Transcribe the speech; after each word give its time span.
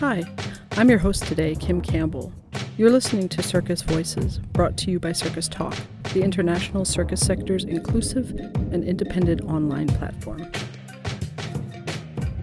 Hi, 0.00 0.24
I'm 0.72 0.88
your 0.88 0.98
host 0.98 1.24
today, 1.24 1.54
Kim 1.54 1.80
Campbell. 1.82 2.32
You're 2.78 2.90
listening 2.90 3.28
to 3.28 3.42
Circus 3.42 3.82
Voices, 3.82 4.38
brought 4.52 4.78
to 4.78 4.90
you 4.90 4.98
by 4.98 5.12
Circus 5.12 5.46
Talk, 5.46 5.76
the 6.14 6.22
international 6.22 6.86
circus 6.86 7.20
sector's 7.20 7.64
inclusive 7.64 8.30
and 8.30 8.82
independent 8.82 9.42
online 9.42 9.88
platform. 9.88 10.50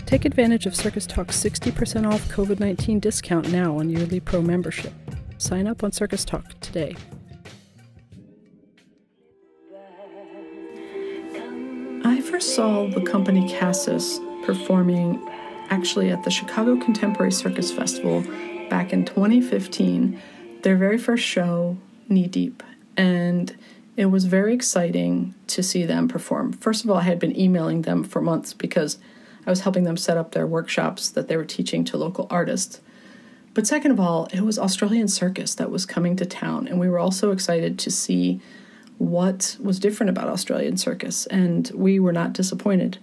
Take 0.05 0.25
advantage 0.25 0.65
of 0.67 0.75
Circus 0.75 1.07
Talk's 1.07 1.43
60% 1.43 2.11
off 2.11 2.29
COVID 2.29 2.59
19 2.59 2.99
discount 2.99 3.51
now 3.51 3.77
on 3.77 3.89
yearly 3.89 4.19
pro 4.19 4.41
membership. 4.41 4.93
Sign 5.37 5.67
up 5.67 5.83
on 5.83 5.91
Circus 5.91 6.23
Talk 6.23 6.59
today. 6.59 6.95
Saw 12.47 12.87
the 12.87 13.01
company 13.01 13.47
Casus 13.49 14.21
performing 14.45 15.21
actually 15.69 16.11
at 16.11 16.23
the 16.23 16.31
Chicago 16.31 16.77
Contemporary 16.79 17.31
Circus 17.31 17.73
Festival 17.73 18.23
back 18.69 18.93
in 18.93 19.03
2015, 19.03 20.19
their 20.63 20.77
very 20.77 20.97
first 20.97 21.25
show, 21.25 21.75
Knee 22.07 22.25
Deep. 22.27 22.63
And 22.95 23.53
it 23.97 24.05
was 24.05 24.25
very 24.25 24.53
exciting 24.53 25.35
to 25.47 25.61
see 25.61 25.83
them 25.83 26.07
perform. 26.07 26.53
First 26.53 26.85
of 26.85 26.89
all, 26.89 26.95
I 26.95 27.01
had 27.01 27.19
been 27.19 27.37
emailing 27.37 27.81
them 27.81 28.05
for 28.05 28.21
months 28.21 28.53
because 28.53 28.97
I 29.45 29.49
was 29.49 29.59
helping 29.59 29.83
them 29.83 29.97
set 29.97 30.15
up 30.15 30.31
their 30.31 30.47
workshops 30.47 31.09
that 31.09 31.27
they 31.27 31.35
were 31.35 31.45
teaching 31.45 31.83
to 31.83 31.97
local 31.97 32.27
artists. 32.29 32.79
But 33.55 33.67
second 33.67 33.91
of 33.91 33.99
all, 33.99 34.29
it 34.31 34.41
was 34.41 34.57
Australian 34.57 35.09
Circus 35.09 35.53
that 35.55 35.69
was 35.69 35.85
coming 35.85 36.15
to 36.15 36.25
town, 36.25 36.65
and 36.65 36.79
we 36.79 36.87
were 36.87 36.97
also 36.97 37.31
excited 37.31 37.77
to 37.79 37.91
see 37.91 38.39
what 38.97 39.57
was 39.61 39.79
different 39.79 40.09
about 40.09 40.27
Australian 40.27 40.77
Circus, 40.77 41.25
and 41.27 41.71
we 41.73 41.99
were 41.99 42.13
not 42.13 42.33
disappointed. 42.33 42.97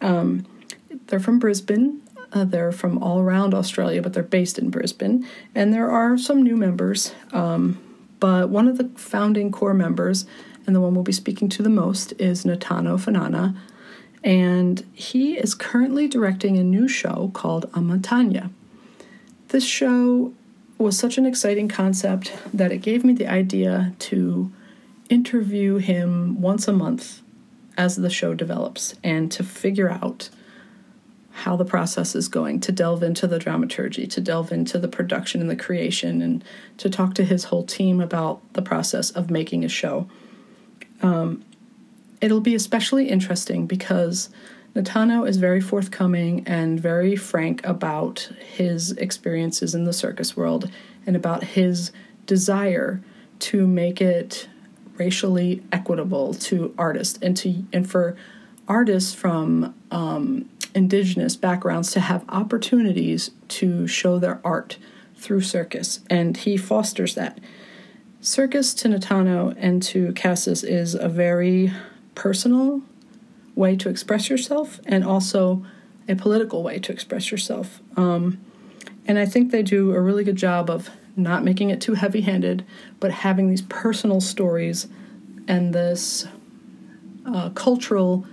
Um, 0.00 0.46
they're 1.06 1.20
from 1.20 1.38
Brisbane, 1.38 2.00
uh, 2.32 2.44
they're 2.44 2.72
from 2.72 3.02
all 3.02 3.20
around 3.20 3.54
Australia, 3.54 4.00
but 4.00 4.12
they're 4.12 4.22
based 4.22 4.58
in 4.58 4.70
Brisbane. 4.70 5.26
And 5.54 5.72
there 5.72 5.90
are 5.90 6.16
some 6.16 6.42
new 6.42 6.56
members. 6.56 7.12
Um, 7.32 7.78
but 8.20 8.48
one 8.48 8.68
of 8.68 8.78
the 8.78 8.88
founding 8.96 9.50
core 9.50 9.74
members, 9.74 10.26
and 10.66 10.74
the 10.74 10.80
one 10.80 10.94
we'll 10.94 11.02
be 11.02 11.12
speaking 11.12 11.48
to 11.50 11.62
the 11.62 11.68
most, 11.68 12.12
is 12.18 12.44
Natano 12.44 12.98
Fa'anana. 12.98 13.56
And 14.24 14.86
he 14.92 15.36
is 15.36 15.54
currently 15.54 16.06
directing 16.06 16.56
a 16.56 16.62
new 16.62 16.88
show 16.88 17.30
called 17.34 17.70
Amatanga. 17.72 18.50
This 19.48 19.64
show 19.64 20.32
was 20.78 20.98
such 20.98 21.18
an 21.18 21.26
exciting 21.26 21.68
concept 21.68 22.32
that 22.54 22.72
it 22.72 22.78
gave 22.78 23.04
me 23.04 23.12
the 23.12 23.26
idea 23.26 23.92
to 23.98 24.50
interview 25.12 25.76
him 25.76 26.40
once 26.40 26.66
a 26.66 26.72
month 26.72 27.20
as 27.76 27.96
the 27.96 28.08
show 28.08 28.32
develops 28.32 28.94
and 29.04 29.30
to 29.30 29.44
figure 29.44 29.90
out 29.90 30.30
how 31.32 31.54
the 31.54 31.66
process 31.66 32.14
is 32.14 32.28
going, 32.28 32.60
to 32.60 32.72
delve 32.72 33.02
into 33.02 33.26
the 33.26 33.38
dramaturgy, 33.38 34.06
to 34.06 34.22
delve 34.22 34.50
into 34.50 34.78
the 34.78 34.88
production 34.88 35.42
and 35.42 35.50
the 35.50 35.56
creation, 35.56 36.22
and 36.22 36.42
to 36.78 36.88
talk 36.88 37.12
to 37.14 37.24
his 37.24 37.44
whole 37.44 37.64
team 37.64 38.00
about 38.00 38.40
the 38.54 38.62
process 38.62 39.10
of 39.10 39.30
making 39.30 39.64
a 39.64 39.68
show. 39.68 40.08
Um, 41.02 41.44
it'll 42.22 42.40
be 42.40 42.54
especially 42.54 43.10
interesting 43.10 43.66
because 43.66 44.30
Natano 44.74 45.28
is 45.28 45.36
very 45.36 45.60
forthcoming 45.60 46.42
and 46.46 46.80
very 46.80 47.16
frank 47.16 47.66
about 47.66 48.30
his 48.54 48.92
experiences 48.92 49.74
in 49.74 49.84
the 49.84 49.92
circus 49.92 50.34
world 50.34 50.70
and 51.06 51.16
about 51.16 51.44
his 51.44 51.92
desire 52.24 53.02
to 53.40 53.66
make 53.66 54.00
it 54.00 54.48
racially 54.96 55.62
equitable 55.72 56.34
to 56.34 56.74
artists 56.78 57.18
and 57.22 57.36
to 57.38 57.64
and 57.72 57.90
for 57.90 58.16
artists 58.68 59.14
from 59.14 59.74
um, 59.90 60.48
indigenous 60.74 61.36
backgrounds 61.36 61.90
to 61.92 62.00
have 62.00 62.24
opportunities 62.28 63.30
to 63.48 63.86
show 63.86 64.18
their 64.18 64.40
art 64.44 64.78
through 65.16 65.40
circus, 65.40 66.00
and 66.10 66.38
he 66.38 66.56
fosters 66.56 67.14
that. 67.14 67.38
Circus 68.20 68.72
to 68.74 68.88
Natano 68.88 69.54
and 69.58 69.82
to 69.84 70.12
Casus 70.12 70.62
is 70.62 70.94
a 70.94 71.08
very 71.08 71.72
personal 72.14 72.82
way 73.54 73.76
to 73.76 73.88
express 73.88 74.30
yourself 74.30 74.80
and 74.86 75.04
also 75.04 75.64
a 76.08 76.14
political 76.14 76.62
way 76.62 76.78
to 76.78 76.92
express 76.92 77.30
yourself. 77.30 77.80
Um, 77.96 78.38
and 79.06 79.18
I 79.18 79.26
think 79.26 79.50
they 79.50 79.62
do 79.62 79.92
a 79.92 80.00
really 80.00 80.24
good 80.24 80.36
job 80.36 80.70
of 80.70 80.90
not 81.16 81.44
making 81.44 81.70
it 81.70 81.80
too 81.80 81.94
heavy 81.94 82.22
handed, 82.22 82.64
but 83.00 83.10
having 83.10 83.48
these 83.48 83.62
personal 83.62 84.20
stories 84.20 84.88
and 85.46 85.74
this 85.74 86.26
uh, 87.26 87.50
cultural 87.50 88.26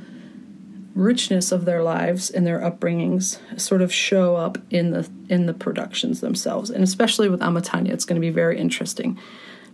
richness 0.95 1.51
of 1.51 1.65
their 1.65 1.83
lives 1.83 2.29
and 2.29 2.45
their 2.45 2.59
upbringings 2.59 3.39
sort 3.59 3.81
of 3.81 3.93
show 3.93 4.35
up 4.35 4.57
in 4.69 4.91
the 4.91 5.09
in 5.29 5.45
the 5.45 5.53
productions 5.53 6.19
themselves. 6.21 6.69
And 6.69 6.83
especially 6.83 7.29
with 7.29 7.39
amatanga 7.41 7.89
it's 7.89 8.05
going 8.05 8.19
to 8.19 8.25
be 8.25 8.31
very 8.31 8.59
interesting. 8.59 9.17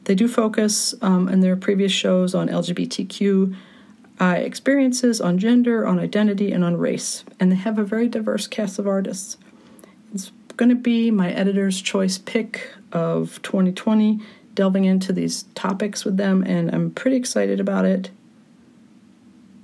They 0.03 0.13
do 0.13 0.27
focus 0.27 0.93
um, 1.01 1.27
in 1.27 1.39
their 1.39 1.55
previous 1.55 1.91
shows 1.91 2.35
on 2.35 2.47
lgbtq 2.47 3.55
uh, 4.21 4.25
experiences 4.37 5.19
on 5.19 5.37
gender 5.37 5.87
on 5.87 5.99
identity 5.99 6.51
and 6.51 6.63
on 6.63 6.77
race. 6.77 7.23
And 7.39 7.51
they 7.51 7.55
have 7.55 7.79
a 7.79 7.83
very 7.83 8.07
diverse 8.07 8.47
cast 8.47 8.77
of 8.77 8.87
artists. 8.87 9.37
It's 10.13 10.31
going 10.57 10.69
to 10.69 10.75
be 10.75 11.11
my 11.11 11.31
editor's 11.31 11.81
choice 11.81 12.17
pick 12.17 12.71
of 12.91 13.41
2020 13.41 14.19
delving 14.53 14.85
into 14.85 15.11
these 15.11 15.43
topics 15.53 16.05
with 16.05 16.17
them 16.17 16.43
and 16.43 16.73
i'm 16.73 16.91
pretty 16.91 17.17
excited 17.17 17.59
about 17.59 17.85
it 17.85 18.09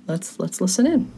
let's 0.06 0.38
let's 0.38 0.60
listen 0.60 0.86
in 0.86 1.10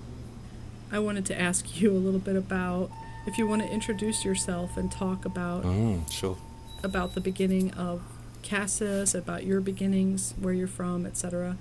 I 0.95 1.01
wanted 1.01 1.27
to 1.27 1.41
ask 1.41 1.81
you 1.81 1.91
a 1.91 1.99
little 1.99 2.21
bit 2.21 2.37
about 2.37 2.89
if 3.27 3.37
you 3.37 3.49
want 3.49 3.63
to 3.63 3.69
introduce 3.69 4.25
yourself 4.25 4.77
and 4.77 4.93
talk 4.93 5.25
about 5.25 5.65
mm, 5.65 6.09
sure. 6.09 6.37
about 6.85 7.15
the 7.15 7.21
beginning 7.21 7.73
of 7.73 8.01
Casus, 8.43 9.13
about 9.13 9.45
your 9.45 9.61
beginnings, 9.61 10.35
where 10.41 10.55
you're 10.55 10.69
from, 10.69 11.05
etc. 11.05 11.57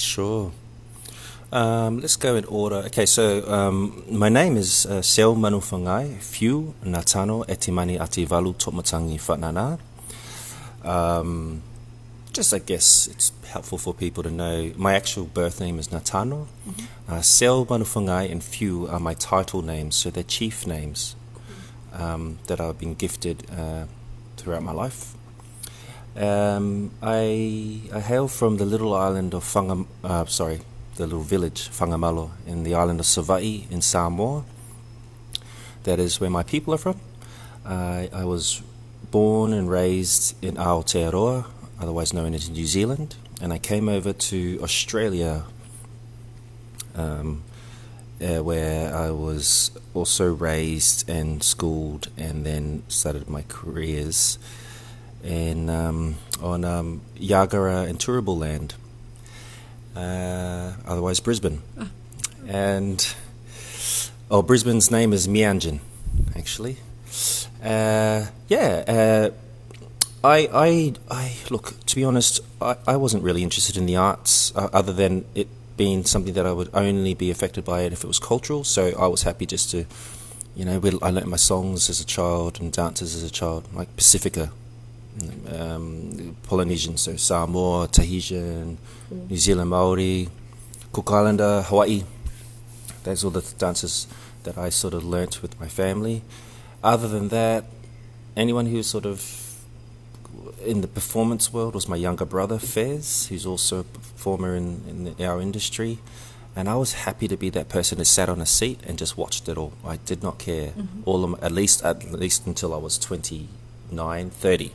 Sure. 0.00 0.50
Um, 1.52 2.00
let's 2.00 2.14
go 2.14 2.36
in 2.36 2.44
order. 2.44 2.76
Okay, 2.86 3.06
so 3.06 3.44
um, 3.50 4.04
my 4.08 4.28
name 4.28 4.56
is 4.56 4.86
uh, 4.86 5.00
Seo 5.00 5.34
Manufangai, 5.36 6.18
Fiu 6.18 6.74
Natano 6.84 7.44
Etimani 7.46 7.98
Ativalu 7.98 8.54
Tokmatangi 8.54 9.18
Fatnana. 9.18 9.80
Um, 10.88 11.62
just 12.32 12.54
I 12.54 12.60
guess 12.60 13.08
it's 13.08 13.32
helpful 13.48 13.78
for 13.78 13.92
people 13.92 14.22
to 14.22 14.30
know 14.30 14.72
my 14.76 14.94
actual 14.94 15.24
birth 15.24 15.60
name 15.60 15.80
is 15.80 15.88
Natano. 15.88 16.46
Mm-hmm. 16.68 17.12
Uh, 17.12 17.20
Sel 17.22 17.66
Manufungai 17.66 18.30
and 18.30 18.44
Few 18.44 18.86
are 18.86 19.00
my 19.00 19.14
title 19.14 19.62
names, 19.62 19.96
so 19.96 20.08
they're 20.08 20.22
chief 20.22 20.68
names 20.68 21.16
um, 21.92 22.38
that 22.46 22.60
I've 22.60 22.78
been 22.78 22.94
gifted 22.94 23.50
uh, 23.50 23.86
throughout 24.36 24.62
my 24.62 24.72
life. 24.72 25.14
Um, 26.16 26.92
I 27.02 27.80
I 27.92 27.98
hail 27.98 28.28
from 28.28 28.58
the 28.58 28.64
little 28.64 28.94
island 28.94 29.34
of 29.34 29.42
Fangam, 29.42 29.86
uh, 30.04 30.24
sorry, 30.26 30.60
the 31.00 31.06
little 31.06 31.22
village 31.22 31.70
Fangamalo 31.70 32.30
in 32.46 32.62
the 32.62 32.74
island 32.74 33.00
of 33.00 33.06
Savaii 33.06 33.70
in 33.70 33.80
Samoa. 33.80 34.44
That 35.84 35.98
is 35.98 36.20
where 36.20 36.28
my 36.28 36.42
people 36.42 36.74
are 36.74 36.78
from. 36.78 37.00
I 37.64 38.24
was 38.24 38.62
born 39.10 39.54
and 39.54 39.70
raised 39.70 40.36
in 40.44 40.56
Aotearoa, 40.56 41.46
otherwise 41.80 42.12
known 42.12 42.34
as 42.34 42.50
New 42.50 42.66
Zealand, 42.66 43.16
and 43.40 43.50
I 43.50 43.58
came 43.58 43.88
over 43.88 44.12
to 44.12 44.60
Australia, 44.62 45.44
um, 46.94 47.44
uh, 48.20 48.42
where 48.42 48.94
I 48.94 49.10
was 49.10 49.70
also 49.94 50.34
raised 50.34 51.08
and 51.08 51.42
schooled, 51.42 52.08
and 52.18 52.44
then 52.44 52.82
started 52.88 53.28
my 53.30 53.42
careers 53.48 54.38
in 55.24 55.70
um, 55.70 56.16
on 56.42 56.64
um, 56.64 57.00
Yagara 57.16 57.88
and 57.88 57.98
Turrbal 57.98 58.38
land, 58.38 58.74
uh, 59.96 60.72
otherwise 60.86 61.20
Brisbane, 61.20 61.62
ah. 61.78 61.88
and 62.46 63.14
oh, 64.30 64.42
Brisbane's 64.42 64.90
name 64.90 65.12
is 65.12 65.26
Meanjin, 65.26 65.80
actually. 66.36 66.76
Uh, 67.62 68.26
yeah 68.48 68.84
uh, 68.88 69.30
I, 70.22 70.48
I, 70.52 70.94
I 71.10 71.36
look. 71.50 71.74
To 71.86 71.96
be 71.96 72.04
honest, 72.04 72.40
I, 72.60 72.76
I 72.86 72.96
wasn't 72.96 73.22
really 73.22 73.42
interested 73.42 73.76
in 73.76 73.86
the 73.86 73.96
arts, 73.96 74.54
uh, 74.54 74.68
other 74.72 74.92
than 74.92 75.24
it 75.34 75.48
being 75.76 76.04
something 76.04 76.34
that 76.34 76.44
I 76.44 76.52
would 76.52 76.68
only 76.74 77.14
be 77.14 77.30
affected 77.30 77.64
by 77.64 77.82
it 77.82 77.92
if 77.92 78.04
it 78.04 78.06
was 78.06 78.18
cultural. 78.18 78.64
So 78.64 78.92
I 78.98 79.06
was 79.06 79.22
happy 79.22 79.46
just 79.46 79.70
to, 79.70 79.86
you 80.54 80.66
know, 80.66 80.78
I 81.00 81.10
learnt 81.10 81.26
my 81.26 81.38
songs 81.38 81.88
as 81.88 82.00
a 82.00 82.04
child 82.04 82.60
and 82.60 82.70
dances 82.70 83.14
as 83.14 83.22
a 83.22 83.30
child, 83.30 83.66
like 83.72 83.96
Pacifica, 83.96 84.52
um, 85.48 86.36
Polynesian, 86.42 86.98
so 86.98 87.16
Samoa, 87.16 87.88
Tahitian, 87.88 88.76
mm. 89.12 89.30
New 89.30 89.36
Zealand 89.36 89.70
Maori, 89.70 90.28
Cook 90.92 91.10
Islander, 91.10 91.62
Hawaii. 91.62 92.04
Those 93.04 93.24
all 93.24 93.30
the 93.30 93.42
dances 93.58 94.06
that 94.42 94.58
I 94.58 94.70
sort 94.70 94.94
of 94.94 95.04
learnt 95.04 95.42
with 95.42 95.58
my 95.60 95.68
family. 95.68 96.22
Other 96.82 97.08
than 97.08 97.28
that, 97.28 97.64
anyone 98.36 98.66
who 98.66 98.82
sort 98.82 99.06
of 99.06 99.50
in 100.64 100.80
the 100.80 100.88
performance 100.88 101.52
world 101.52 101.74
was 101.74 101.88
my 101.88 101.96
younger 101.96 102.24
brother 102.24 102.58
Fez, 102.58 103.26
who's 103.28 103.46
also 103.46 103.80
a 103.80 103.84
performer 103.84 104.54
in, 104.54 105.14
in 105.18 105.24
our 105.24 105.40
industry. 105.40 105.98
And 106.56 106.68
I 106.68 106.74
was 106.76 106.92
happy 106.92 107.28
to 107.28 107.36
be 107.36 107.48
that 107.50 107.68
person 107.68 107.98
who 107.98 108.04
sat 108.04 108.28
on 108.28 108.40
a 108.40 108.46
seat 108.46 108.80
and 108.86 108.98
just 108.98 109.16
watched 109.16 109.48
it 109.48 109.56
all. 109.56 109.72
I 109.84 109.96
did 109.96 110.22
not 110.22 110.38
care. 110.38 110.68
Mm-hmm. 110.68 111.02
All 111.06 111.24
of, 111.24 111.42
at 111.42 111.52
least 111.52 111.84
at 111.84 112.12
least 112.12 112.46
until 112.46 112.74
I 112.74 112.78
was 112.78 112.98
29, 112.98 114.30
30. 114.30 114.72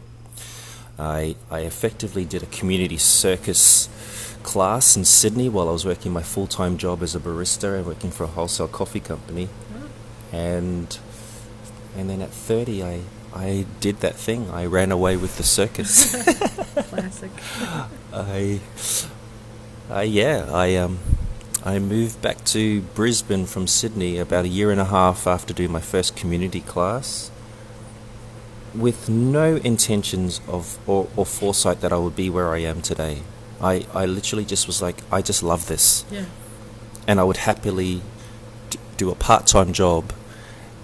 I, 0.97 1.35
I 1.51 1.59
effectively 1.59 2.23
did 2.23 2.43
a 2.43 2.45
community 2.45 2.97
circus 2.97 3.89
class 4.45 4.95
in 4.95 5.03
Sydney 5.03 5.49
while 5.49 5.67
I 5.67 5.71
was 5.71 5.85
working 5.85 6.13
my 6.13 6.21
full 6.21 6.45
time 6.45 6.77
job 6.77 7.01
as 7.01 7.15
a 7.15 7.19
barista 7.19 7.77
and 7.77 7.85
working 7.85 8.11
for 8.11 8.25
a 8.25 8.27
wholesale 8.27 8.67
coffee 8.67 8.99
company. 8.99 9.49
And 10.31 10.97
and 11.97 12.09
then 12.09 12.21
at 12.21 12.29
30, 12.29 12.83
I, 12.83 13.01
I 13.33 13.65
did 13.79 14.01
that 14.01 14.15
thing. 14.15 14.49
I 14.51 14.65
ran 14.65 14.91
away 14.91 15.17
with 15.17 15.37
the 15.37 15.43
circus. 15.43 16.11
Classic. 16.89 17.31
I, 18.13 18.59
I 19.89 20.03
yeah, 20.03 20.47
I 20.51 20.75
um, 20.75 20.99
I 21.63 21.79
moved 21.79 22.21
back 22.21 22.45
to 22.45 22.81
Brisbane 22.93 23.47
from 23.47 23.65
Sydney 23.65 24.19
about 24.19 24.45
a 24.45 24.49
year 24.49 24.69
and 24.69 24.79
a 24.79 24.85
half 24.85 25.25
after 25.25 25.53
doing 25.53 25.71
my 25.71 25.81
first 25.81 26.15
community 26.15 26.61
class, 26.61 27.31
with 28.75 29.09
no 29.09 29.55
intentions 29.55 30.39
of 30.47 30.77
or, 30.87 31.07
or 31.15 31.25
foresight 31.25 31.81
that 31.81 31.91
I 31.91 31.97
would 31.97 32.15
be 32.15 32.29
where 32.29 32.53
I 32.53 32.59
am 32.59 32.83
today. 32.83 33.23
I, 33.61 33.85
I 33.93 34.05
literally 34.05 34.45
just 34.45 34.67
was 34.67 34.81
like, 34.81 34.97
I 35.11 35.21
just 35.21 35.41
love 35.43 35.67
this, 35.67 36.03
Yeah. 36.11 36.25
and 37.07 37.19
I 37.19 37.23
would 37.23 37.37
happily 37.37 38.01
d- 38.69 38.79
do 38.97 39.09
a 39.11 39.15
part 39.15 39.47
time 39.47 39.73
job, 39.73 40.11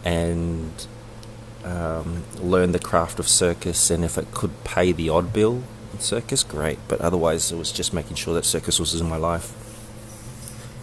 and 0.06 0.72
um, 1.64 2.24
learn 2.40 2.72
the 2.72 2.80
craft 2.80 3.20
of 3.20 3.28
circus, 3.28 3.92
and 3.92 4.04
if 4.04 4.18
it 4.18 4.32
could 4.32 4.64
pay 4.64 4.92
the 4.92 5.10
odd 5.10 5.32
bill 5.34 5.64
in 5.94 6.00
circus, 6.00 6.44
great. 6.44 6.80
But 6.88 7.02
otherwise, 7.02 7.52
it 7.52 7.58
was 7.58 7.72
just 7.72 7.94
making 7.94 8.16
sure 8.16 8.34
that 8.34 8.46
circus 8.46 8.80
was 8.80 9.00
in 9.00 9.08
my 9.08 9.18
life. 9.18 9.54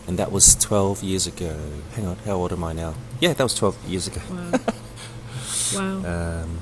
And 0.06 0.18
that 0.18 0.32
was 0.32 0.54
12 0.54 1.02
years 1.02 1.26
ago. 1.26 1.54
Hang 1.94 2.06
on, 2.06 2.16
how 2.24 2.32
old 2.34 2.52
am 2.52 2.64
I 2.64 2.72
now? 2.72 2.94
Yeah, 3.20 3.32
that 3.34 3.42
was 3.42 3.54
12 3.54 3.84
years 3.88 4.06
ago. 4.06 4.20
Wow. 4.30 4.50
wow. 6.04 6.42
Um, 6.42 6.58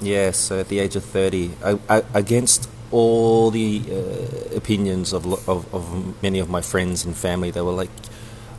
yeah, 0.00 0.30
so 0.30 0.60
at 0.60 0.68
the 0.68 0.78
age 0.78 0.94
of 0.94 1.04
30, 1.04 1.52
I, 1.64 1.78
I, 1.88 2.02
against 2.14 2.68
all 2.90 3.50
the 3.50 3.82
uh, 3.90 4.56
opinions 4.56 5.12
of, 5.12 5.26
of, 5.48 5.72
of 5.74 6.22
many 6.22 6.38
of 6.38 6.48
my 6.48 6.60
friends 6.60 7.04
and 7.04 7.16
family, 7.16 7.50
they 7.50 7.60
were 7.60 7.72
like, 7.72 7.90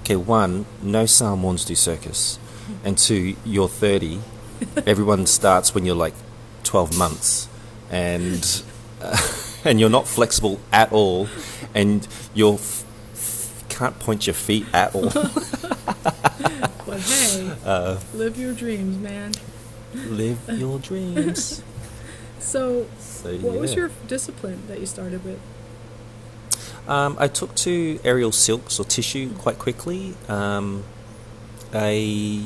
okay, 0.02 0.16
one, 0.16 0.66
no 0.82 1.06
Samoans 1.06 1.66
do 1.66 1.76
circus. 1.76 2.40
And 2.84 2.98
two, 2.98 3.36
you're 3.44 3.68
30. 3.68 4.20
Everyone 4.86 5.26
starts 5.26 5.74
when 5.74 5.86
you're 5.86 5.96
like 5.96 6.14
12 6.64 6.98
months. 6.98 7.48
And, 7.90 8.64
uh, 9.02 9.18
and 9.66 9.80
you're 9.80 9.90
not 9.90 10.08
flexible 10.08 10.60
at 10.72 10.92
all. 10.92 11.28
And 11.74 12.08
you're 12.34 12.56
f- 12.56 12.86
f- 13.14 13.66
can't 13.70 13.98
point 14.00 14.28
your 14.28 14.34
feet 14.36 14.66
at 14.74 14.94
all. 14.94 15.10
but 16.86 17.00
hey, 17.00 17.52
uh, 17.66 18.00
live 18.14 18.38
your 18.38 18.54
dreams, 18.54 18.98
man. 18.98 19.32
live 19.94 20.40
your 20.50 20.80
dreams. 20.80 21.64
So, 22.40 22.88
So, 23.00 23.38
what 23.38 23.60
was 23.60 23.76
your 23.76 23.92
discipline 24.08 24.64
that 24.68 24.80
you 24.80 24.86
started 24.86 25.24
with? 25.24 25.40
Um, 26.88 27.18
I 27.20 27.28
took 27.28 27.54
to 27.56 28.00
aerial 28.04 28.32
silks 28.32 28.80
or 28.80 28.84
tissue 28.86 29.34
quite 29.34 29.60
quickly. 29.60 30.16
Um, 30.28 30.84
I 31.74 32.44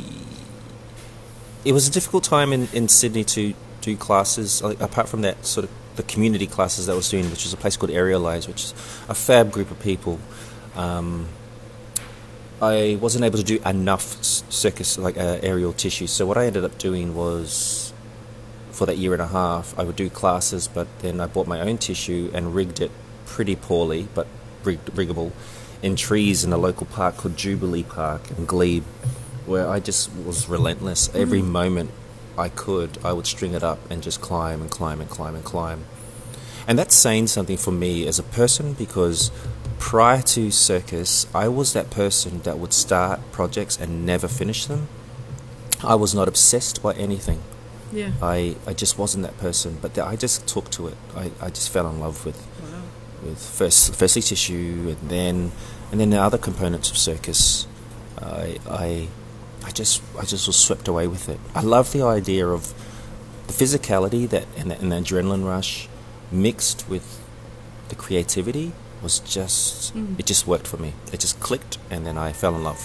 it 1.66 1.72
was 1.72 1.88
a 1.88 1.92
difficult 1.92 2.24
time 2.24 2.52
in, 2.52 2.68
in 2.74 2.90
Sydney 2.90 3.24
to 3.24 3.54
do 3.82 3.96
classes 3.96 4.62
like, 4.62 4.82
apart 4.82 5.08
from 5.08 5.22
that 5.22 5.46
sort 5.46 5.66
of 5.66 5.72
the 5.96 6.04
community 6.04 6.48
classes 6.48 6.88
that 6.88 6.94
I 6.94 6.96
was 6.96 7.10
doing, 7.10 7.30
which 7.30 7.46
is 7.46 7.54
a 7.54 7.58
place 7.58 7.78
called 7.78 7.92
Aerialize, 7.92 8.48
which 8.48 8.64
is 8.64 8.74
a 9.08 9.14
fab 9.14 9.52
group 9.52 9.70
of 9.72 9.80
people. 9.80 10.20
Um, 10.76 11.28
I 12.62 12.98
wasn't 13.00 13.26
able 13.26 13.38
to 13.38 13.44
do 13.44 13.60
enough 13.66 14.24
circus 14.24 14.98
like 14.98 15.18
uh, 15.18 15.40
aerial 15.44 15.74
tissue, 15.74 16.08
so 16.08 16.26
what 16.26 16.38
I 16.38 16.48
ended 16.48 16.64
up 16.64 16.78
doing 16.78 17.14
was 17.14 17.83
for 18.84 18.88
that 18.88 18.98
year 18.98 19.14
and 19.14 19.22
a 19.22 19.28
half, 19.28 19.80
I 19.80 19.84
would 19.86 19.96
do 19.96 20.10
classes, 20.10 20.68
but 20.68 20.90
then 21.00 21.22
I 21.22 21.28
bought 21.28 21.48
my 21.48 21.62
own 21.62 21.78
tissue 21.78 22.30
and 22.34 22.54
rigged 22.54 22.82
it 22.82 22.92
pretty 23.26 23.56
poorly, 23.56 24.10
but 24.14 24.28
rigged, 24.66 24.88
riggable, 24.88 25.32
in 25.82 25.96
trees 25.96 26.44
in 26.44 26.52
a 26.52 26.58
local 26.58 26.86
park 26.88 27.16
called 27.16 27.38
Jubilee 27.38 27.84
Park 27.84 28.30
in 28.38 28.46
Glebe, 28.46 28.84
where 29.46 29.70
I 29.70 29.80
just 29.80 30.14
was 30.14 30.50
relentless. 30.50 31.08
Mm-hmm. 31.08 31.18
Every 31.18 31.42
moment 31.42 31.92
I 32.38 32.50
could, 32.50 32.98
I 33.06 33.14
would 33.14 33.26
string 33.26 33.54
it 33.54 33.64
up 33.64 33.80
and 33.90 34.04
just 34.04 34.20
climb 34.20 34.60
and 34.60 34.70
climb 34.70 35.00
and 35.00 35.10
climb 35.10 35.36
and 35.36 35.46
climb. 35.46 35.86
And 36.68 36.78
that's 36.78 36.94
saying 36.94 37.28
something 37.28 37.56
for 37.56 37.72
me 37.72 38.06
as 38.06 38.20
a 38.20 38.24
person 38.24 38.74
because 38.74 39.32
prior 39.80 40.22
to 40.24 40.52
circus, 40.52 41.26
I 41.34 41.48
was 41.48 41.72
that 41.72 41.90
person 41.90 42.42
that 42.42 42.60
would 42.60 42.74
start 42.74 43.22
projects 43.32 43.80
and 43.80 44.06
never 44.06 44.28
finish 44.28 44.66
them. 44.66 44.90
I 45.82 45.96
was 45.96 46.14
not 46.14 46.28
obsessed 46.28 46.84
by 46.84 46.96
anything. 46.96 47.42
Yeah. 47.94 48.12
I, 48.22 48.56
I 48.66 48.74
just 48.74 48.98
wasn't 48.98 49.24
that 49.24 49.38
person, 49.38 49.78
but 49.82 49.94
th- 49.94 50.06
I 50.08 50.16
just 50.16 50.48
took 50.48 50.70
to 50.72 50.88
it. 50.88 50.98
I, 51.16 51.32
I 51.40 51.50
just 51.50 51.70
fell 51.70 51.88
in 51.90 52.00
love 52.00 52.26
with, 52.26 52.38
Wow. 52.64 52.82
with 53.24 53.40
first 53.40 53.94
firstly 53.96 54.22
tissue 54.24 54.96
and 55.00 55.10
then 55.10 55.52
and 55.92 56.00
then 56.00 56.10
the 56.10 56.18
other 56.20 56.38
components 56.40 56.90
of 56.92 56.98
circus. 56.98 57.68
I 58.20 58.58
I 58.70 59.08
I 59.64 59.72
just 59.72 60.02
I 60.18 60.26
just 60.26 60.48
was 60.48 60.56
swept 60.58 60.88
away 60.88 61.08
with 61.08 61.30
it. 61.30 61.40
I 61.56 61.62
love 61.62 61.92
the 61.92 62.02
idea 62.04 62.48
of 62.48 62.74
the 63.48 63.54
physicality 63.54 64.28
that 64.30 64.46
and 64.58 64.72
the, 64.72 64.80
and 64.80 64.92
the 64.92 64.96
adrenaline 64.98 65.46
rush 65.46 65.88
mixed 66.32 66.90
with 66.90 67.06
the 67.90 67.96
creativity 67.96 68.72
was 69.04 69.20
just 69.20 69.94
Mm. 69.94 70.18
it 70.20 70.26
just 70.26 70.48
worked 70.48 70.66
for 70.68 70.78
me. 70.78 70.94
It 71.12 71.20
just 71.20 71.40
clicked 71.40 71.78
and 71.92 72.06
then 72.08 72.18
I 72.18 72.34
fell 72.34 72.56
in 72.56 72.64
love. 72.64 72.82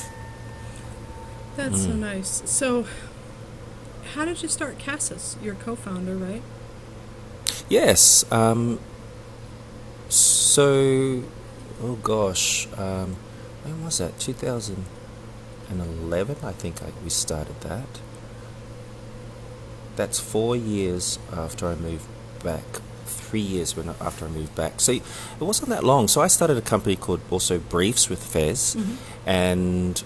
That's 1.56 1.82
so 1.84 1.90
Mm. 1.90 1.98
nice. 1.98 2.42
So, 2.44 2.84
how 4.14 4.24
did 4.24 4.42
you 4.42 4.48
start 4.48 4.78
Casus? 4.78 5.36
Your 5.42 5.54
co-founder, 5.54 6.16
right? 6.16 6.42
Yes. 7.68 8.24
Um, 8.32 8.80
so, 10.08 11.22
oh 11.82 11.98
gosh, 12.02 12.66
um, 12.76 13.16
when 13.64 13.84
was 13.84 13.98
that? 13.98 14.18
2011, 14.18 16.36
I 16.42 16.52
think 16.52 16.82
I, 16.82 16.86
we 17.04 17.10
started 17.10 17.60
that. 17.60 18.00
That's 19.96 20.18
four 20.20 20.56
years 20.56 21.18
after 21.32 21.66
I 21.66 21.74
moved 21.74 22.06
back. 22.42 22.64
Three 23.04 23.40
years 23.40 23.76
when 23.76 23.88
after 24.00 24.24
I 24.24 24.28
moved 24.28 24.54
back. 24.54 24.80
So 24.80 24.92
it 24.92 25.02
wasn't 25.40 25.68
that 25.70 25.84
long. 25.84 26.08
So 26.08 26.20
I 26.22 26.28
started 26.28 26.56
a 26.56 26.62
company 26.62 26.96
called 26.96 27.20
also 27.30 27.58
Briefs 27.58 28.08
with 28.08 28.22
Fez, 28.22 28.74
and 29.26 30.02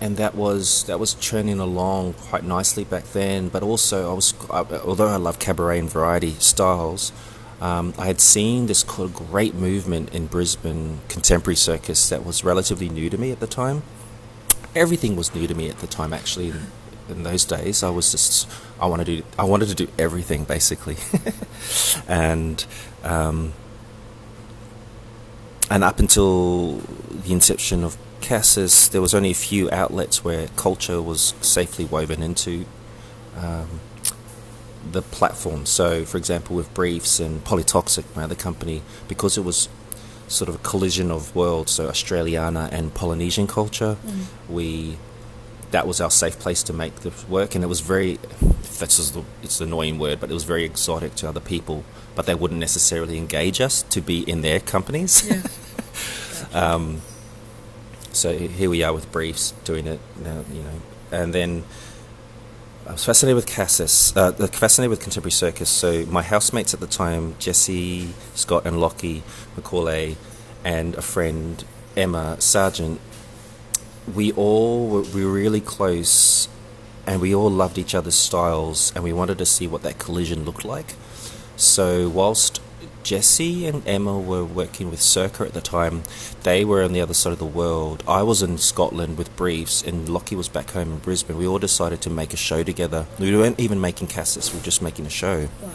and 0.00 0.16
that 0.16 0.34
was 0.34 0.84
that 0.84 1.00
was 1.00 1.14
churning 1.14 1.58
along 1.58 2.14
quite 2.14 2.44
nicely 2.44 2.84
back 2.84 3.04
then. 3.12 3.48
But 3.48 3.62
also, 3.62 4.10
I 4.10 4.14
was 4.14 4.34
although 4.50 5.08
I 5.08 5.16
love 5.16 5.38
cabaret 5.38 5.78
and 5.78 5.90
variety 5.90 6.32
styles, 6.34 7.12
um, 7.60 7.94
I 7.98 8.06
had 8.06 8.20
seen 8.20 8.66
this 8.66 8.84
great 8.84 9.54
movement 9.54 10.14
in 10.14 10.26
Brisbane 10.26 11.00
contemporary 11.08 11.56
circus 11.56 12.08
that 12.08 12.24
was 12.24 12.44
relatively 12.44 12.88
new 12.88 13.10
to 13.10 13.18
me 13.18 13.32
at 13.32 13.40
the 13.40 13.46
time. 13.46 13.82
Everything 14.74 15.16
was 15.16 15.34
new 15.34 15.46
to 15.46 15.54
me 15.54 15.68
at 15.68 15.78
the 15.78 15.86
time, 15.86 16.12
actually. 16.12 16.50
In, 16.50 16.66
in 17.08 17.22
those 17.22 17.44
days, 17.44 17.82
I 17.82 17.90
was 17.90 18.12
just 18.12 18.48
I 18.80 18.86
wanted 18.86 19.06
to 19.06 19.16
do 19.16 19.22
I 19.38 19.44
wanted 19.44 19.68
to 19.68 19.74
do 19.74 19.88
everything 19.98 20.44
basically, 20.44 20.96
and. 22.08 22.64
Um, 23.02 23.52
and 25.70 25.84
up 25.84 25.98
until 25.98 26.78
the 27.10 27.32
inception 27.32 27.84
of 27.84 27.98
Casus, 28.20 28.88
there 28.88 29.00
was 29.00 29.14
only 29.14 29.30
a 29.30 29.34
few 29.34 29.70
outlets 29.70 30.24
where 30.24 30.48
culture 30.56 31.00
was 31.00 31.34
safely 31.40 31.84
woven 31.84 32.22
into 32.22 32.66
um, 33.36 33.80
the 34.90 35.02
platform. 35.02 35.66
So, 35.66 36.04
for 36.04 36.18
example, 36.18 36.56
with 36.56 36.72
Briefs 36.74 37.20
and 37.20 37.44
Polytoxic, 37.44 38.04
my 38.16 38.24
other 38.24 38.34
company, 38.34 38.82
because 39.06 39.38
it 39.38 39.42
was 39.42 39.68
sort 40.26 40.48
of 40.48 40.56
a 40.56 40.58
collision 40.58 41.10
of 41.10 41.34
worlds, 41.34 41.72
so 41.72 41.88
Australiana 41.88 42.70
and 42.72 42.92
Polynesian 42.94 43.46
culture, 43.46 43.96
we 44.48 44.98
that 45.70 45.86
was 45.86 46.00
our 46.00 46.10
safe 46.10 46.38
place 46.38 46.62
to 46.62 46.72
make 46.72 46.96
the 46.96 47.12
work, 47.28 47.54
and 47.54 47.62
it 47.62 47.66
was 47.66 47.80
very 47.80 48.18
that's 48.78 48.96
just 48.96 49.14
the, 49.14 49.22
it's 49.42 49.60
an 49.60 49.68
annoying 49.68 49.98
word, 49.98 50.20
but 50.20 50.30
it 50.30 50.34
was 50.34 50.44
very 50.44 50.64
exotic 50.64 51.14
to 51.16 51.28
other 51.28 51.40
people, 51.40 51.84
but 52.14 52.26
they 52.26 52.34
wouldn't 52.34 52.60
necessarily 52.60 53.18
engage 53.18 53.60
us 53.60 53.82
to 53.82 54.00
be 54.00 54.20
in 54.20 54.42
their 54.42 54.60
companies. 54.60 55.28
Yeah. 55.28 55.42
Um, 56.54 57.02
so 58.12 58.36
here 58.36 58.70
we 58.70 58.82
are 58.82 58.92
with 58.92 59.10
briefs 59.12 59.52
doing 59.64 59.86
it 59.86 60.00
now, 60.22 60.44
you 60.52 60.62
know, 60.62 60.80
and 61.12 61.34
then 61.34 61.64
I 62.88 62.92
was 62.92 63.04
fascinated 63.04 63.36
with 63.36 63.46
Casus, 63.46 64.16
uh, 64.16 64.32
fascinated 64.32 64.88
with 64.88 65.00
contemporary 65.00 65.32
circus. 65.32 65.68
So 65.68 66.06
my 66.06 66.22
housemates 66.22 66.72
at 66.72 66.80
the 66.80 66.86
time, 66.86 67.36
Jesse, 67.38 68.14
Scott, 68.34 68.64
and 68.64 68.80
Lockie 68.80 69.22
McAulay, 69.56 70.16
and 70.64 70.94
a 70.94 71.02
friend 71.02 71.62
Emma 71.96 72.36
Serjeant, 72.38 72.98
we 74.14 74.32
all 74.32 74.88
were, 74.88 75.02
we 75.02 75.22
were 75.22 75.32
really 75.32 75.60
close, 75.60 76.48
and 77.06 77.20
we 77.20 77.34
all 77.34 77.50
loved 77.50 77.76
each 77.76 77.94
other's 77.94 78.14
styles, 78.14 78.90
and 78.94 79.04
we 79.04 79.12
wanted 79.12 79.36
to 79.36 79.44
see 79.44 79.66
what 79.66 79.82
that 79.82 79.98
collision 79.98 80.46
looked 80.46 80.64
like. 80.64 80.94
So 81.56 82.08
whilst 82.08 82.60
Jesse 83.08 83.66
and 83.66 83.88
Emma 83.88 84.20
were 84.20 84.44
working 84.44 84.90
with 84.90 85.00
Circa 85.00 85.44
at 85.44 85.54
the 85.54 85.62
time. 85.62 86.02
They 86.42 86.62
were 86.62 86.82
on 86.82 86.92
the 86.92 87.00
other 87.00 87.14
side 87.14 87.32
of 87.32 87.38
the 87.38 87.46
world. 87.46 88.04
I 88.06 88.22
was 88.22 88.42
in 88.42 88.58
Scotland 88.58 89.16
with 89.16 89.34
Briefs, 89.34 89.82
and 89.82 90.10
Lockie 90.10 90.36
was 90.36 90.50
back 90.50 90.72
home 90.72 90.92
in 90.92 90.98
Brisbane. 90.98 91.38
We 91.38 91.46
all 91.46 91.58
decided 91.58 92.02
to 92.02 92.10
make 92.10 92.34
a 92.34 92.36
show 92.36 92.62
together. 92.62 93.06
We 93.18 93.34
weren't 93.34 93.58
even 93.58 93.80
making 93.80 94.08
Casus, 94.08 94.52
we 94.52 94.58
were 94.58 94.64
just 94.66 94.82
making 94.82 95.06
a 95.06 95.08
show. 95.08 95.48
Wow. 95.62 95.70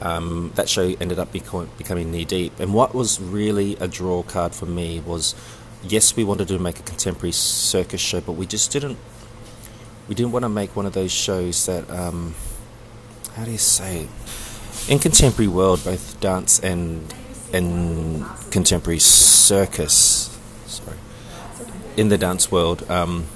Um, 0.00 0.52
that 0.56 0.68
show 0.68 0.92
ended 1.00 1.20
up 1.20 1.32
beco- 1.32 1.68
becoming 1.78 2.10
knee 2.10 2.24
deep. 2.24 2.58
And 2.58 2.74
what 2.74 2.96
was 2.96 3.20
really 3.20 3.76
a 3.76 3.86
draw 3.86 4.24
card 4.24 4.56
for 4.56 4.66
me 4.66 4.98
was 4.98 5.36
yes, 5.84 6.16
we 6.16 6.24
wanted 6.24 6.48
to 6.48 6.58
make 6.58 6.80
a 6.80 6.82
contemporary 6.82 7.30
circus 7.30 8.00
show, 8.00 8.20
but 8.20 8.32
we 8.32 8.44
just 8.44 8.72
didn't. 8.72 8.98
We 10.08 10.16
didn't 10.16 10.32
want 10.32 10.42
to 10.42 10.48
make 10.48 10.74
one 10.74 10.84
of 10.84 10.94
those 10.94 11.12
shows 11.12 11.64
that. 11.66 11.88
Um, 11.88 12.34
how 13.36 13.44
do 13.44 13.52
you 13.52 13.58
say? 13.58 14.08
In 14.88 14.98
contemporary 14.98 15.48
world, 15.48 15.82
both 15.84 16.20
dance 16.20 16.58
and 16.60 17.12
and 17.52 18.24
contemporary 18.50 18.98
circus. 18.98 20.36
Sorry. 20.66 20.96
In 21.96 22.08
the 22.08 22.18
dance 22.18 22.50
world. 22.50 22.88
Um, 22.90 23.26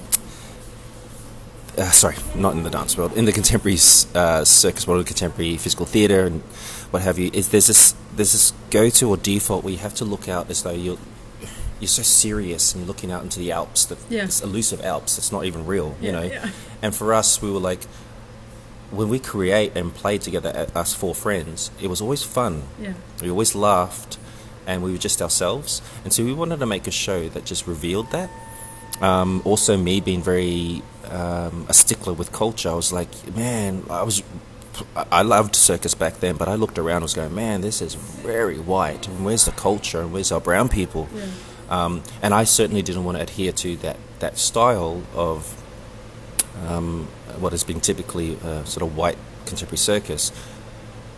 uh, 1.79 1.91
sorry, 1.91 2.17
not 2.35 2.55
in 2.55 2.62
the 2.62 2.71
dance 2.71 2.97
world, 2.97 3.12
in 3.12 3.26
the 3.26 3.33
contemporary 3.33 3.76
uh, 4.15 4.45
circus 4.45 4.87
world, 4.87 5.07
contemporary 5.07 5.59
physical 5.59 5.85
theatre, 5.85 6.25
and 6.25 6.41
what 6.91 7.03
have 7.03 7.19
you, 7.19 7.31
is 7.35 7.50
there's 7.50 7.67
this 7.67 7.95
there's 8.15 8.33
this 8.33 8.53
go 8.71 8.88
to 8.88 9.11
or 9.11 9.17
default 9.19 9.62
where 9.62 9.73
you 9.73 9.79
have 9.79 9.95
to 9.95 10.05
look 10.07 10.26
out 10.29 10.49
as 10.50 10.62
though 10.62 10.71
you're 10.73 10.97
you're 11.79 11.88
so 11.88 12.03
serious 12.03 12.75
and 12.75 12.87
looking 12.87 13.12
out 13.12 13.23
into 13.23 13.38
the 13.38 13.53
Alps, 13.53 13.85
the, 13.85 13.99
Yeah. 14.09 14.25
this 14.25 14.41
elusive 14.41 14.83
Alps. 14.83 15.19
It's 15.19 15.31
not 15.31 15.45
even 15.45 15.67
real, 15.67 15.95
you 16.00 16.07
Yeah, 16.07 16.12
know. 16.12 16.23
yeah. 16.23 16.50
And 16.81 16.95
for 16.95 17.12
us, 17.12 17.43
we 17.43 17.50
were 17.50 17.59
like, 17.61 17.81
when 18.90 19.09
we 19.09 19.19
create 19.19 19.76
and 19.76 19.95
play 19.95 20.19
together, 20.19 20.69
us 20.75 20.95
four 20.95 21.14
friends, 21.14 21.71
it 21.81 21.88
was 21.88 22.00
always 22.00 22.23
fun. 22.23 22.62
Yeah. 22.81 22.95
We 23.23 23.31
always 23.31 23.55
laughed, 23.55 24.19
and 24.66 24.83
we 24.83 24.93
were 24.93 24.99
just 24.99 25.21
ourselves. 25.21 25.83
And 26.05 26.12
so 26.12 26.25
we 26.25 26.33
wanted 26.33 26.61
to 26.61 26.66
make 26.66 26.87
a 26.87 26.90
show 26.90 27.28
that 27.28 27.45
just 27.45 27.66
revealed 27.66 28.11
that. 28.12 28.31
Um, 29.00 29.43
also, 29.45 29.76
me 29.76 30.00
being 30.00 30.23
very 30.23 30.83
um, 31.11 31.66
a 31.69 31.75
stickler 31.75 32.14
with 32.14 32.33
culture, 32.33 32.71
I 32.71 32.75
was 32.75 32.93
like, 32.93 33.35
man, 33.35 33.85
I 33.90 34.02
was. 34.02 34.23
I 35.11 35.23
loved 35.23 35.57
circus 35.57 35.95
back 35.95 36.21
then, 36.21 36.37
but 36.37 36.49
I 36.49 36.55
looked 36.55 36.78
around 36.78 36.97
and 36.97 37.05
was 37.05 37.14
going, 37.14 37.35
man, 37.35 37.62
this 37.62 37.81
is 37.81 37.95
very 37.95 38.59
white. 38.59 39.09
And 39.09 39.25
where's 39.25 39.47
the 39.47 39.52
culture? 39.52 40.02
And 40.02 40.12
where's 40.12 40.31
our 40.31 40.38
brown 40.38 40.69
people? 40.69 41.09
Yeah. 41.14 41.25
Um, 41.71 42.02
and 42.21 42.35
I 42.35 42.45
certainly 42.45 42.83
didn't 42.83 43.05
want 43.05 43.16
to 43.16 43.23
adhere 43.23 43.52
to 43.52 43.76
that, 43.76 43.97
that 44.19 44.37
style 44.37 45.02
of 45.14 45.64
um, 46.66 47.08
what 47.38 47.52
has 47.52 47.64
been 47.64 47.80
typically 47.80 48.38
uh, 48.42 48.64
sort 48.64 48.82
of 48.82 48.96
white 48.96 49.18
contemporary 49.44 49.78
circus 49.78 50.32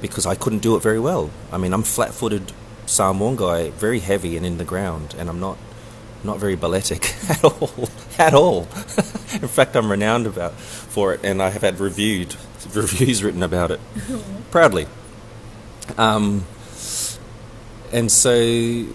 because 0.01 0.27
I 0.27 0.35
couldn't 0.35 0.61
do 0.61 0.77
it 0.77 0.83
very 0.83 1.01
well. 1.01 1.31
I 1.51 1.59
mean, 1.59 1.73
I'm 1.73 1.83
flat-footed 1.83 2.53
Samoan 2.87 3.37
guy, 3.37 3.71
very 3.71 3.99
heavy 3.99 4.37
and 4.37 4.47
in 4.47 4.59
the 4.59 4.65
ground, 4.65 5.15
and 5.19 5.29
I'm 5.29 5.41
not 5.41 5.59
not 6.25 6.39
very 6.39 6.57
balletic 6.57 7.15
at 7.31 7.45
all, 7.45 7.89
at 8.19 8.35
all. 8.35 8.63
in 9.33 9.49
fact, 9.49 9.77
I'm 9.77 9.91
renowned 9.91 10.27
about 10.27 10.55
for 10.55 11.15
it, 11.15 11.21
and 11.23 11.43
I 11.43 11.51
have 11.51 11.63
had 11.63 11.79
reviewed 11.81 12.35
reviews 12.75 13.23
written 13.23 13.43
about 13.43 13.71
it 13.71 13.81
proudly. 14.51 14.87
Um, 15.97 16.45
and 17.93 18.11
so 18.11 18.87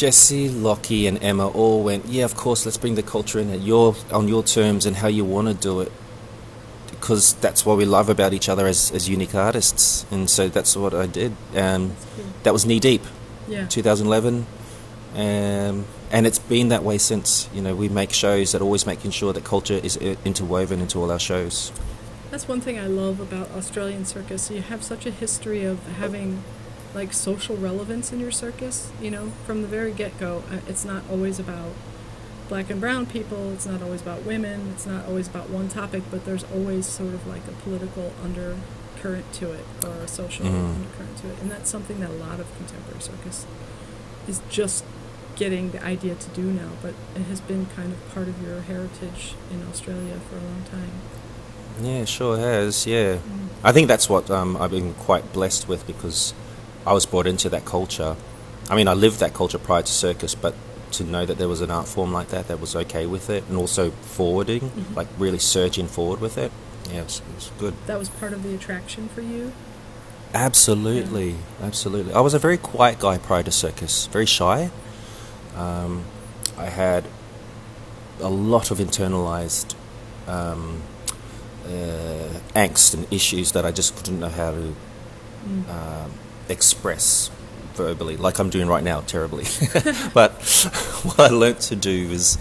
Jesse, 0.00 0.48
Lockie, 0.48 1.06
and 1.06 1.22
Emma 1.22 1.46
all 1.48 1.82
went, 1.84 2.06
yeah, 2.06 2.24
of 2.24 2.34
course, 2.34 2.64
let's 2.64 2.78
bring 2.78 2.94
the 2.94 3.02
culture 3.02 3.38
in 3.38 3.50
at 3.50 3.60
your 3.60 3.94
on 4.10 4.28
your 4.28 4.42
terms 4.42 4.86
and 4.86 4.96
how 4.96 5.08
you 5.08 5.26
want 5.26 5.48
to 5.48 5.52
do 5.52 5.80
it, 5.80 5.92
because 6.90 7.34
that's 7.34 7.66
what 7.66 7.76
we 7.76 7.84
love 7.84 8.08
about 8.08 8.32
each 8.32 8.48
other 8.48 8.66
as, 8.66 8.90
as 8.92 9.10
unique 9.10 9.34
artists. 9.34 10.06
And 10.10 10.30
so 10.30 10.48
that's 10.48 10.74
what 10.74 10.94
I 10.94 11.06
did. 11.06 11.32
Um, 11.54 11.96
cool. 12.16 12.24
that 12.44 12.54
was 12.54 12.64
knee 12.64 12.80
deep, 12.80 13.02
Yeah. 13.46 13.66
2011, 13.66 14.46
um, 15.16 15.84
and 16.10 16.26
it's 16.26 16.38
been 16.38 16.68
that 16.68 16.82
way 16.82 16.96
since. 16.96 17.50
You 17.52 17.60
know, 17.60 17.74
we 17.74 17.90
make 17.90 18.14
shows 18.14 18.52
that 18.52 18.62
always 18.62 18.86
making 18.86 19.10
sure 19.10 19.34
that 19.34 19.44
culture 19.44 19.80
is 19.82 19.98
uh, 19.98 20.16
interwoven 20.24 20.80
into 20.80 20.98
all 20.98 21.12
our 21.12 21.18
shows. 21.18 21.72
That's 22.30 22.48
one 22.48 22.62
thing 22.62 22.78
I 22.78 22.86
love 22.86 23.20
about 23.20 23.50
Australian 23.50 24.06
circus. 24.06 24.50
You 24.50 24.62
have 24.62 24.82
such 24.82 25.04
a 25.04 25.10
history 25.10 25.62
of 25.64 25.86
having 25.98 26.42
like 26.94 27.12
social 27.12 27.56
relevance 27.56 28.12
in 28.12 28.20
your 28.20 28.32
circus, 28.32 28.90
you 29.00 29.10
know, 29.10 29.30
from 29.46 29.62
the 29.62 29.68
very 29.68 29.92
get-go. 29.92 30.42
Uh, 30.50 30.56
It's 30.68 30.84
not 30.84 31.02
always 31.10 31.38
about 31.38 31.72
black 32.48 32.68
and 32.70 32.80
brown 32.80 33.06
people, 33.06 33.52
it's 33.52 33.66
not 33.66 33.80
always 33.80 34.02
about 34.02 34.24
women, 34.24 34.72
it's 34.74 34.86
not 34.86 35.06
always 35.06 35.28
about 35.28 35.48
one 35.50 35.68
topic, 35.68 36.02
but 36.10 36.24
there's 36.24 36.44
always 36.52 36.84
sort 36.86 37.14
of 37.14 37.24
like 37.28 37.42
a 37.46 37.52
political 37.62 38.12
undercurrent 38.24 39.32
to 39.34 39.52
it 39.52 39.64
or 39.84 39.92
a 40.02 40.08
social 40.08 40.46
Mhm. 40.46 40.74
undercurrent 40.74 41.16
to 41.22 41.28
it. 41.28 41.36
And 41.40 41.48
that's 41.50 41.70
something 41.70 42.00
that 42.00 42.10
a 42.10 42.14
lot 42.14 42.40
of 42.40 42.46
contemporary 42.56 43.00
circus 43.00 43.46
is 44.26 44.40
just 44.50 44.82
getting 45.36 45.70
the 45.70 45.82
idea 45.84 46.16
to 46.16 46.28
do 46.30 46.42
now, 46.42 46.70
but 46.82 46.94
it 47.14 47.22
has 47.30 47.40
been 47.40 47.66
kind 47.76 47.92
of 47.92 48.14
part 48.14 48.26
of 48.26 48.34
your 48.42 48.60
heritage 48.62 49.34
in 49.52 49.64
Australia 49.70 50.16
for 50.28 50.36
a 50.36 50.40
long 50.42 50.64
time. 50.70 50.90
Yeah, 51.80 52.04
sure 52.04 52.36
has. 52.36 52.84
Yeah. 52.86 53.14
Mm. 53.14 53.20
I 53.64 53.72
think 53.72 53.88
that's 53.88 54.08
what 54.10 54.28
um, 54.30 54.56
I've 54.56 54.70
been 54.72 54.92
quite 54.94 55.32
blessed 55.32 55.68
with 55.68 55.86
because 55.86 56.34
I 56.86 56.92
was 56.92 57.06
brought 57.06 57.26
into 57.26 57.48
that 57.50 57.64
culture. 57.64 58.16
I 58.68 58.76
mean, 58.76 58.88
I 58.88 58.94
lived 58.94 59.20
that 59.20 59.34
culture 59.34 59.58
prior 59.58 59.82
to 59.82 59.92
circus, 59.92 60.34
but 60.34 60.54
to 60.92 61.04
know 61.04 61.24
that 61.26 61.38
there 61.38 61.48
was 61.48 61.60
an 61.60 61.70
art 61.70 61.86
form 61.86 62.12
like 62.12 62.28
that 62.28 62.48
that 62.48 62.60
was 62.60 62.74
okay 62.74 63.06
with 63.06 63.30
it 63.30 63.44
and 63.48 63.56
also 63.56 63.90
forwarding, 63.90 64.60
Mhm. 64.70 64.96
like 64.96 65.08
really 65.18 65.38
surging 65.38 65.86
forward 65.86 66.20
with 66.20 66.36
it, 66.38 66.50
yeah, 66.92 67.02
it's, 67.02 67.22
it's 67.36 67.50
good. 67.58 67.74
that 67.86 67.98
was 67.98 68.08
part 68.08 68.32
of 68.32 68.42
the 68.42 68.54
attraction 68.54 69.08
for 69.14 69.20
you. 69.20 69.52
Absolutely, 70.34 71.36
absolutely. 71.62 72.12
I 72.14 72.20
was 72.20 72.34
a 72.34 72.38
very 72.38 72.56
quiet 72.56 72.98
guy 73.00 73.18
prior 73.18 73.42
to 73.42 73.50
circus, 73.50 74.06
very 74.06 74.26
shy. 74.26 74.70
Um, 75.56 76.04
I 76.56 76.66
had 76.66 77.04
a 78.20 78.28
lot 78.28 78.70
of 78.70 78.78
internalized 78.78 79.74
um, 80.28 80.82
uh, 81.66 82.38
angst 82.54 82.94
and 82.94 83.06
issues 83.12 83.52
that 83.52 83.64
I 83.66 83.70
just 83.72 83.96
couldn't 83.96 84.20
know 84.20 84.28
how 84.28 84.52
to 84.52 84.74
Mm. 85.48 85.68
um, 85.70 86.10
express 86.50 87.30
verbally, 87.74 88.16
like 88.16 88.38
I'm 88.38 88.50
doing 88.50 88.68
right 88.68 88.84
now, 88.84 89.00
terribly. 89.02 89.44
but 90.14 90.32
what 91.04 91.20
I 91.20 91.28
learnt 91.28 91.60
to 91.70 91.76
do 91.76 92.10
is, 92.10 92.36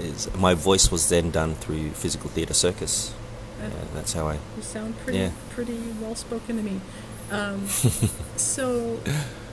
is 0.00 0.28
my 0.36 0.54
voice 0.54 0.90
was 0.90 1.08
then 1.08 1.30
done 1.30 1.54
through 1.54 1.90
physical 1.90 2.30
theatre 2.30 2.54
circus. 2.54 3.12
Uh, 3.60 3.64
Yeah, 3.68 3.84
that's 3.94 4.12
how 4.14 4.26
I. 4.28 4.34
You 4.56 4.62
sound 4.62 4.98
pretty 4.98 5.18
Yeah. 5.18 5.30
pretty 5.50 5.78
well 6.00 6.14
spoken 6.16 6.56
to 6.56 6.62
me. 6.62 6.80
Um, 7.30 7.66
so, 8.36 9.00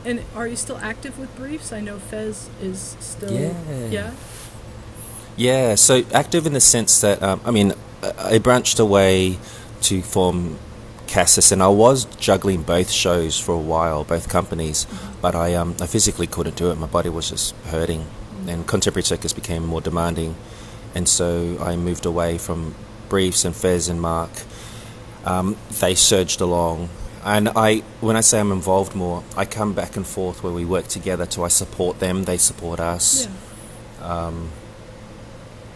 and 0.04 0.22
are 0.36 0.48
you 0.48 0.56
still 0.56 0.78
active 0.82 1.20
with 1.20 1.36
briefs? 1.36 1.72
I 1.72 1.82
know 1.82 2.00
Fez 2.00 2.50
is 2.62 2.96
still. 3.00 3.32
Yeah. 3.32 3.54
Yeah. 3.90 4.12
Yeah, 5.38 5.76
so 5.76 6.04
active 6.14 6.46
in 6.48 6.54
the 6.54 6.60
sense 6.62 7.00
that 7.02 7.22
um, 7.24 7.40
I 7.46 7.52
mean, 7.52 7.74
I 8.04 8.36
I 8.36 8.40
branched 8.40 8.80
away 8.80 9.38
to 9.84 10.02
form 10.02 10.58
Casus, 11.10 11.52
and 11.52 11.64
I 11.64 11.70
was 11.70 12.06
juggling 12.06 12.62
both 12.62 12.92
shows 12.92 13.40
for 13.40 13.54
a 13.54 13.58
while, 13.58 14.04
both 14.04 14.30
companies, 14.30 14.86
but 15.24 15.34
I 15.34 15.56
um, 15.56 15.76
I 15.82 15.88
physically 15.88 16.28
couldn't 16.28 16.56
do 16.56 16.70
it. 16.70 16.76
My 16.76 16.86
body 16.86 17.10
was 17.10 17.32
just 17.32 17.56
hurting, 17.66 18.06
and 18.48 18.68
contemporary 18.68 19.04
circus 19.04 19.34
became 19.34 19.66
more 19.66 19.82
demanding, 19.82 20.36
and 20.94 21.10
so 21.10 21.58
I 21.60 21.76
moved 21.76 22.06
away 22.06 22.38
from 22.38 22.76
Briefs 23.10 23.44
and 23.44 23.56
Fez 23.56 23.90
and 23.90 24.00
Mark. 24.00 24.30
Um, 25.26 25.58
they 25.80 25.96
surged 25.96 26.42
along. 26.42 26.90
And 27.26 27.50
I, 27.50 27.80
when 28.00 28.16
I 28.16 28.22
say 28.22 28.40
I'm 28.40 28.54
involved 28.54 28.96
more, 28.96 29.24
I 29.36 29.44
come 29.44 29.74
back 29.74 29.98
and 29.98 30.08
forth 30.08 30.42
where 30.42 30.54
we 30.54 30.64
work 30.64 30.88
together. 30.88 31.26
To 31.26 31.44
I 31.44 31.50
support 31.50 32.00
them, 32.00 32.24
they 32.24 32.38
support 32.38 32.80
us. 32.80 33.28
Yeah. 33.28 34.28
Um, 34.28 34.52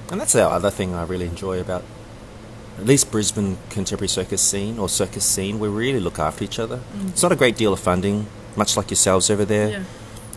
and 0.10 0.22
that's 0.22 0.34
the 0.34 0.48
other 0.48 0.70
thing 0.70 0.94
I 0.94 1.04
really 1.04 1.25
enjoy 1.25 1.60
about 1.60 1.84
at 2.77 2.86
least 2.86 3.12
Brisbane 3.12 3.58
contemporary 3.70 4.10
circus 4.10 4.42
scene 4.42 4.80
or 4.80 4.89
circus 4.89 5.25
scene. 5.25 5.60
We 5.60 5.68
really 5.68 6.00
look 6.00 6.20
after 6.20 6.44
each 6.44 6.60
other. 6.60 6.77
Mm. 6.77 7.10
It's 7.10 7.24
not 7.24 7.32
a 7.32 7.36
great 7.36 7.56
deal 7.56 7.74
of 7.74 7.80
funding, 7.80 8.27
much 8.56 8.75
like 8.75 8.89
yourselves 8.89 9.30
over 9.30 9.46
there. 9.46 9.70
Yeah. 9.70 9.84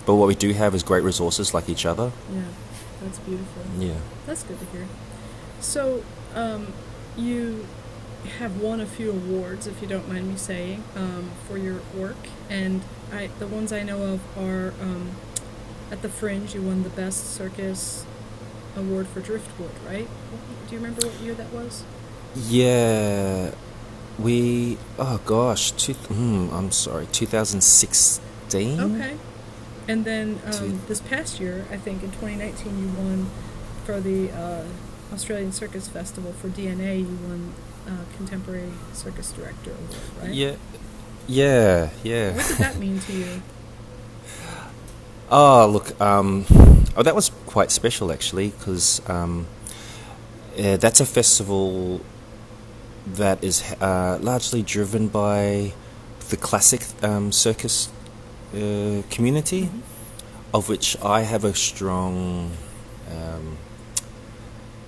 But 0.04 0.14
what 0.14 0.28
we 0.28 0.34
do 0.34 0.52
have 0.52 0.74
is 0.74 0.82
great 0.82 1.02
resources 1.02 1.52
like 1.54 1.68
each 1.68 1.86
other. 1.86 2.12
Yeah. 2.32 2.42
That's 3.02 3.18
beautiful. 3.20 3.62
Yeah. 3.78 3.94
That's 4.26 4.42
good 4.42 4.58
to 4.58 4.66
hear. 4.66 4.86
So, 5.60 6.04
um, 6.34 6.72
you 7.16 7.66
have 8.38 8.60
won 8.60 8.80
a 8.80 8.86
few 8.86 9.10
awards, 9.10 9.66
if 9.66 9.80
you 9.80 9.88
don't 9.88 10.08
mind 10.08 10.28
me 10.28 10.36
saying, 10.36 10.84
um, 10.96 11.30
for 11.46 11.56
your 11.56 11.80
work, 11.94 12.16
and 12.50 12.82
I 13.12 13.30
the 13.38 13.46
ones 13.46 13.72
I 13.72 13.82
know 13.82 14.02
of 14.02 14.38
are 14.38 14.74
um, 14.80 15.12
at 15.90 16.02
the 16.02 16.08
Fringe. 16.08 16.54
You 16.54 16.62
won 16.62 16.82
the 16.82 16.90
Best 16.90 17.34
Circus 17.34 18.04
Award 18.76 19.06
for 19.08 19.20
Driftwood, 19.20 19.70
right? 19.86 20.08
Do 20.68 20.74
you 20.74 20.80
remember 20.80 21.06
what 21.06 21.20
year 21.20 21.34
that 21.34 21.52
was? 21.52 21.84
Yeah. 22.36 23.52
We, 24.18 24.78
oh 24.98 25.20
gosh, 25.26 25.72
two, 25.72 25.92
hmm, 25.92 26.48
I'm 26.52 26.70
sorry, 26.70 27.06
2016? 27.12 28.80
Okay. 28.80 29.16
And 29.88 30.04
then 30.04 30.40
um, 30.44 30.52
Two- 30.52 30.80
this 30.88 31.00
past 31.00 31.38
year, 31.38 31.66
I 31.70 31.76
think 31.76 32.02
in 32.02 32.10
2019, 32.12 32.78
you 32.78 32.88
won 32.96 33.30
for 33.84 34.00
the 34.00 34.30
uh, 34.32 34.64
Australian 35.12 35.52
Circus 35.52 35.86
Festival 35.88 36.32
for 36.32 36.48
DNA. 36.48 37.00
You 37.00 37.18
won 37.28 37.52
uh, 37.86 37.90
Contemporary 38.16 38.72
Circus 38.92 39.32
Director 39.32 39.70
Award, 39.70 39.96
right? 40.22 40.32
Yeah. 40.34 40.56
Yeah, 41.28 41.90
yeah. 42.02 42.34
What 42.34 42.46
did 42.46 42.56
that 42.58 42.78
mean 42.78 43.00
to 43.00 43.12
you? 43.12 43.42
Oh, 45.30 45.68
look, 45.70 46.00
um, 46.00 46.46
oh, 46.96 47.02
that 47.02 47.14
was 47.14 47.30
quite 47.46 47.70
special 47.70 48.12
actually, 48.12 48.50
because 48.50 49.02
um, 49.10 49.46
that's 50.56 51.00
a 51.00 51.06
festival 51.06 52.00
that 53.06 53.42
is 53.42 53.62
uh, 53.80 54.18
largely 54.20 54.62
driven 54.62 55.08
by 55.08 55.72
the 56.30 56.36
classic 56.36 56.82
um, 57.02 57.30
circus 57.32 57.88
uh, 58.54 59.02
community, 59.10 59.62
Mhm. 59.66 59.80
of 60.52 60.68
which 60.68 60.96
I 61.02 61.22
have 61.22 61.44
a 61.44 61.54
strong. 61.54 62.52
Um, 63.10 63.58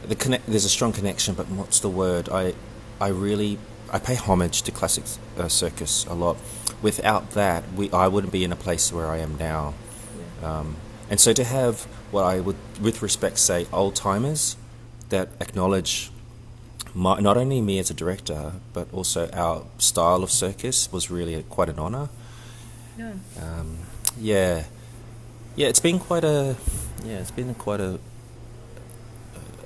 the 0.09 0.15
connect, 0.17 0.47
there's 0.47 0.65
a 0.65 0.69
strong 0.71 0.93
connection, 0.93 1.35
but 1.35 1.49
what's 1.49 1.81
the 1.81 1.89
word? 1.91 2.29
I, 2.31 2.55
I 3.01 3.09
really, 3.09 3.59
I 3.93 3.99
pay 3.99 4.15
homage 4.15 4.63
to 4.63 4.73
classic 4.73 5.05
uh, 5.39 5.49
circus 5.49 6.07
a 6.09 6.15
lot. 6.15 6.37
Without 6.83 7.33
that, 7.33 7.65
we, 7.75 7.91
I 7.93 8.09
wouldn't 8.09 8.33
be 8.33 8.43
in 8.45 8.53
a 8.53 8.57
place 8.57 8.93
where 8.93 9.07
I 9.07 9.19
am 9.19 9.37
now. 9.39 9.75
Yeah. 10.43 10.59
Um, 10.61 10.77
and 11.11 11.21
so 11.21 11.33
to 11.33 11.45
have 11.45 11.83
what 12.11 12.25
I 12.25 12.41
would, 12.41 12.57
with 12.81 13.03
respect, 13.03 13.39
say 13.39 13.67
old 13.73 13.95
timers 13.97 14.57
that 15.11 15.29
acknowledge 15.41 16.11
my, 16.95 17.21
not 17.21 17.37
only 17.37 17.61
me 17.61 17.79
as 17.79 17.91
a 17.91 17.95
director, 17.95 18.53
but 18.73 18.93
also 18.93 19.29
our 19.33 19.65
style 19.79 20.23
of 20.23 20.31
circus 20.31 20.91
was 20.93 21.11
really 21.11 21.35
a, 21.35 21.43
quite 21.43 21.69
an 21.69 21.79
honor. 21.79 22.09
Yeah. 22.99 23.13
Um, 23.41 23.79
yeah, 24.19 24.65
yeah, 25.57 25.69
it's 25.69 25.81
been 25.81 25.99
quite 25.99 26.25
a, 26.25 26.57
yeah, 27.05 27.19
it's 27.19 27.31
been 27.31 27.55
quite 27.55 27.81
a, 27.81 28.01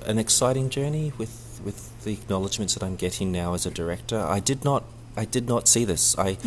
an 0.05 0.17
exciting 0.19 0.69
journey 0.69 1.13
with 1.17 1.61
with 1.63 2.03
the 2.03 2.11
acknowledgements 2.11 2.73
that 2.73 2.83
I'm 2.83 2.95
getting 2.95 3.31
now 3.31 3.53
as 3.53 3.65
a 3.65 3.71
director. 3.71 4.19
I 4.19 4.39
did 4.39 4.65
not, 4.65 4.83
I 5.15 5.25
did 5.25 5.47
not 5.47 5.67
see 5.67 5.85
this. 5.85 6.17
I, 6.17 6.37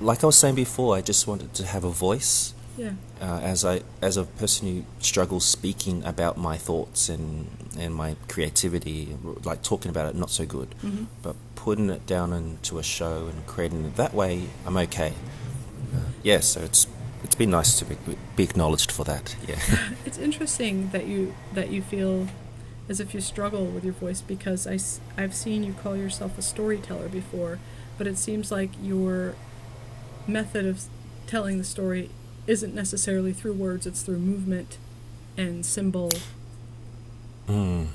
like 0.00 0.22
I 0.22 0.26
was 0.26 0.38
saying 0.38 0.54
before, 0.54 0.96
I 0.96 1.00
just 1.00 1.26
wanted 1.26 1.54
to 1.54 1.66
have 1.66 1.84
a 1.84 1.90
voice 1.90 2.54
Yeah. 2.78 2.92
uh, 3.20 3.40
as 3.42 3.64
I 3.64 3.82
as 4.00 4.16
a 4.16 4.24
person 4.24 4.68
who 4.68 4.84
struggles 5.00 5.44
speaking 5.44 6.04
about 6.04 6.36
my 6.38 6.56
thoughts 6.56 7.08
and 7.08 7.48
and 7.78 7.94
my 7.94 8.16
creativity, 8.28 9.16
like 9.44 9.62
talking 9.62 9.90
about 9.90 10.06
it, 10.10 10.14
not 10.14 10.30
so 10.30 10.46
good, 10.46 10.68
hmm 10.80 11.04
but 11.22 11.34
putting 11.56 11.90
it 11.90 12.06
down 12.06 12.32
into 12.32 12.78
a 12.78 12.82
show 12.82 13.26
and 13.26 13.44
creating 13.46 13.84
it 13.84 13.96
that 13.96 14.14
way, 14.14 14.44
I'm 14.64 14.76
okay. 14.76 15.12
Uh, 15.94 15.98
yeah, 16.22 16.40
so 16.40 16.60
it's 16.60 16.86
it's 17.24 17.34
been 17.34 17.50
nice 17.50 17.78
to 17.80 17.84
be, 17.84 17.96
be 18.36 18.44
acknowledged 18.44 18.92
for 18.92 19.04
that. 19.04 19.34
Yeah. 19.46 19.58
It's 20.06 20.18
interesting 20.18 20.90
that 20.90 21.06
you 21.06 21.34
that 21.54 21.70
you 21.70 21.82
feel 21.82 22.28
as 22.88 23.00
if 23.00 23.12
you 23.12 23.20
struggle 23.20 23.66
with 23.66 23.84
your 23.84 23.92
voice 23.94 24.20
because 24.22 24.66
I 24.66 24.78
I've 25.22 25.34
seen 25.34 25.64
you 25.64 25.72
call 25.82 25.96
yourself 25.96 26.38
a 26.38 26.42
storyteller 26.42 27.08
before, 27.08 27.58
but 27.98 28.06
it 28.06 28.18
seems 28.18 28.50
like 28.52 28.70
your 28.82 29.34
method 30.26 30.64
of 30.66 30.82
telling 31.26 31.58
the 31.58 31.64
story 31.64 32.10
isn't 32.48 32.74
necessarily 32.74 33.32
through 33.32 33.52
words; 33.52 33.86
it's 33.86 34.02
through 34.02 34.18
movement 34.18 34.78
and 35.36 35.64
symbol. 35.64 36.10
Mm. 37.48 37.88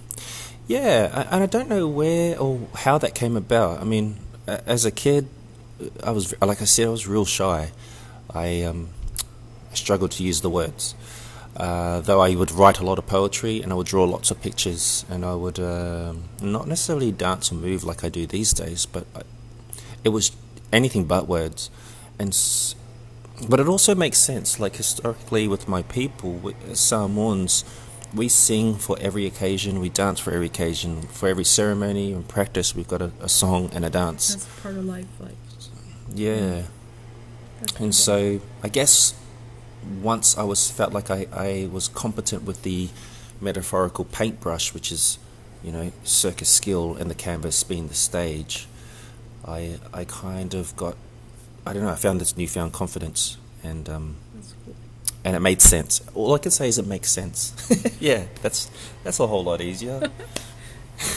Yeah, 0.68 1.10
a- 1.12 1.34
and 1.34 1.44
I 1.44 1.46
don't 1.46 1.68
know 1.68 1.88
where 1.88 2.40
or 2.40 2.68
how 2.76 2.98
that 2.98 3.14
came 3.14 3.36
about. 3.36 3.82
I 3.82 3.84
mean, 3.84 4.18
as 4.48 4.86
a 4.86 4.92
kid, 4.92 5.28
I 6.04 6.12
was 6.12 6.34
like 6.42 6.62
I 6.62 6.66
said, 6.66 6.88
I 6.88 6.90
was 6.90 7.08
real 7.08 7.26
shy. 7.26 7.72
I 8.34 8.62
um, 8.64 8.90
struggled 9.74 10.12
to 10.12 10.24
use 10.24 10.42
the 10.42 10.50
words. 10.50 10.96
Uh, 11.56 12.00
though 12.02 12.20
I 12.20 12.34
would 12.34 12.52
write 12.52 12.80
a 12.80 12.84
lot 12.84 12.98
of 12.98 13.06
poetry 13.06 13.62
and 13.62 13.72
I 13.72 13.76
would 13.76 13.86
draw 13.86 14.06
lots 14.06 14.32
of 14.32 14.42
pictures 14.42 15.06
and 15.08 15.24
I 15.24 15.36
would 15.36 15.60
um, 15.60 16.24
not 16.42 16.68
necessarily 16.68 17.12
dance 17.12 17.52
or 17.52 17.56
move 17.56 17.84
like 17.84 18.04
I 18.04 18.10
do 18.10 18.26
these 18.26 18.54
days, 18.54 18.88
but 18.88 19.06
I, 19.16 19.22
it 20.04 20.10
was 20.10 20.32
anything 20.72 21.06
but 21.06 21.28
words. 21.28 21.70
And 22.18 22.34
but 23.50 23.60
it 23.60 23.68
also 23.68 23.96
makes 23.96 24.18
sense. 24.18 24.60
Like 24.60 24.76
historically, 24.76 25.48
with 25.48 25.68
my 25.68 25.82
people, 25.84 26.34
we, 26.34 26.54
Samoans, 26.74 27.64
we 28.14 28.30
sing 28.30 28.76
for 28.76 28.98
every 29.00 29.26
occasion, 29.26 29.80
we 29.80 29.90
dance 29.90 30.20
for 30.20 30.32
every 30.32 30.48
occasion, 30.48 31.02
for 31.04 31.28
every 31.28 31.44
ceremony 31.44 32.14
and 32.14 32.28
practice. 32.28 32.76
We've 32.76 32.88
got 32.88 33.02
a, 33.02 33.12
a 33.22 33.30
song 33.30 33.70
and 33.74 33.84
a 33.86 33.90
dance. 33.90 34.36
That's 34.36 34.62
part 34.62 34.76
of 34.76 34.86
life, 34.86 35.08
like. 35.20 35.36
Yeah. 36.14 36.64
That's 37.60 37.72
And 37.74 37.80
cool. 37.80 37.92
so 37.92 38.42
I 38.62 38.70
guess 38.70 39.16
once 40.02 40.38
I 40.38 40.44
was 40.44 40.70
felt 40.70 40.94
like 40.94 41.10
I, 41.10 41.28
I 41.34 41.70
was 41.72 41.88
competent 41.88 42.44
with 42.44 42.62
the 42.64 42.90
metaphorical 43.42 44.06
paintbrush, 44.06 44.74
which 44.74 44.92
is, 44.92 45.18
you 45.64 45.72
know, 45.72 45.92
circus 46.04 46.50
skill 46.50 46.96
and 46.96 47.10
the 47.10 47.16
canvas 47.16 47.64
being 47.64 47.88
the 47.88 47.94
stage, 47.96 48.68
I 49.46 49.80
I 49.94 50.06
kind 50.06 50.54
of 50.54 50.76
got 50.76 50.96
I 51.66 51.74
don't 51.74 51.84
know, 51.84 51.90
I 51.90 51.96
found 51.96 52.20
this 52.22 52.36
newfound 52.38 52.74
confidence 52.74 53.38
and 53.64 53.88
um 53.90 54.16
cool. 54.66 54.76
and 55.24 55.36
it 55.36 55.40
made 55.40 55.62
sense. 55.62 56.02
All 56.14 56.34
I 56.34 56.38
can 56.40 56.52
say 56.52 56.68
is 56.68 56.78
it 56.78 56.88
makes 56.88 57.10
sense. 57.12 57.54
yeah, 58.00 58.26
that's 58.42 58.70
that's 59.04 59.20
a 59.20 59.28
whole 59.28 59.44
lot 59.44 59.62
easier. 59.62 60.00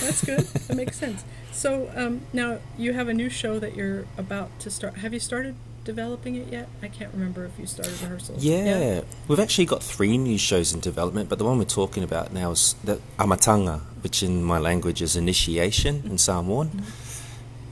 That's 0.01 0.25
good. 0.25 0.41
that 0.41 0.75
makes 0.77 0.97
sense. 0.99 1.23
So 1.53 1.91
um, 1.95 2.23
now 2.33 2.59
you 2.79 2.93
have 2.95 3.09
a 3.09 3.15
new 3.15 3.29
show 3.31 3.59
that 3.61 3.77
you're 3.77 4.07
about 4.19 4.49
to 4.61 4.71
start. 4.71 4.97
Have 4.97 5.13
you 5.13 5.21
started 5.21 5.55
developing 5.85 6.35
it 6.35 6.49
yet? 6.51 6.69
I 6.83 6.89
can't 6.89 7.13
remember 7.13 7.45
if 7.45 7.53
you 7.59 7.67
started 7.67 7.93
rehearsals. 8.03 8.43
Yeah, 8.43 9.03
we've 9.29 9.39
actually 9.39 9.67
got 9.67 9.83
three 9.83 10.17
new 10.19 10.39
shows 10.39 10.73
in 10.73 10.81
development, 10.81 11.29
but 11.29 11.39
the 11.39 11.45
one 11.45 11.59
we're 11.59 11.65
talking 11.83 12.03
about 12.03 12.33
now 12.33 12.51
is 12.53 12.75
the 12.83 13.01
Amatanga, 13.19 13.81
which 14.03 14.23
in 14.23 14.43
my 14.43 14.59
language 14.59 15.03
is 15.03 15.15
initiation 15.15 16.03
in 16.07 16.19
Samoan. 16.19 16.69
Mhm. 16.71 16.85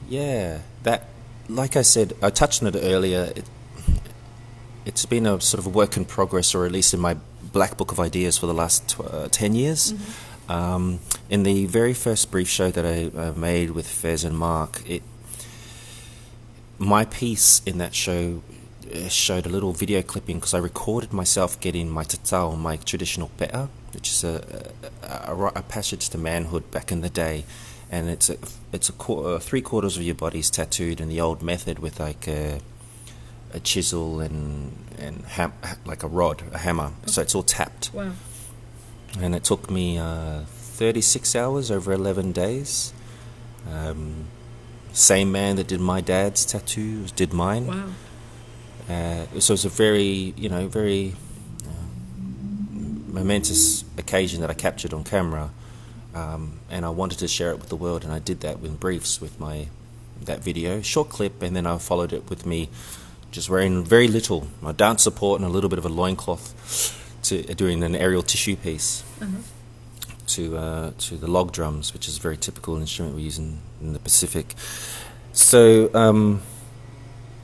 Yeah, 0.09 0.59
that, 0.85 1.09
like 1.49 1.77
I 1.77 1.83
said, 1.83 2.15
I 2.23 2.31
touched 2.31 2.63
on 2.63 2.69
it 2.69 2.77
earlier. 2.81 3.33
It, 3.37 3.45
it's 4.87 5.07
been 5.07 5.27
a 5.27 5.41
sort 5.41 5.59
of 5.61 5.67
a 5.67 5.71
work 5.71 5.97
in 5.97 6.05
progress, 6.05 6.55
or 6.55 6.67
at 6.67 6.73
least 6.73 6.93
in 6.95 7.01
my 7.01 7.17
black 7.53 7.77
book 7.77 7.91
of 7.93 8.01
ideas 8.01 8.37
for 8.39 8.47
the 8.47 8.55
last 8.55 8.89
tw- 8.89 9.01
uh, 9.01 9.29
10 9.31 9.55
years. 9.55 9.93
Mhm. 9.93 10.51
Um, 10.51 10.99
in 11.31 11.43
the 11.43 11.65
very 11.67 11.95
first 11.95 12.31
brief 12.31 12.49
show 12.49 12.71
that 12.71 12.85
I 12.85 13.07
uh, 13.19 13.33
made 13.33 13.71
with 13.71 13.89
Fez 13.89 14.25
and 14.25 14.37
Mark, 14.37 14.83
it 14.87 15.03
my 16.79 17.05
piece 17.05 17.63
in 17.65 17.79
that 17.79 17.95
show 17.95 18.43
uh, 18.93 19.09
showed 19.09 19.47
a 19.47 19.49
little 19.49 19.73
video 19.73 20.03
clipping 20.03 20.37
because 20.37 20.53
I 20.53 20.59
recorded 20.59 21.13
myself 21.13 21.59
getting 21.61 21.89
my 21.89 22.05
tatau, 22.05 22.59
my 22.59 22.77
traditional 22.77 23.31
pe'a, 23.39 23.69
which 23.95 24.11
is 24.11 24.25
a, 24.25 24.65
a, 25.03 25.33
a, 25.33 25.47
a 25.57 25.63
passage 25.63 26.11
to 26.11 26.19
manhood 26.19 26.71
back 26.71 26.93
in 26.93 27.01
the 27.01 27.09
day, 27.09 27.45
and 27.91 28.09
it's 28.09 28.29
a, 28.31 28.37
it's 28.73 28.89
a 28.89 28.93
qu- 28.93 29.25
uh, 29.25 29.39
three 29.39 29.61
quarters 29.63 29.97
of 29.97 30.03
your 30.03 30.15
body's 30.15 30.51
tattooed 30.51 31.01
in 31.01 31.09
the 31.09 31.21
old 31.21 31.43
method 31.43 31.79
with 31.79 32.01
like 32.01 32.27
a, 32.29 32.61
a 33.53 33.61
chisel 33.61 34.21
and 34.21 34.73
and 34.99 35.25
ham- 35.27 35.53
like 35.85 36.03
a 36.03 36.09
rod, 36.09 36.43
a 36.53 36.59
hammer. 36.59 36.93
So 37.07 37.23
it's 37.23 37.35
all 37.35 37.43
tapped 37.43 37.93
Wow. 37.93 38.13
and 39.21 39.35
it 39.35 39.45
took 39.45 39.71
me 39.71 39.99
uh, 39.99 40.43
36 40.47 41.35
hours 41.37 41.71
over 41.71 41.93
11 41.93 42.33
days. 42.33 42.93
Um, 43.71 44.27
same 44.93 45.33
man 45.33 45.57
that 45.57 45.67
did 45.67 45.81
my 45.81 46.01
dad's 46.01 46.45
tattoos 46.47 47.11
did 47.13 47.33
mine. 47.33 47.67
Wow. 47.67 47.85
Uh, 48.89 49.41
so 49.41 49.55
it's 49.55 49.65
a 49.65 49.69
very, 49.69 50.35
you 50.37 50.49
know, 50.49 50.69
very 50.69 51.15
uh, 51.65 51.71
momentous 53.09 53.85
occasion 53.99 54.41
that 54.41 54.51
I 54.51 54.55
captured 54.55 54.93
on 54.93 55.05
camera, 55.05 55.51
um, 56.15 56.61
and 56.71 56.85
I 56.85 56.91
wanted 56.91 57.19
to 57.19 57.29
share 57.29 57.51
it 57.51 57.59
with 57.59 57.69
the 57.69 57.77
world, 57.77 58.05
and 58.05 58.13
I 58.13 58.19
did 58.19 58.41
that 58.41 58.57
in 58.63 58.77
briefs 58.77 59.21
with 59.21 59.39
my 59.41 59.69
that 60.23 60.41
video, 60.41 60.81
short 60.81 61.09
clip, 61.09 61.43
and 61.43 61.55
then 61.57 61.67
I 61.67 61.77
followed 61.79 62.13
it 62.13 62.31
with 62.31 62.47
me 62.47 62.69
just 63.31 63.51
wearing 63.51 63.85
very 63.85 64.07
little, 64.09 64.47
my 64.63 64.73
dance 64.73 65.03
support 65.03 65.41
and 65.41 65.49
a 65.49 65.53
little 65.53 65.69
bit 65.69 65.79
of 65.79 65.85
a 65.85 65.89
loincloth 65.89 66.95
to 67.25 67.43
doing 67.55 67.83
an 67.83 67.97
aerial 67.97 68.23
tissue 68.23 68.55
piece 68.57 69.03
Uh-huh. 69.21 69.39
to 70.27 70.57
uh, 70.57 70.91
to 70.99 71.17
the 71.17 71.27
log 71.27 71.53
drums, 71.53 71.93
which 71.93 72.07
is 72.09 72.17
a 72.19 72.21
very 72.21 72.37
typical 72.37 72.77
instrument 72.77 73.17
we 73.17 73.23
use 73.23 73.39
in, 73.39 73.59
in 73.81 73.93
the 73.93 73.99
Pacific. 73.99 74.55
So, 75.33 75.91
um, 75.95 76.43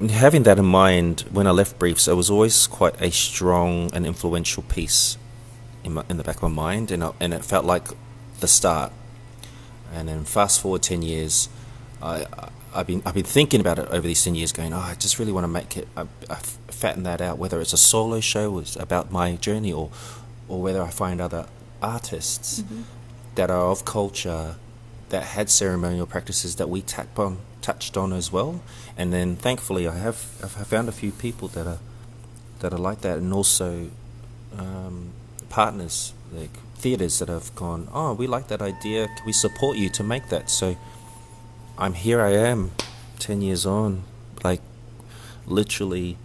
having 0.09 0.44
that 0.44 0.59
in 0.59 0.64
mind, 0.64 1.24
when 1.33 1.46
I 1.46 1.50
left 1.50 1.78
Briefs, 1.78 2.06
it 2.09 2.14
was 2.14 2.30
always 2.30 2.66
quite 2.68 2.94
a 3.02 3.11
strong 3.11 3.90
and 3.92 4.06
influential 4.06 4.62
piece 4.62 5.18
in, 5.85 5.94
my, 5.94 6.04
in 6.09 6.16
the 6.16 6.24
back 6.24 6.37
of 6.37 6.42
my 6.42 6.48
mind, 6.70 6.90
and, 6.92 7.02
I, 7.02 7.11
and 7.20 7.35
it 7.35 7.44
felt 7.44 7.64
like 7.64 7.88
the 8.40 8.48
start. 8.48 8.92
And 9.92 10.09
then 10.09 10.24
fast 10.24 10.61
forward 10.61 10.83
ten 10.83 11.03
years, 11.03 11.48
I, 12.03 12.26
I've 12.74 12.87
been 12.87 13.03
I've 13.05 13.14
been 13.14 13.24
thinking 13.24 13.61
about 13.61 13.79
it 13.79 13.88
over 13.88 14.07
these 14.07 14.22
ten 14.22 14.35
years, 14.35 14.53
going, 14.53 14.72
oh, 14.72 14.79
I 14.79 14.94
just 14.94 15.18
really 15.18 15.33
want 15.33 15.44
to 15.44 15.48
make 15.48 15.76
it, 15.76 15.88
I, 15.96 16.07
I 16.29 16.37
fatten 16.68 17.03
that 17.05 17.20
out, 17.20 17.38
whether 17.38 17.61
it's 17.61 17.72
a 17.72 17.76
solo 17.79 18.20
show, 18.20 18.59
it's 18.59 18.76
about 18.76 19.11
my 19.11 19.37
journey, 19.37 19.72
or 19.72 19.90
or 20.48 20.61
whether 20.62 20.83
I 20.83 20.90
find 20.90 21.20
other 21.20 21.46
artists 21.83 22.61
Mhm. 22.62 22.85
that 23.35 23.50
are 23.50 23.66
of 23.70 23.85
culture 23.85 24.57
that 25.09 25.22
had 25.24 25.50
ceremonial 25.50 26.07
practices 26.07 26.55
that 26.57 26.68
we 26.68 26.83
tap 26.83 27.18
on, 27.18 27.38
touched 27.62 27.96
on 27.96 28.12
as 28.12 28.31
well. 28.31 28.61
And 28.96 29.12
then 29.12 29.35
thankfully, 29.37 29.88
I 29.88 29.96
have 29.98 30.26
I've 30.42 30.66
found 30.68 30.88
a 30.88 30.92
few 30.92 31.11
people 31.11 31.48
that 31.48 31.66
are 31.66 31.79
that 32.61 32.72
are 32.72 32.79
like 32.79 33.00
that, 33.00 33.18
and 33.18 33.33
also 33.33 33.90
um, 34.57 35.11
partners 35.48 36.12
like 36.33 36.50
theaters 36.81 37.19
that 37.19 37.29
have 37.29 37.55
gone, 37.55 37.88
oh, 37.93 38.14
we 38.14 38.27
like 38.27 38.49
that 38.49 38.62
idea. 38.62 39.07
Can 39.07 39.27
we 39.27 39.33
support 39.33 39.77
you 39.77 39.88
to 39.90 40.03
make 40.03 40.29
that? 40.31 40.49
So 40.49 40.77
I'm 41.77 41.95
here. 41.95 42.21
I 42.21 42.33
am, 42.33 42.73
ten 43.19 43.43
years 43.43 43.66
on, 43.66 44.05
like 44.43 44.62
literally 45.47 46.16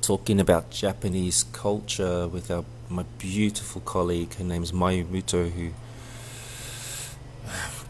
talking 0.00 0.40
about 0.40 0.70
Japanese 0.70 1.44
culture 1.52 2.28
with 2.28 2.50
our 2.50 2.64
my 2.88 3.04
beautiful 3.18 3.80
colleague. 3.80 4.34
Her 4.34 4.44
name's 4.44 4.72
Mayu 4.72 5.04
Muto, 5.06 5.50
who 5.50 5.70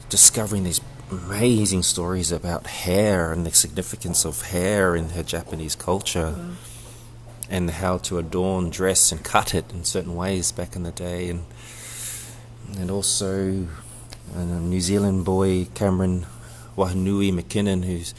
discovering 0.08 0.64
these 0.64 0.80
amazing 1.10 1.82
stories 1.82 2.30
about 2.30 2.66
hair 2.66 3.32
and 3.32 3.44
the 3.44 3.52
significance 3.52 4.24
of 4.24 4.42
hair 4.42 4.94
in 4.94 5.10
her 5.10 5.22
Japanese 5.22 5.74
culture. 5.74 6.34
And 7.52 7.70
how 7.70 7.98
to 7.98 8.18
adorn, 8.18 8.70
dress, 8.70 9.12
and 9.12 9.22
cut 9.22 9.54
it 9.54 9.70
in 9.72 9.84
certain 9.84 10.16
ways 10.16 10.50
back 10.52 10.74
in 10.74 10.84
the 10.84 10.90
day, 10.90 11.28
and 11.28 11.44
and 12.78 12.90
also 12.90 13.66
a 14.34 14.44
New 14.44 14.80
Zealand 14.80 15.24
boy 15.24 15.66
Cameron 15.74 16.26
Wahanui 16.76 17.32
McKinnon, 17.32 17.84
who's 17.84 18.14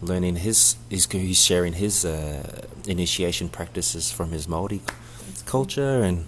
learning 0.00 0.36
his, 0.36 0.76
he's, 0.88 1.10
he's 1.10 1.42
sharing 1.42 1.74
his 1.74 2.04
uh, 2.04 2.66
initiation 2.86 3.48
practices 3.48 4.10
from 4.10 4.30
his 4.30 4.46
Maori 4.46 4.80
culture 5.46 6.02
and 6.02 6.26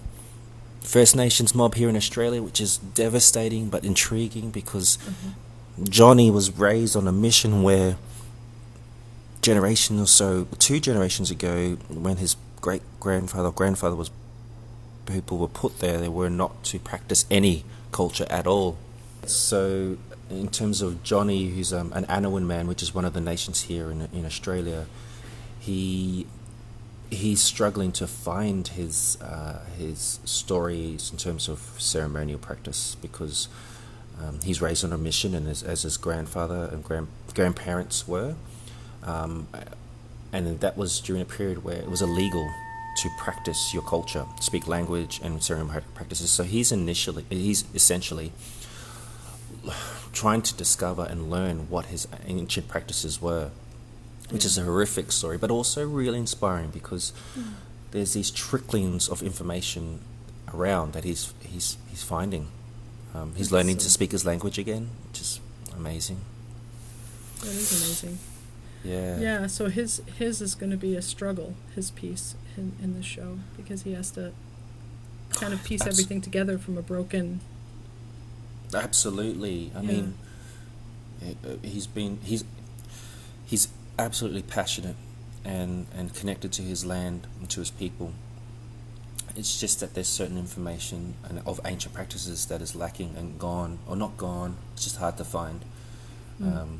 First 0.81 1.15
Nations 1.15 1.53
mob 1.53 1.75
here 1.75 1.89
in 1.89 1.95
Australia, 1.95 2.41
which 2.41 2.59
is 2.59 2.77
devastating 2.77 3.69
but 3.69 3.85
intriguing 3.85 4.49
because 4.49 4.97
mm-hmm. 4.97 5.83
Johnny 5.85 6.31
was 6.31 6.57
raised 6.57 6.95
on 6.95 7.07
a 7.07 7.11
mission 7.11 7.61
where 7.61 7.97
generation 9.41 9.99
or 9.99 10.07
so, 10.07 10.47
two 10.59 10.79
generations 10.79 11.31
ago, 11.31 11.77
when 11.89 12.17
his 12.17 12.35
great 12.59 12.83
grandfather 12.99 13.49
or 13.49 13.51
grandfather 13.51 13.95
was 13.95 14.11
people 15.05 15.37
were 15.37 15.47
put 15.47 15.79
there, 15.79 15.97
they 15.97 16.09
were 16.09 16.29
not 16.29 16.63
to 16.63 16.79
practice 16.79 17.25
any 17.29 17.63
culture 17.91 18.27
at 18.29 18.47
all. 18.47 18.77
So, 19.25 19.97
in 20.29 20.47
terms 20.49 20.81
of 20.81 21.03
Johnny, 21.03 21.49
who's 21.49 21.73
um, 21.73 21.91
an 21.93 22.05
Anaiwan 22.05 22.47
man, 22.47 22.67
which 22.67 22.81
is 22.81 22.93
one 22.93 23.05
of 23.05 23.13
the 23.13 23.21
nations 23.21 23.61
here 23.63 23.91
in 23.91 24.07
in 24.13 24.25
Australia, 24.25 24.85
he 25.59 26.25
he's 27.09 27.41
struggling 27.41 27.91
to 27.91 28.07
find 28.07 28.69
his 28.69 29.21
uh, 29.21 29.59
his 29.77 30.19
stories 30.23 31.11
in 31.11 31.17
terms 31.17 31.49
of 31.49 31.59
ceremonial 31.77 32.39
practice 32.39 32.95
because 33.01 33.47
um, 34.21 34.39
he's 34.43 34.61
raised 34.61 34.83
on 34.85 34.93
a 34.93 34.97
mission, 34.97 35.35
and 35.35 35.47
as, 35.47 35.61
as 35.61 35.83
his 35.83 35.97
grandfather 35.97 36.69
and 36.71 36.83
grand, 36.83 37.07
grandparents 37.33 38.07
were, 38.07 38.35
um, 39.03 39.47
and 40.33 40.59
that 40.59 40.77
was 40.77 40.99
during 40.99 41.21
a 41.21 41.25
period 41.25 41.63
where 41.63 41.77
it 41.77 41.89
was 41.89 42.01
illegal 42.01 42.49
to 42.97 43.09
practice 43.17 43.73
your 43.73 43.83
culture, 43.83 44.25
speak 44.39 44.67
language, 44.67 45.19
and 45.23 45.41
ceremonial 45.41 45.83
practices. 45.93 46.29
So 46.29 46.43
he's 46.43 46.71
initially 46.71 47.25
he's 47.29 47.65
essentially 47.73 48.31
trying 50.13 50.41
to 50.41 50.55
discover 50.55 51.03
and 51.03 51.29
learn 51.29 51.69
what 51.69 51.85
his 51.87 52.07
ancient 52.27 52.67
practices 52.67 53.21
were 53.21 53.51
which 54.31 54.45
is 54.45 54.57
a 54.57 54.63
horrific 54.63 55.11
story, 55.11 55.37
but 55.37 55.51
also 55.51 55.85
really 55.87 56.17
inspiring 56.17 56.69
because 56.69 57.13
mm. 57.37 57.53
there's 57.91 58.13
these 58.13 58.31
tricklings 58.31 59.09
of 59.09 59.21
information 59.21 59.99
around 60.53 60.93
that 60.93 61.03
he's 61.03 61.33
he's 61.41 61.77
he's 61.89 62.03
finding. 62.03 62.47
Um, 63.13 63.33
he's 63.35 63.51
learning 63.51 63.79
so 63.79 63.85
to 63.85 63.89
speak 63.89 64.13
his 64.13 64.25
language 64.25 64.57
again, 64.57 64.89
which 65.09 65.21
is 65.21 65.39
amazing. 65.75 66.21
That 67.41 67.49
is 67.49 67.71
amazing. 67.71 68.19
Yeah. 68.83 69.19
Yeah. 69.19 69.47
So 69.47 69.69
his 69.69 70.01
his 70.17 70.41
is 70.41 70.55
going 70.55 70.71
to 70.71 70.77
be 70.77 70.95
a 70.95 71.01
struggle. 71.01 71.55
His 71.75 71.91
piece 71.91 72.35
in 72.57 72.73
in 72.81 72.93
the 72.93 73.03
show 73.03 73.39
because 73.57 73.83
he 73.83 73.93
has 73.93 74.11
to 74.11 74.31
kind 75.31 75.53
of 75.53 75.63
piece 75.69 75.85
everything 75.85 76.21
together 76.21 76.57
from 76.57 76.77
a 76.77 76.81
broken. 76.81 77.41
Absolutely. 78.73 79.71
I 79.75 79.81
yeah. 79.81 79.87
mean, 79.87 80.13
uh, 81.21 81.55
he's 81.61 81.87
been 81.87 82.19
he's 82.23 82.43
he's 83.45 83.67
absolutely 83.99 84.41
passionate 84.41 84.95
and, 85.43 85.87
and 85.95 86.13
connected 86.13 86.51
to 86.53 86.61
his 86.61 86.85
land 86.85 87.27
and 87.39 87.49
to 87.49 87.59
his 87.59 87.71
people. 87.71 88.13
It's 89.35 89.59
just 89.59 89.79
that 89.79 89.93
there's 89.93 90.07
certain 90.07 90.37
information 90.37 91.15
and 91.27 91.41
of 91.45 91.59
ancient 91.65 91.93
practices 91.93 92.45
that 92.47 92.61
is 92.61 92.75
lacking 92.75 93.15
and 93.17 93.39
gone, 93.39 93.79
or 93.87 93.95
not 93.95 94.17
gone. 94.17 94.57
It's 94.73 94.83
just 94.83 94.97
hard 94.97 95.17
to 95.17 95.23
find, 95.23 95.61
mm. 96.41 96.55
um, 96.55 96.79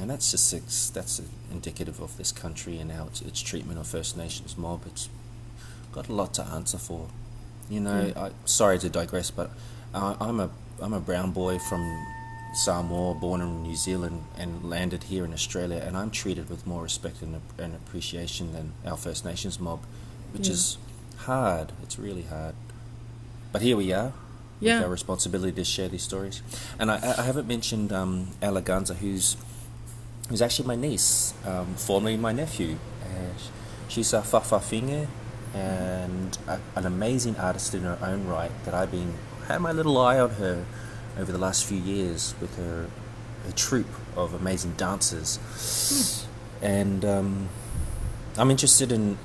and 0.00 0.10
that's 0.10 0.30
just 0.30 0.94
that's 0.94 1.20
indicative 1.50 2.00
of 2.00 2.16
this 2.16 2.32
country 2.32 2.78
and 2.78 2.92
how 2.92 3.06
its, 3.06 3.22
its 3.22 3.40
treatment 3.40 3.78
of 3.78 3.86
First 3.86 4.16
Nations 4.16 4.56
mob. 4.56 4.82
It's 4.86 5.08
got 5.92 6.08
a 6.08 6.12
lot 6.12 6.34
to 6.34 6.44
answer 6.44 6.78
for. 6.78 7.08
You 7.68 7.80
know, 7.80 8.12
mm. 8.14 8.16
I, 8.16 8.30
sorry 8.44 8.78
to 8.78 8.88
digress, 8.88 9.30
but 9.30 9.50
I, 9.94 10.16
I'm 10.20 10.40
a 10.40 10.50
I'm 10.80 10.92
a 10.92 11.00
brown 11.00 11.32
boy 11.32 11.58
from 11.58 12.06
Samoa, 12.54 13.14
born 13.14 13.40
in 13.40 13.62
New 13.62 13.76
Zealand 13.76 14.24
and 14.38 14.68
landed 14.68 15.04
here 15.04 15.24
in 15.24 15.32
Australia, 15.32 15.82
and 15.84 15.96
I'm 15.96 16.10
treated 16.10 16.48
with 16.48 16.66
more 16.66 16.82
respect 16.82 17.22
and, 17.22 17.40
and 17.58 17.74
appreciation 17.74 18.52
than 18.52 18.72
our 18.84 18.96
First 18.96 19.24
Nations 19.24 19.60
mob, 19.60 19.80
which 20.32 20.46
yeah. 20.46 20.54
is 20.54 20.78
hard. 21.18 21.72
It's 21.82 21.98
really 21.98 22.22
hard. 22.22 22.54
But 23.52 23.62
here 23.62 23.76
we 23.76 23.92
are. 23.92 24.12
Yeah. 24.58 24.76
With 24.76 24.84
our 24.84 24.90
responsibility 24.90 25.52
to 25.52 25.64
share 25.64 25.88
these 25.88 26.02
stories. 26.02 26.40
And 26.78 26.90
I, 26.90 26.96
I 27.18 27.22
haven't 27.22 27.46
mentioned 27.46 27.92
um, 27.92 28.28
Eleganza, 28.40 28.96
who's 28.96 29.36
who's 30.28 30.42
actually 30.42 30.66
my 30.66 30.76
niece, 30.76 31.34
um, 31.44 31.74
formerly 31.74 32.16
my 32.16 32.32
nephew. 32.32 32.78
Uh, 33.02 33.32
she's 33.88 34.12
a 34.12 34.20
fa'afafine 34.20 35.06
and 35.54 36.38
a, 36.48 36.60
an 36.74 36.86
amazing 36.86 37.36
artist 37.36 37.74
in 37.74 37.82
her 37.82 37.98
own 38.02 38.26
right 38.26 38.50
that 38.64 38.74
I've 38.74 38.90
been 38.90 39.14
had 39.46 39.60
my 39.60 39.72
little 39.72 39.96
eye 39.98 40.18
on 40.18 40.30
her 40.30 40.64
over 41.18 41.30
the 41.30 41.38
last 41.38 41.64
few 41.64 41.78
years 41.78 42.34
with 42.40 42.56
her, 42.56 42.88
her 43.44 43.52
troupe 43.52 43.86
of 44.16 44.34
amazing 44.34 44.72
dancers. 44.72 46.26
And 46.60 47.04
um, 47.04 47.48
I'm 48.36 48.50
interested 48.50 48.90
in 48.92 49.18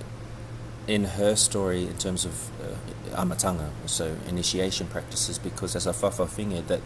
in 0.87 1.05
her 1.05 1.35
story 1.35 1.83
in 1.83 1.97
terms 1.97 2.25
of 2.25 2.49
uh, 2.59 3.21
amatanga, 3.21 3.69
so 3.85 4.15
initiation 4.27 4.87
practices, 4.87 5.37
because 5.37 5.75
as 5.75 5.85
a 5.85 5.91
fa'afafine, 5.91 6.65
that 6.67 6.81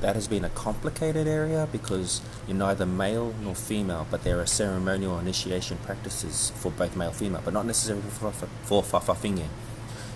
that 0.00 0.14
has 0.14 0.28
been 0.28 0.44
a 0.44 0.48
complicated 0.50 1.26
area 1.26 1.68
because 1.70 2.20
you're 2.46 2.56
neither 2.56 2.86
male 2.86 3.34
nor 3.42 3.54
female, 3.54 4.06
but 4.10 4.24
there 4.24 4.40
are 4.40 4.46
ceremonial 4.46 5.18
initiation 5.18 5.78
practices 5.78 6.52
for 6.56 6.70
both 6.70 6.96
male 6.96 7.08
and 7.08 7.16
female, 7.16 7.42
but 7.44 7.52
not 7.52 7.66
necessarily 7.66 8.02
for, 8.02 8.30
for, 8.30 8.48
for 8.64 8.82
fa'afafine. 8.82 9.46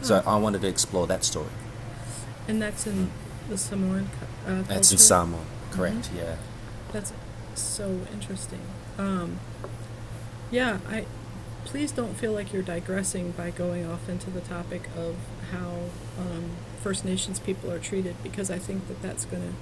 So. 0.02 0.22
I 0.26 0.36
wanted 0.36 0.60
to 0.62 0.68
explore 0.68 1.06
that 1.06 1.24
story. 1.24 1.48
And 2.46 2.60
that's 2.60 2.86
in 2.86 3.10
the 3.48 3.56
Samoan 3.56 4.08
uh, 4.44 4.46
culture? 4.46 4.62
That's 4.68 4.92
in 4.92 4.98
Samoa, 4.98 5.40
correct, 5.70 5.96
mm-hmm. 5.96 6.18
yeah. 6.18 6.36
That's 6.92 7.12
so 7.54 8.00
interesting. 8.12 8.60
Um, 8.98 9.38
yeah, 10.50 10.78
I 10.88 11.06
please 11.64 11.92
don't 11.92 12.14
feel 12.14 12.32
like 12.32 12.52
you're 12.52 12.62
digressing 12.62 13.32
by 13.32 13.50
going 13.50 13.86
off 13.86 14.08
into 14.08 14.30
the 14.30 14.40
topic 14.40 14.88
of 14.96 15.16
how 15.50 15.78
um, 16.18 16.50
First 16.82 17.04
Nations 17.04 17.38
people 17.38 17.70
are 17.70 17.78
treated 17.78 18.14
because 18.22 18.50
I 18.50 18.58
think 18.58 18.86
that 18.88 19.00
that's 19.02 19.24
going 19.24 19.42
to 19.42 19.54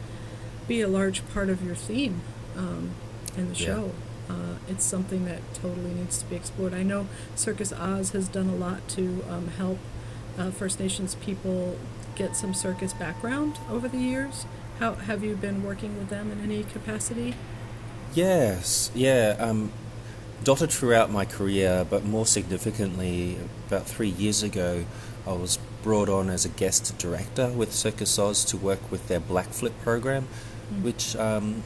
be 0.73 0.81
a 0.81 0.89
large 0.89 1.21
part 1.35 1.51
of 1.51 1.63
your 1.63 1.75
theme 1.75 2.23
um, 2.57 2.93
in 3.37 3.53
the 3.53 3.55
yeah. 3.55 3.67
show. 3.67 3.91
Uh, 4.31 4.55
it's 4.69 4.85
something 4.85 5.27
that 5.27 5.43
totally 5.53 5.93
needs 5.93 6.17
to 6.17 6.25
be 6.25 6.35
explored. 6.35 6.73
I 6.73 6.83
know 6.83 7.09
Circus 7.35 7.75
Oz 7.75 8.13
has 8.13 8.27
done 8.27 8.49
a 8.49 8.55
lot 8.55 8.89
to 8.97 9.23
um, 9.29 9.49
help 9.49 9.79
uh, 10.39 10.51
First 10.51 10.81
Nations 10.81 11.15
people 11.17 11.77
get 12.15 12.37
some 12.37 12.55
circus 12.55 12.95
background 12.95 13.59
over 13.71 13.87
the 13.87 13.99
years. 13.99 14.47
How 14.79 14.95
have 14.95 15.23
you 15.23 15.37
been 15.37 15.63
working 15.63 15.99
with 15.99 16.09
them 16.09 16.31
in 16.31 16.41
any 16.41 16.65
capacity? 16.65 17.35
Yes, 18.15 18.91
yeah. 18.95 19.37
Um, 19.39 19.73
dotted 20.43 20.71
throughout 20.71 21.11
my 21.11 21.27
career, 21.27 21.87
but 21.89 22.03
more 22.07 22.25
significantly, 22.25 23.37
about 23.67 23.87
three 23.87 24.09
years 24.09 24.43
ago, 24.43 24.87
I 25.27 25.33
was 25.33 25.59
brought 25.83 26.09
on 26.09 26.31
as 26.31 26.47
a 26.47 26.49
guest 26.49 26.97
director 26.97 27.49
with 27.49 27.73
Circus 27.73 28.19
Oz 28.19 28.45
to 28.47 28.57
work 28.57 28.91
with 28.91 29.09
their 29.09 29.21
BLAKflip 29.21 29.73
program, 29.83 30.29
mm. 30.73 30.83
which 30.83 31.17
um, 31.17 31.63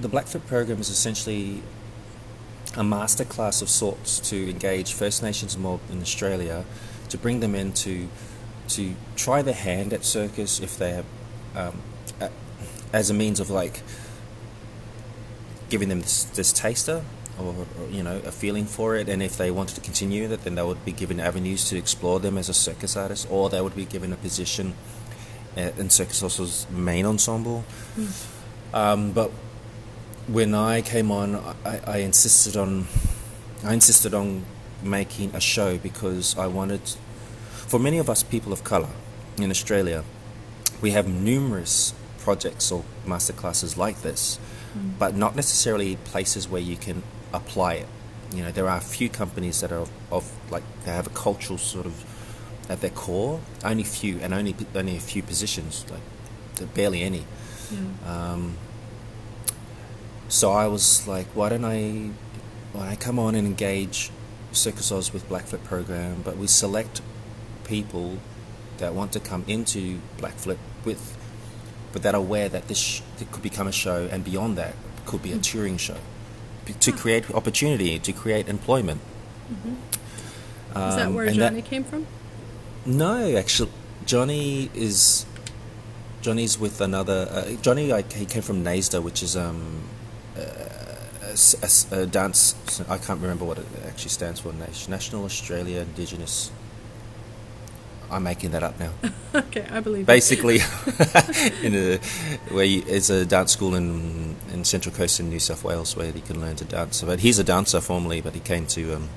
the 0.00 0.08
BLAKflip 0.08 0.46
program 0.46 0.80
is 0.80 0.88
essentially 0.88 1.62
a 2.74 2.82
masterclass 2.82 3.62
of 3.62 3.68
sorts 3.68 4.20
to 4.20 4.50
engage 4.50 4.92
First 4.92 5.22
Nations 5.22 5.56
mob 5.56 5.80
in 5.90 6.00
Australia 6.00 6.64
to 7.08 7.18
bring 7.18 7.40
them 7.40 7.54
in 7.54 7.72
to 7.72 8.08
to 8.68 8.94
try 9.16 9.40
their 9.40 9.54
hand 9.54 9.92
at 9.92 10.04
circus 10.04 10.60
if 10.60 10.76
they 10.76 11.02
um, 11.56 11.80
as 12.92 13.10
a 13.10 13.14
means 13.14 13.40
of 13.40 13.50
like 13.50 13.82
giving 15.70 15.88
them 15.88 16.00
this, 16.00 16.24
this 16.24 16.52
taster 16.52 17.02
or, 17.38 17.54
or, 17.80 17.90
you 17.90 18.02
know 18.02 18.18
a 18.26 18.32
feeling 18.32 18.64
for 18.64 18.96
it 18.96 19.08
and 19.08 19.22
if 19.22 19.36
they 19.36 19.50
wanted 19.50 19.74
to 19.74 19.80
continue 19.80 20.28
that 20.28 20.44
then 20.44 20.54
they 20.54 20.62
would 20.62 20.84
be 20.84 20.92
given 20.92 21.20
avenues 21.20 21.68
to 21.68 21.76
explore 21.76 22.20
them 22.20 22.36
as 22.36 22.48
a 22.48 22.54
circus 22.54 22.96
artist 22.96 23.26
or 23.30 23.48
they 23.48 23.60
would 23.60 23.76
be 23.76 23.84
given 23.84 24.12
a 24.12 24.16
position 24.16 24.74
in 25.56 25.90
Circus 25.90 26.22
Oz's 26.22 26.66
main 26.70 27.04
ensemble 27.04 27.64
mm. 27.96 28.37
Um, 28.72 29.12
but 29.12 29.30
when 30.26 30.54
I 30.54 30.82
came 30.82 31.10
on 31.10 31.36
I, 31.64 31.80
I 31.86 31.96
insisted 31.98 32.56
on 32.56 32.86
I 33.64 33.74
insisted 33.74 34.14
on 34.14 34.44
making 34.82 35.34
a 35.34 35.40
show 35.40 35.78
because 35.78 36.36
I 36.38 36.46
wanted 36.46 36.82
for 37.50 37.78
many 37.78 37.98
of 37.98 38.08
us 38.08 38.22
people 38.22 38.52
of 38.52 38.64
colour 38.64 38.90
in 39.36 39.50
Australia, 39.50 40.04
we 40.80 40.92
have 40.92 41.08
numerous 41.08 41.94
projects 42.18 42.70
or 42.72 42.84
masterclasses 43.06 43.76
like 43.76 44.02
this, 44.02 44.38
mm. 44.76 44.98
but 44.98 45.14
not 45.14 45.36
necessarily 45.36 45.96
places 45.96 46.48
where 46.48 46.60
you 46.60 46.76
can 46.76 47.02
apply 47.32 47.74
it 47.74 47.88
you 48.32 48.42
know, 48.42 48.50
there 48.50 48.68
are 48.68 48.76
a 48.76 48.82
few 48.82 49.08
companies 49.08 49.60
that 49.60 49.72
are 49.72 49.78
of, 49.78 49.90
of 50.12 50.50
like 50.50 50.62
they 50.84 50.92
have 50.92 51.06
a 51.06 51.10
cultural 51.10 51.58
sort 51.58 51.86
of 51.86 52.04
at 52.70 52.80
their 52.80 52.90
core. 52.90 53.40
Only 53.64 53.84
few, 53.84 54.18
and 54.20 54.34
only 54.34 54.54
only 54.74 54.96
a 54.96 55.00
few 55.00 55.22
positions, 55.22 55.84
like 55.90 56.74
barely 56.74 57.02
any. 57.02 57.24
Yeah. 57.70 58.32
Um, 58.32 58.56
so 60.28 60.50
I 60.52 60.66
was 60.66 61.06
like, 61.08 61.26
why 61.34 61.48
don't 61.48 61.64
I, 61.64 62.10
why 62.72 62.80
don't 62.84 62.88
I 62.92 62.96
come 62.96 63.18
on 63.18 63.34
and 63.34 63.46
engage 63.46 64.10
Circus 64.52 64.90
Oz 64.92 65.12
with 65.12 65.28
BLAKflip 65.28 65.64
program, 65.64 66.22
but 66.24 66.36
we 66.36 66.46
select 66.46 67.00
people 67.64 68.18
that 68.78 68.94
want 68.94 69.12
to 69.12 69.20
come 69.20 69.44
into 69.46 70.00
BLAKflip 70.18 70.58
with, 70.84 71.16
but 71.92 72.02
that 72.02 72.14
are 72.14 72.18
aware 72.20 72.48
that 72.48 72.68
this 72.68 72.78
sh- 72.78 73.00
it 73.20 73.30
could 73.32 73.42
become 73.42 73.66
a 73.66 73.72
show, 73.72 74.08
and 74.10 74.24
beyond 74.24 74.56
that, 74.58 74.74
could 75.06 75.22
be 75.22 75.32
a 75.32 75.38
touring 75.38 75.76
show, 75.78 75.96
to 76.80 76.92
create 76.92 77.30
opportunity, 77.34 77.98
to 77.98 78.12
create 78.12 78.48
employment. 78.48 79.00
Is 79.50 80.74
that 80.74 81.06
Um, 81.08 81.14
where 81.14 81.30
Johnny 81.30 81.62
came 81.62 81.82
from? 81.84 82.06
no, 82.84 83.36
actually, 83.36 83.70
Johnny 84.04 84.70
is 84.74 85.24
Johnny's 86.20 86.58
with 86.58 86.80
another. 86.80 87.28
Uh, 87.30 87.50
Johnny, 87.62 87.88
like, 87.88 88.12
he 88.12 88.26
came 88.26 88.42
from 88.42 88.64
NAISDA, 88.64 89.02
which 89.02 89.22
is 89.22 89.36
um, 89.36 89.82
uh, 90.36 90.40
a, 91.22 91.96
a 91.96 92.02
a 92.02 92.06
dance. 92.06 92.80
I 92.88 92.98
can't 92.98 93.20
remember 93.20 93.44
what 93.44 93.58
it 93.58 93.66
actually 93.86 94.10
stands 94.10 94.40
for. 94.40 94.52
National 94.52 95.24
Australia 95.24 95.80
Indigenous. 95.80 96.50
I'm 98.10 98.22
making 98.22 98.52
that 98.52 98.62
up 98.62 98.80
now. 98.80 98.92
okay, 99.34 99.66
I 99.70 99.80
believe. 99.80 100.06
Basically, 100.06 100.56
in 101.62 101.74
a 101.74 101.98
where 102.50 102.64
you, 102.64 102.82
it's 102.86 103.10
a 103.10 103.26
dance 103.26 103.52
school 103.52 103.74
in 103.74 104.34
in 104.52 104.64
Central 104.64 104.94
Coast 104.94 105.20
in 105.20 105.28
New 105.28 105.38
South 105.38 105.62
Wales 105.62 105.94
where 105.94 106.06
you 106.06 106.22
can 106.22 106.40
learn 106.40 106.56
to 106.56 106.64
dance. 106.64 107.02
But 107.02 107.20
he's 107.20 107.38
a 107.38 107.44
dancer 107.44 107.80
formerly, 107.80 108.20
but 108.22 108.34
he 108.34 108.40
came 108.40 108.66
to 108.68 108.94
um, 108.94 109.08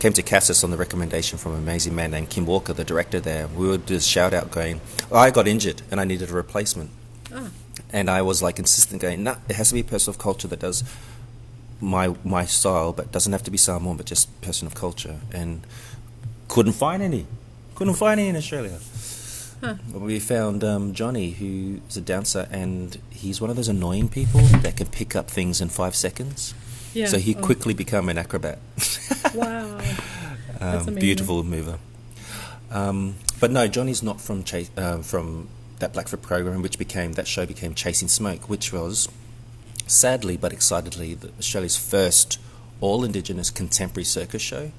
came 0.00 0.12
to 0.14 0.22
Casus 0.22 0.64
on 0.64 0.70
the 0.70 0.76
recommendation 0.76 1.38
from 1.38 1.52
an 1.52 1.58
amazing 1.58 1.94
man 1.94 2.10
named 2.10 2.30
Kim 2.30 2.46
Walker, 2.46 2.72
the 2.72 2.84
director 2.84 3.20
there. 3.20 3.46
We 3.48 3.68
would 3.68 3.86
do 3.86 3.96
a 3.96 4.00
shout 4.00 4.32
out 4.32 4.50
going, 4.50 4.80
oh, 5.12 5.18
I 5.18 5.30
got 5.30 5.46
injured 5.46 5.82
and 5.90 6.00
I 6.00 6.04
needed 6.04 6.30
a 6.30 6.34
replacement. 6.34 6.90
Ah, 7.32 7.50
And 7.92 8.08
I 8.10 8.22
was 8.22 8.42
like 8.42 8.58
insistent 8.58 9.02
going, 9.02 9.22
nah, 9.22 9.36
it 9.48 9.56
has 9.56 9.68
to 9.68 9.74
be 9.74 9.80
a 9.80 9.84
person 9.84 10.10
of 10.10 10.18
culture 10.18 10.48
that 10.48 10.58
does 10.60 10.82
my 11.80 12.14
my 12.24 12.44
style, 12.44 12.92
but 12.92 13.12
doesn't 13.12 13.32
have 13.32 13.42
to 13.44 13.50
be 13.50 13.58
Samoan, 13.58 13.96
but 13.96 14.06
just 14.06 14.28
person 14.40 14.66
of 14.66 14.74
culture. 14.74 15.20
And 15.32 15.66
couldn't 16.48 16.72
find 16.74 17.02
any. 17.02 17.26
Couldn't 17.74 17.94
find 17.94 18.20
any 18.20 18.28
in 18.28 18.36
Australia. 18.36 18.78
Huh. 19.62 19.74
We 19.92 20.18
found 20.20 20.64
um, 20.64 20.94
Johnny, 20.94 21.32
who 21.32 21.80
is 21.88 21.96
a 21.96 22.00
dancer, 22.00 22.48
and 22.50 22.98
he's 23.10 23.40
one 23.40 23.50
of 23.50 23.56
those 23.56 23.68
annoying 23.68 24.08
people 24.08 24.40
that 24.62 24.76
can 24.76 24.86
pick 24.86 25.14
up 25.14 25.30
things 25.30 25.60
in 25.60 25.68
five 25.68 25.94
seconds. 25.94 26.54
Yeah. 26.94 27.06
So 27.06 27.18
he 27.18 27.34
oh, 27.34 27.40
quickly 27.40 27.74
became 27.74 28.08
an 28.08 28.18
acrobat. 28.18 28.58
Wow. 29.34 29.78
Um, 30.60 30.94
beautiful 30.96 31.44
mover. 31.44 31.78
Um, 32.70 33.16
but 33.38 33.50
no, 33.50 33.68
Johnny's 33.68 34.02
not 34.02 34.20
from 34.20 34.44
Chase, 34.44 34.70
uh, 34.76 34.98
from 34.98 35.48
that 35.78 35.92
BLAKflip 35.92 36.22
program, 36.22 36.62
which 36.62 36.78
became 36.78 37.14
that 37.14 37.26
show 37.26 37.46
became 37.46 37.74
Chasing 37.74 38.08
Smoke, 38.08 38.48
which 38.48 38.72
was 38.72 39.08
sadly 39.86 40.36
but 40.36 40.52
excitedly 40.52 41.14
the, 41.14 41.30
Australia's 41.38 41.76
first 41.76 42.38
all 42.80 43.04
Indigenous 43.04 43.50
contemporary 43.50 44.04
circus 44.04 44.42
show, 44.42 44.70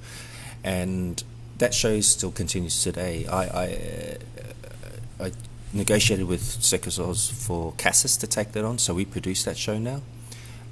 and 0.64 1.24
that 1.58 1.74
show 1.74 2.00
still 2.02 2.32
continues 2.32 2.82
today. 2.84 3.26
I 3.28 3.44
I, 3.44 3.66
uh, 5.22 5.26
I 5.26 5.32
negotiated 5.74 6.28
with 6.28 6.42
Circus 6.42 7.00
Oz 7.00 7.30
for 7.30 7.74
Casus 7.78 8.18
to 8.18 8.28
take 8.28 8.54
that 8.54 8.64
on, 8.64 8.78
so 8.78 8.94
we 8.94 9.06
produce 9.06 9.44
that 9.44 9.58
show 9.58 9.78
now, 9.78 10.02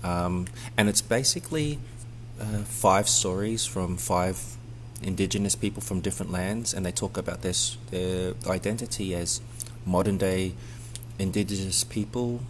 um, 0.03 0.45
and 0.77 0.89
it's 0.89 1.01
basically 1.01 1.79
uh, 2.39 2.63
five 2.63 3.07
stories 3.09 3.65
from 3.65 3.97
five 3.97 4.55
indigenous 5.01 5.55
people 5.55 5.81
from 5.81 5.99
different 6.01 6.31
lands, 6.31 6.73
and 6.73 6.85
they 6.85 6.91
talk 6.91 7.17
about 7.17 7.41
their 7.41 7.53
their 7.91 8.33
identity 8.47 9.15
as 9.15 9.41
modern 9.85 10.17
day 10.17 10.53
indigenous 11.17 11.83
people. 11.83 12.41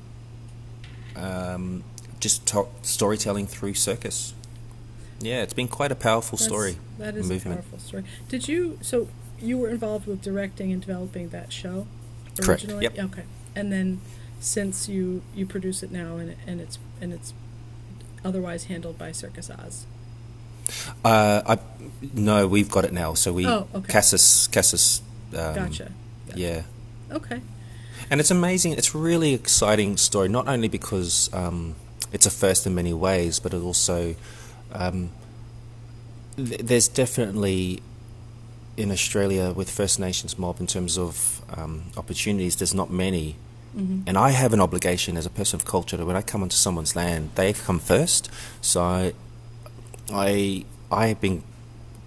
Um, 1.16 1.84
just 2.20 2.46
to- 2.48 2.68
storytelling 2.82 3.48
through 3.48 3.74
circus. 3.74 4.34
Yeah, 5.22 5.42
it's 5.42 5.54
been 5.54 5.68
quite 5.68 5.92
a 5.92 5.96
powerful 5.96 6.38
That's- 6.38 6.48
story. 6.50 6.78
That 6.98 7.16
is 7.16 7.28
movement. 7.30 7.60
a 7.60 7.64
powerful 7.64 7.80
story. 7.80 8.04
Did 8.28 8.48
you? 8.48 8.78
So 8.82 9.08
you 9.42 9.58
were 9.58 9.70
involved 9.70 10.06
with 10.08 10.22
directing 10.22 10.72
and 10.72 10.82
developing 10.82 11.30
that 11.30 11.52
show 11.52 11.88
originally? 12.40 12.88
Correct, 12.88 12.98
yep. 12.98 13.12
Okay. 13.12 13.24
And 13.56 13.72
then 13.72 14.02
since 14.40 14.88
you 14.90 15.22
you 15.36 15.46
produce 15.46 15.84
it 15.84 15.92
now 15.92 16.18
and 16.18 16.36
and 16.48 16.62
it's 16.62 16.80
and 17.02 17.14
it's 17.14 17.34
otherwise 18.24 18.66
handled 18.66 18.98
by 18.98 19.12
Circus 19.12 19.50
Oz. 19.50 19.86
Uh, 21.04 21.42
I 21.46 21.60
no, 22.14 22.48
we've 22.48 22.70
got 22.70 22.86
it 22.86 22.94
now. 22.94 23.14
So 23.16 23.34
we 23.34 23.46
Oh, 23.48 23.68
okay. 23.74 23.92
Casus 23.92 24.48
Casus. 24.48 25.02
Um, 25.36 25.56
Gotcha. 25.56 25.92
Gotcha. 26.28 26.40
Yeah, 26.40 26.62
Okay. 27.12 27.42
and 28.10 28.20
it's 28.20 28.32
amazing. 28.32 28.74
It's 28.74 28.94
a 28.94 28.98
really 28.98 29.34
exciting 29.34 29.98
story, 29.98 30.28
not 30.30 30.48
only 30.48 30.68
because 30.68 31.30
um, 31.34 31.76
it's 32.12 32.26
a 32.26 32.32
first 32.32 32.66
in 32.68 32.74
many 32.76 32.94
ways, 32.94 33.40
but 33.40 33.54
it 33.54 33.62
also 33.62 34.16
um, 34.74 35.10
th- 36.38 36.62
there's 36.62 36.88
definitely 36.88 37.82
in 38.78 38.92
Australia 38.92 39.52
with 39.52 39.70
First 39.70 40.00
Nations 40.00 40.38
mob 40.38 40.60
in 40.60 40.68
terms 40.68 40.98
of 40.98 41.42
um, 41.56 41.84
opportunities. 41.98 42.56
There's 42.56 42.74
not 42.74 42.90
many, 42.92 43.36
hmm 43.74 44.02
and 44.08 44.18
I 44.18 44.32
have 44.32 44.54
an 44.54 44.62
obligation 44.62 45.18
as 45.18 45.26
a 45.26 45.30
person 45.30 45.60
of 45.60 45.66
culture 45.66 45.98
that 45.98 46.06
when 46.06 46.16
I 46.16 46.22
come 46.22 46.42
onto 46.42 46.56
someone's 46.56 46.96
land, 46.96 47.30
they've 47.36 47.62
come 47.64 47.80
first. 47.80 48.30
So 48.62 48.82
I, 48.82 49.14
I, 50.12 50.66
I 50.92 51.08
have 51.08 51.22
been 51.22 51.44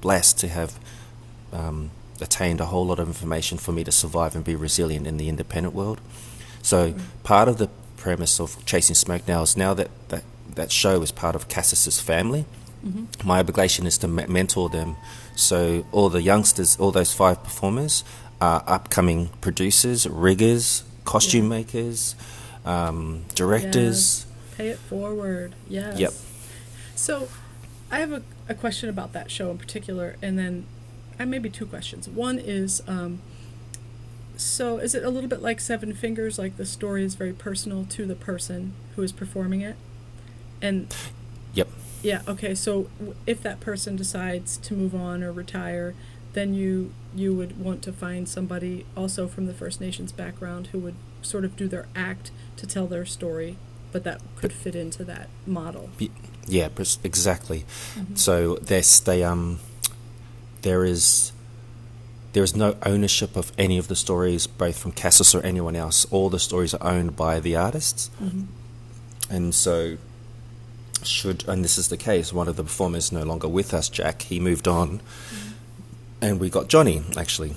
blessed 0.00 0.38
to 0.40 0.48
have 0.48 0.78
um, 1.52 1.90
attained 2.20 2.60
a 2.60 2.66
whole 2.66 2.86
lot 2.86 2.98
of 2.98 3.06
information 3.06 3.58
for 3.58 3.72
me 3.72 3.84
to 3.84 3.92
survive 3.92 4.34
and 4.34 4.44
be 4.44 4.56
resilient 4.56 5.06
in 5.06 5.16
the 5.16 5.28
independent 5.28 5.74
world. 5.74 6.00
So 6.62 6.94
part 7.22 7.48
of 7.48 7.58
the 7.58 7.68
premise 7.96 8.40
of 8.40 8.64
Chasing 8.66 8.94
Smoke 8.96 9.28
now 9.28 9.42
is 9.42 9.56
now 9.56 9.74
that 9.74 9.90
that, 10.08 10.24
that 10.54 10.72
show 10.72 11.02
is 11.02 11.12
part 11.12 11.36
of 11.36 11.48
Casus's 11.48 12.00
family. 12.00 12.44
hmm 12.82 13.04
My 13.24 13.38
obligation 13.40 13.86
is 13.86 13.98
to 13.98 14.08
me- 14.08 14.26
mentor 14.26 14.68
them. 14.68 14.96
So 15.36 15.86
all 15.92 16.08
the 16.10 16.22
youngsters, 16.22 16.76
all 16.78 16.90
those 16.90 17.12
five 17.12 17.42
performers, 17.44 18.04
are 18.40 18.64
upcoming 18.66 19.28
producers, 19.40 20.06
riggers, 20.08 20.82
costume 21.04 21.44
Yeah. 21.44 21.58
makers, 21.58 22.14
um, 22.64 23.24
directors. 23.34 24.26
Pay 24.56 24.68
it 24.68 24.78
forward. 24.78 25.54
Yes. 25.68 25.98
Yep. 25.98 26.12
So, 26.94 27.28
I 27.90 27.98
have 28.00 28.12
a, 28.12 28.22
a 28.48 28.54
question 28.54 28.88
about 28.88 29.12
that 29.12 29.30
show 29.30 29.50
in 29.50 29.58
particular, 29.58 30.16
and 30.22 30.38
then 30.38 30.66
I 31.18 31.24
maybe 31.24 31.50
two 31.50 31.66
questions. 31.66 32.08
One 32.08 32.38
is, 32.38 32.82
um, 32.86 33.20
so 34.36 34.78
is 34.78 34.94
it 34.94 35.04
a 35.04 35.10
little 35.10 35.28
bit 35.28 35.42
like 35.42 35.60
Seven 35.60 35.92
Fingers? 35.94 36.38
Like 36.38 36.56
the 36.56 36.66
story 36.66 37.04
is 37.04 37.14
very 37.14 37.32
personal 37.32 37.84
to 37.90 38.06
the 38.06 38.14
person 38.14 38.72
who 38.96 39.02
is 39.02 39.12
performing 39.12 39.60
it, 39.60 39.76
and 40.60 40.94
Yep. 41.54 41.68
yeah, 42.02 42.22
okay. 42.26 42.54
So 42.54 42.84
w- 42.98 43.14
if 43.26 43.42
that 43.42 43.60
person 43.60 43.94
decides 43.96 44.56
to 44.58 44.74
move 44.74 44.94
on 44.94 45.22
or 45.22 45.32
retire, 45.32 45.94
then 46.34 46.54
you 46.54 46.92
you 47.14 47.34
would 47.34 47.58
want 47.62 47.82
to 47.82 47.92
find 47.92 48.28
somebody 48.28 48.86
also 48.96 49.28
from 49.28 49.46
the 49.46 49.52
First 49.54 49.80
Nations 49.80 50.12
background 50.12 50.68
who 50.68 50.78
would 50.78 50.94
sort 51.20 51.44
of 51.44 51.56
do 51.56 51.68
their 51.68 51.86
act 51.94 52.30
to 52.56 52.66
tell 52.66 52.86
their 52.86 53.04
story, 53.04 53.56
but 53.92 54.02
that 54.04 54.20
could 54.36 54.52
fit 54.52 54.74
into 54.74 55.04
that 55.04 55.28
model. 55.46 55.90
Yeah, 56.46 56.68
exactly. 57.04 57.64
Mhm. 57.94 58.16
So 58.18 58.56
there's 58.62 59.00
they 59.00 59.22
um 59.22 59.60
there 60.62 60.84
is 60.84 61.32
there 62.32 62.42
is 62.42 62.56
no 62.56 62.76
ownership 62.86 63.36
of 63.36 63.52
any 63.58 63.76
of 63.76 63.88
the 63.88 63.96
stories, 63.96 64.46
both 64.46 64.78
from 64.78 64.92
Casus 64.92 65.34
or 65.34 65.42
anyone 65.42 65.76
else. 65.76 66.06
All 66.10 66.30
the 66.30 66.38
stories 66.38 66.72
are 66.72 66.90
owned 66.90 67.14
by 67.14 67.40
the 67.40 67.54
artists, 67.56 68.08
Mhm. 68.22 68.46
and 69.28 69.54
so 69.54 69.98
should 71.02 71.44
and 71.48 71.62
this 71.64 71.76
is 71.76 71.88
the 71.88 71.96
case. 71.96 72.32
One 72.32 72.48
of 72.48 72.56
the 72.56 72.62
performers 72.64 73.12
no 73.12 73.22
longer 73.24 73.48
with 73.48 73.74
us, 73.74 73.88
Jack. 73.90 74.22
He 74.22 74.40
moved 74.40 74.66
on, 74.66 75.00
and 76.22 76.40
we 76.40 76.48
got 76.48 76.68
Johnny 76.68 77.02
actually, 77.16 77.54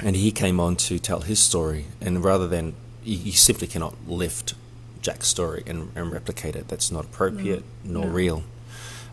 and 0.00 0.14
he 0.14 0.30
came 0.30 0.60
on 0.60 0.76
to 0.76 0.98
tell 1.00 1.20
his 1.20 1.40
story. 1.40 1.86
And 2.00 2.22
rather 2.22 2.46
than 2.46 2.74
you, 3.02 3.32
simply 3.32 3.66
cannot 3.66 3.94
lift 4.06 4.54
Jack's 5.02 5.26
story 5.28 5.64
and, 5.66 5.90
and 5.96 6.12
replicate 6.12 6.54
it. 6.54 6.68
That's 6.68 6.90
not 6.92 7.04
appropriate 7.06 7.64
nor 7.82 8.04
No. 8.04 8.10
real. 8.12 8.42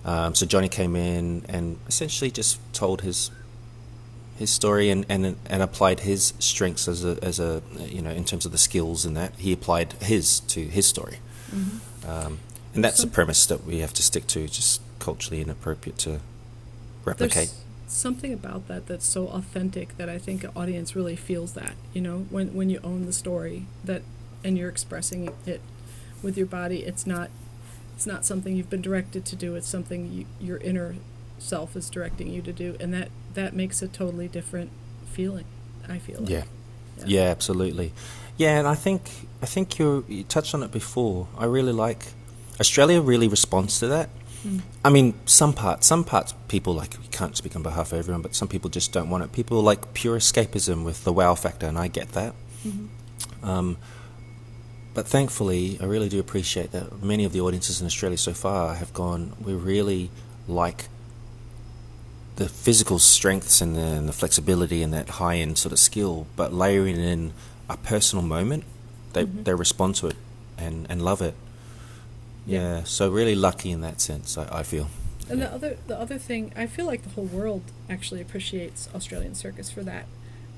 Um, 0.04 0.36
so 0.36 0.45
Johnny 0.45 0.69
came 0.69 0.95
in 0.95 1.43
and 1.50 1.78
essentially 1.88 2.30
just 2.30 2.60
told 2.74 3.02
his 3.02 3.32
his 4.38 4.50
story 4.52 4.89
and, 4.89 5.06
and 5.08 5.38
and 5.50 5.63
applied 5.63 6.02
his 6.02 6.34
strengths 6.39 6.88
as 6.89 7.04
a 7.06 7.17
as 7.24 7.39
a 7.39 7.62
you 7.80 8.02
know 8.02 8.12
in 8.12 8.26
terms 8.26 8.45
of 8.45 8.52
the 8.52 8.58
skills 8.58 9.06
and 9.06 9.15
that 9.17 9.34
he 9.38 9.54
applied 9.54 9.93
his 10.02 10.41
to 10.41 10.60
his 10.67 10.86
story. 10.86 11.19
Mhm. 11.52 11.80
Um, 12.08 12.39
and 12.76 12.84
that's 12.84 12.98
So- 13.02 13.08
a 13.08 13.10
premise 13.10 13.45
that 13.48 13.65
we 13.65 13.80
have 13.80 13.93
to 13.93 14.04
stick 14.04 14.28
to, 14.28 14.48
just 14.48 14.82
culturally 15.00 15.41
inappropriate 15.41 15.98
to 16.00 16.19
replicate. 17.06 17.50
Something 17.88 18.34
about 18.34 18.67
that 18.67 18.88
that's 18.88 19.06
so 19.06 19.28
authentic 19.28 19.98
that 19.98 20.10
I 20.10 20.17
think 20.17 20.43
an 20.43 20.52
audience 20.56 20.95
really 20.95 21.15
feels 21.15 21.54
that. 21.54 21.74
You 21.93 22.02
know, 22.02 22.26
when 22.30 22.54
when 22.54 22.69
you 22.69 22.80
own 22.84 23.06
the 23.06 23.13
story 23.13 23.67
that 23.84 24.02
and 24.43 24.58
you're 24.58 24.69
expressing 24.69 25.34
it 25.45 25.62
with 26.21 26.38
your 26.38 26.48
body, 26.48 26.84
it's 26.84 27.06
not 27.06 27.30
it's 27.95 28.06
not 28.06 28.26
something 28.26 28.56
you've 28.56 28.69
been 28.69 28.82
directed 28.82 29.26
to 29.26 29.36
do. 29.36 29.56
It's 29.56 29.67
something 29.67 30.12
you, 30.12 30.26
your 30.39 30.58
inner 30.58 30.95
self 31.38 31.76
is 31.76 31.89
directing 31.89 32.30
you 32.30 32.41
to 32.41 32.52
do, 32.52 32.76
and 32.80 32.93
that 32.93 33.10
that 33.34 33.54
makes 33.54 33.82
a 33.82 33.88
totally 33.88 34.28
different 34.28 34.71
feeling. 35.12 35.45
I 35.88 36.00
feel. 36.00 36.21
Like. 36.21 36.30
Yeah. 36.30 36.43
yeah, 36.98 37.06
yeah, 37.06 37.30
absolutely. 37.30 37.93
Yeah, 38.38 38.58
and 38.60 38.67
I 38.67 38.76
think 38.76 39.28
I 39.41 39.45
think 39.45 39.80
you 39.80 40.04
you 40.08 40.24
touched 40.24 40.54
on 40.54 40.63
it 40.63 40.71
before. 40.71 41.28
I 41.38 41.45
really 41.45 41.71
like 41.71 42.08
Australia. 42.60 43.02
Really 43.02 43.28
responds 43.28 43.80
to 43.80 43.88
that. 43.88 44.10
Mm. 44.45 44.62
I 44.84 44.89
mean, 44.89 45.15
some 45.25 45.53
parts, 45.53 45.88
some 45.88 46.03
parts, 46.03 46.34
people 46.47 46.73
like 46.73 46.95
we 46.99 47.08
can't 47.08 47.36
speak 47.36 47.55
on 47.55 47.63
behalf 47.63 47.91
of 47.91 47.99
everyone, 47.99 48.21
but 48.21 48.36
some 48.36 48.47
people 48.47 48.69
just 48.69 48.91
don't 48.91 49.10
want 49.10 49.23
it. 49.23 49.31
People 49.31 49.62
like 49.62 49.93
pure 49.93 50.17
escapism 50.17 50.86
with 50.86 51.03
the 51.03 51.12
wow 51.12 51.34
factor, 51.34 51.65
and 51.65 51.77
I 51.77 51.88
get 51.88 52.10
that. 52.10 52.34
Mm-hmm. 52.65 53.49
Um, 53.49 53.77
but 54.93 55.08
thankfully, 55.08 55.77
I 55.81 55.86
really 55.86 56.10
do 56.10 56.19
appreciate 56.19 56.71
that 56.71 57.03
many 57.03 57.25
of 57.25 57.34
the 57.34 57.41
audiences 57.41 57.81
in 57.81 57.88
Australia 57.88 58.17
so 58.17 58.34
far 58.34 58.75
have 58.75 58.93
gone. 58.93 59.34
We 59.43 59.53
really 59.53 60.10
like 60.47 60.88
the 62.36 62.47
physical 62.47 62.99
strengths 62.99 63.62
and 63.62 63.75
the, 63.75 63.81
and 63.81 64.08
the 64.08 64.13
flexibility 64.13 64.84
and 64.84 64.93
that 64.93 65.10
high 65.10 65.38
end 65.38 65.58
sort 65.58 65.71
of 65.71 65.79
skill, 65.79 66.27
but 66.36 66.53
layering 66.53 66.97
in 66.97 67.34
a 67.67 67.77
personal 67.77 68.23
moment, 68.23 68.63
they 69.13 69.25
mm-hmm. 69.25 69.43
they 69.43 69.53
respond 69.53 69.95
to 69.95 70.08
it 70.08 70.15
and, 70.58 70.86
and 70.89 71.03
love 71.03 71.21
it. 71.21 71.36
Yeah. 72.45 72.84
so 72.84 73.10
really 73.10 73.36
lucky 73.36 73.71
in 73.71 73.81
that 73.81 74.01
sense. 74.01 74.38
I, 74.38 74.60
I 74.60 74.63
feel. 74.63 74.89
And 75.29 75.39
yeah. 75.39 75.47
the 75.47 75.53
other 75.53 75.77
the 75.88 75.99
other 75.99 76.17
thing, 76.17 76.51
I 76.55 76.67
feel 76.67 76.86
like 76.86 77.03
the 77.03 77.10
whole 77.10 77.25
world 77.25 77.63
actually 77.89 78.21
appreciates 78.21 78.89
Australian 78.93 79.36
circus 79.36 79.71
for 79.71 79.84
that. 79.84 80.05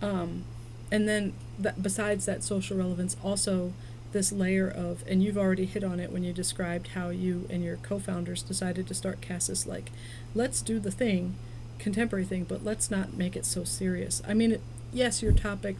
Um, 0.02 0.43
and 0.91 1.08
then 1.08 1.34
that, 1.60 1.82
besides 1.82 2.26
that 2.26 2.43
social 2.43 2.78
relevance, 2.78 3.15
also 3.23 3.73
this 4.12 4.32
layer 4.32 4.69
of, 4.69 5.04
and 5.08 5.21
you've 5.23 5.38
already 5.38 5.65
hit 5.65 5.84
on 5.84 6.00
it 6.00 6.12
when 6.12 6.23
you 6.23 6.32
described 6.34 6.89
how 6.89 7.10
you 7.10 7.45
and 7.50 7.63
your 7.63 7.78
co-founders 7.78 8.41
decided 8.41 8.88
to 8.88 8.93
start 8.93 9.21
Casus. 9.21 9.67
Like, 9.67 9.91
let's 10.34 10.62
do 10.62 10.80
the 10.80 10.91
thing, 10.91 11.36
contemporary 11.78 12.26
thing, 12.26 12.45
but 12.45 12.63
let's 12.63 12.89
not 12.89 13.13
make 13.13 13.36
it 13.36 13.45
so 13.45 13.63
serious. 13.63 14.21
I 14.28 14.34
mean, 14.34 14.54
it, 14.54 14.62
yes, 14.93 15.21
your 15.21 15.34
topic 15.34 15.76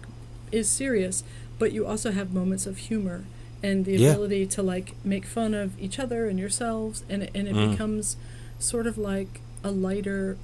is 0.52 0.68
serious, 0.70 1.24
but 1.58 1.72
you 1.72 1.86
also 1.86 2.12
have 2.12 2.34
moments 2.34 2.66
of 2.66 2.78
humor 2.78 3.24
and 3.64 3.86
the 3.86 3.98
yeah. 3.98 4.12
ability 4.12 4.46
to 4.48 4.64
like 4.64 4.96
make 5.04 5.26
fun 5.26 5.54
of 5.54 5.80
each 5.80 6.00
other 6.00 6.28
and 6.28 6.40
yourselves, 6.40 7.04
and 7.10 7.24
it, 7.24 7.32
and 7.34 7.48
it 7.48 7.56
mm. 7.56 7.72
becomes 7.72 8.18
sort 8.60 8.88
of 8.88 8.98
like 8.98 9.42
a 9.64 9.72
lighter. 9.72 10.38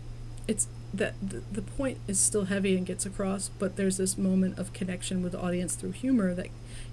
It's 0.48 0.68
that 0.94 1.16
the, 1.28 1.42
the 1.52 1.62
point 1.62 1.98
is 2.08 2.20
still 2.20 2.46
heavy 2.46 2.78
and 2.78 2.86
gets 2.86 3.06
across, 3.06 3.50
but 3.60 3.76
there's 3.78 3.98
this 3.98 4.18
moment 4.18 4.60
of 4.60 4.74
connection 4.74 5.24
with 5.24 5.32
the 5.32 5.40
audience 5.40 5.76
through 5.76 5.92
humor 5.92 6.34
that, 6.36 6.48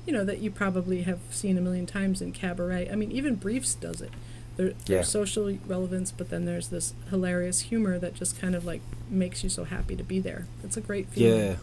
you 0.07 0.13
know, 0.13 0.25
that 0.25 0.39
you 0.39 0.51
probably 0.51 1.03
have 1.03 1.19
seen 1.31 1.59
a 1.59 1.61
million 1.61 1.85
times 1.85 2.23
in 2.23 2.33
cabaret. 2.33 2.89
I 2.91 2.95
mean, 2.95 3.13
even 3.13 3.35
Briefs 3.35 3.75
does 3.75 4.01
it. 4.01 4.11
There, 4.57 4.69
yeah. 4.69 4.75
There's 4.87 5.09
social 5.09 5.53
relevance, 5.67 6.13
but 6.13 6.31
then 6.31 6.47
there's 6.47 6.69
this 6.69 6.95
hilarious 7.11 7.61
humor 7.61 7.99
that 7.99 8.15
just 8.15 8.41
kind 8.41 8.55
of 8.55 8.65
like 8.65 8.81
makes 9.11 9.45
you 9.45 9.51
so 9.51 9.65
happy 9.65 9.97
to 9.97 10.03
be 10.03 10.19
there. 10.19 10.47
It's 10.65 10.79
a 10.79 10.81
great 10.81 11.09
feeling. 11.09 11.41
Yeah. 11.41 11.57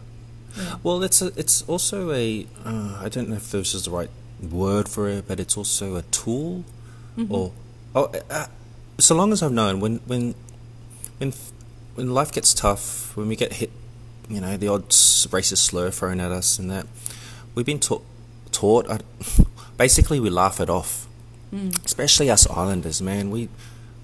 yeah. 0.56 0.76
Well, 0.82 1.02
it's 1.02 1.20
a, 1.20 1.26
it's 1.36 1.62
also 1.62 2.12
a 2.12 2.46
uh, 2.64 3.00
I 3.00 3.08
don't 3.08 3.28
know 3.28 3.36
if 3.36 3.50
this 3.50 3.74
is 3.74 3.86
the 3.86 3.90
right 3.90 4.10
word 4.42 4.88
for 4.88 5.08
it, 5.08 5.26
but 5.26 5.40
it's 5.40 5.56
also 5.56 5.96
a 5.96 6.02
tool, 6.02 6.64
mm-hmm. 7.16 7.32
or 7.34 7.52
oh, 7.94 8.12
uh, 8.30 8.46
so 8.98 9.14
long 9.14 9.32
as 9.32 9.42
I've 9.42 9.52
known 9.52 9.80
when 9.80 9.96
when 10.06 10.34
when 11.18 11.32
when 11.94 12.14
life 12.14 12.32
gets 12.32 12.54
tough, 12.54 13.16
when 13.16 13.28
we 13.28 13.36
get 13.36 13.54
hit, 13.54 13.70
you 14.28 14.40
know, 14.40 14.56
the 14.56 14.68
odd 14.68 14.88
racist 14.90 15.58
slur 15.58 15.90
thrown 15.90 16.20
at 16.20 16.32
us, 16.32 16.58
and 16.58 16.70
that 16.70 16.86
we've 17.54 17.66
been 17.66 17.80
taught 17.80 18.04
taught. 18.52 18.88
Uh, 18.88 18.98
basically, 19.76 20.20
we 20.20 20.30
laugh 20.30 20.60
it 20.60 20.70
off 20.70 21.08
Mm. 21.52 21.84
Especially 21.84 22.30
us 22.30 22.48
islanders, 22.50 23.00
man. 23.00 23.30
We 23.30 23.48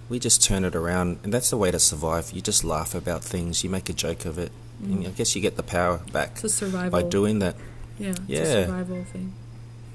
we 0.09 0.19
just 0.19 0.43
turn 0.43 0.65
it 0.65 0.75
around, 0.75 1.19
and 1.23 1.33
that's 1.33 1.51
the 1.51 1.57
way 1.57 1.71
to 1.71 1.79
survive. 1.79 2.33
You 2.33 2.41
just 2.41 2.65
laugh 2.65 2.95
about 2.95 3.23
things. 3.25 3.65
You 3.65 3.71
make 3.71 3.89
a 3.89 3.93
joke 3.93 4.25
of 4.25 4.39
it. 4.39 4.53
Mm. 4.83 4.93
And 4.93 5.07
I 5.07 5.11
guess 5.11 5.35
you 5.37 5.43
get 5.43 5.57
the 5.57 5.63
power 5.63 6.01
back 6.13 6.33
It's 6.33 6.45
a 6.45 6.49
survival. 6.49 6.91
by 6.91 7.09
doing 7.09 7.39
that. 7.39 7.57
Yeah, 7.99 8.15
yeah. 8.27 8.65
survival 8.65 9.05
thing. 9.05 9.35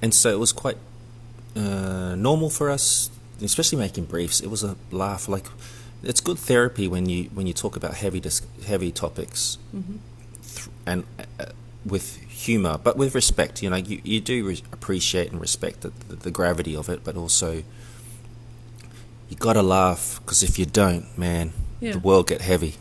And 0.02 0.14
so 0.14 0.30
it 0.30 0.40
was 0.40 0.52
quite 0.52 0.78
uh, 1.56 2.16
normal 2.16 2.50
for 2.50 2.70
us, 2.70 3.10
especially 3.42 3.78
making 3.78 4.06
briefs. 4.06 4.40
It 4.40 4.48
was 4.48 4.64
a 4.64 4.76
laugh. 4.92 5.28
Like 5.28 5.46
it's 6.04 6.22
good 6.22 6.38
therapy 6.38 6.88
when 6.88 7.08
you 7.08 7.26
when 7.34 7.48
you 7.48 7.54
talk 7.54 7.76
about 7.76 7.96
heavy 7.96 8.20
dis- 8.20 8.42
heavy 8.66 8.92
topics, 8.92 9.58
mm-hmm. 9.76 9.98
th- 10.56 10.68
and 10.86 11.04
uh, 11.40 11.46
with 11.86 12.18
humor, 12.30 12.80
but 12.82 12.98
with 12.98 13.14
respect. 13.16 13.62
You 13.62 13.70
know, 13.70 13.78
you, 13.78 14.02
you 14.04 14.22
do 14.22 14.48
re- 14.48 14.64
appreciate 14.72 15.32
and 15.32 15.42
respect 15.42 15.82
the, 15.82 15.92
the, 16.08 16.16
the, 16.16 16.32
gravity 16.32 16.76
of 16.76 16.88
it, 16.90 17.04
but 17.04 17.18
also 17.18 17.64
you 19.30 19.38
gotta 19.38 19.62
laugh 19.62 20.22
because 20.24 20.44
if 20.44 20.58
you 20.58 20.66
don't, 20.66 21.18
man, 21.18 21.52
yeah. 21.80 21.94
the 21.94 22.00
world 22.00 22.28
get 22.28 22.42
heavy. 22.42 22.76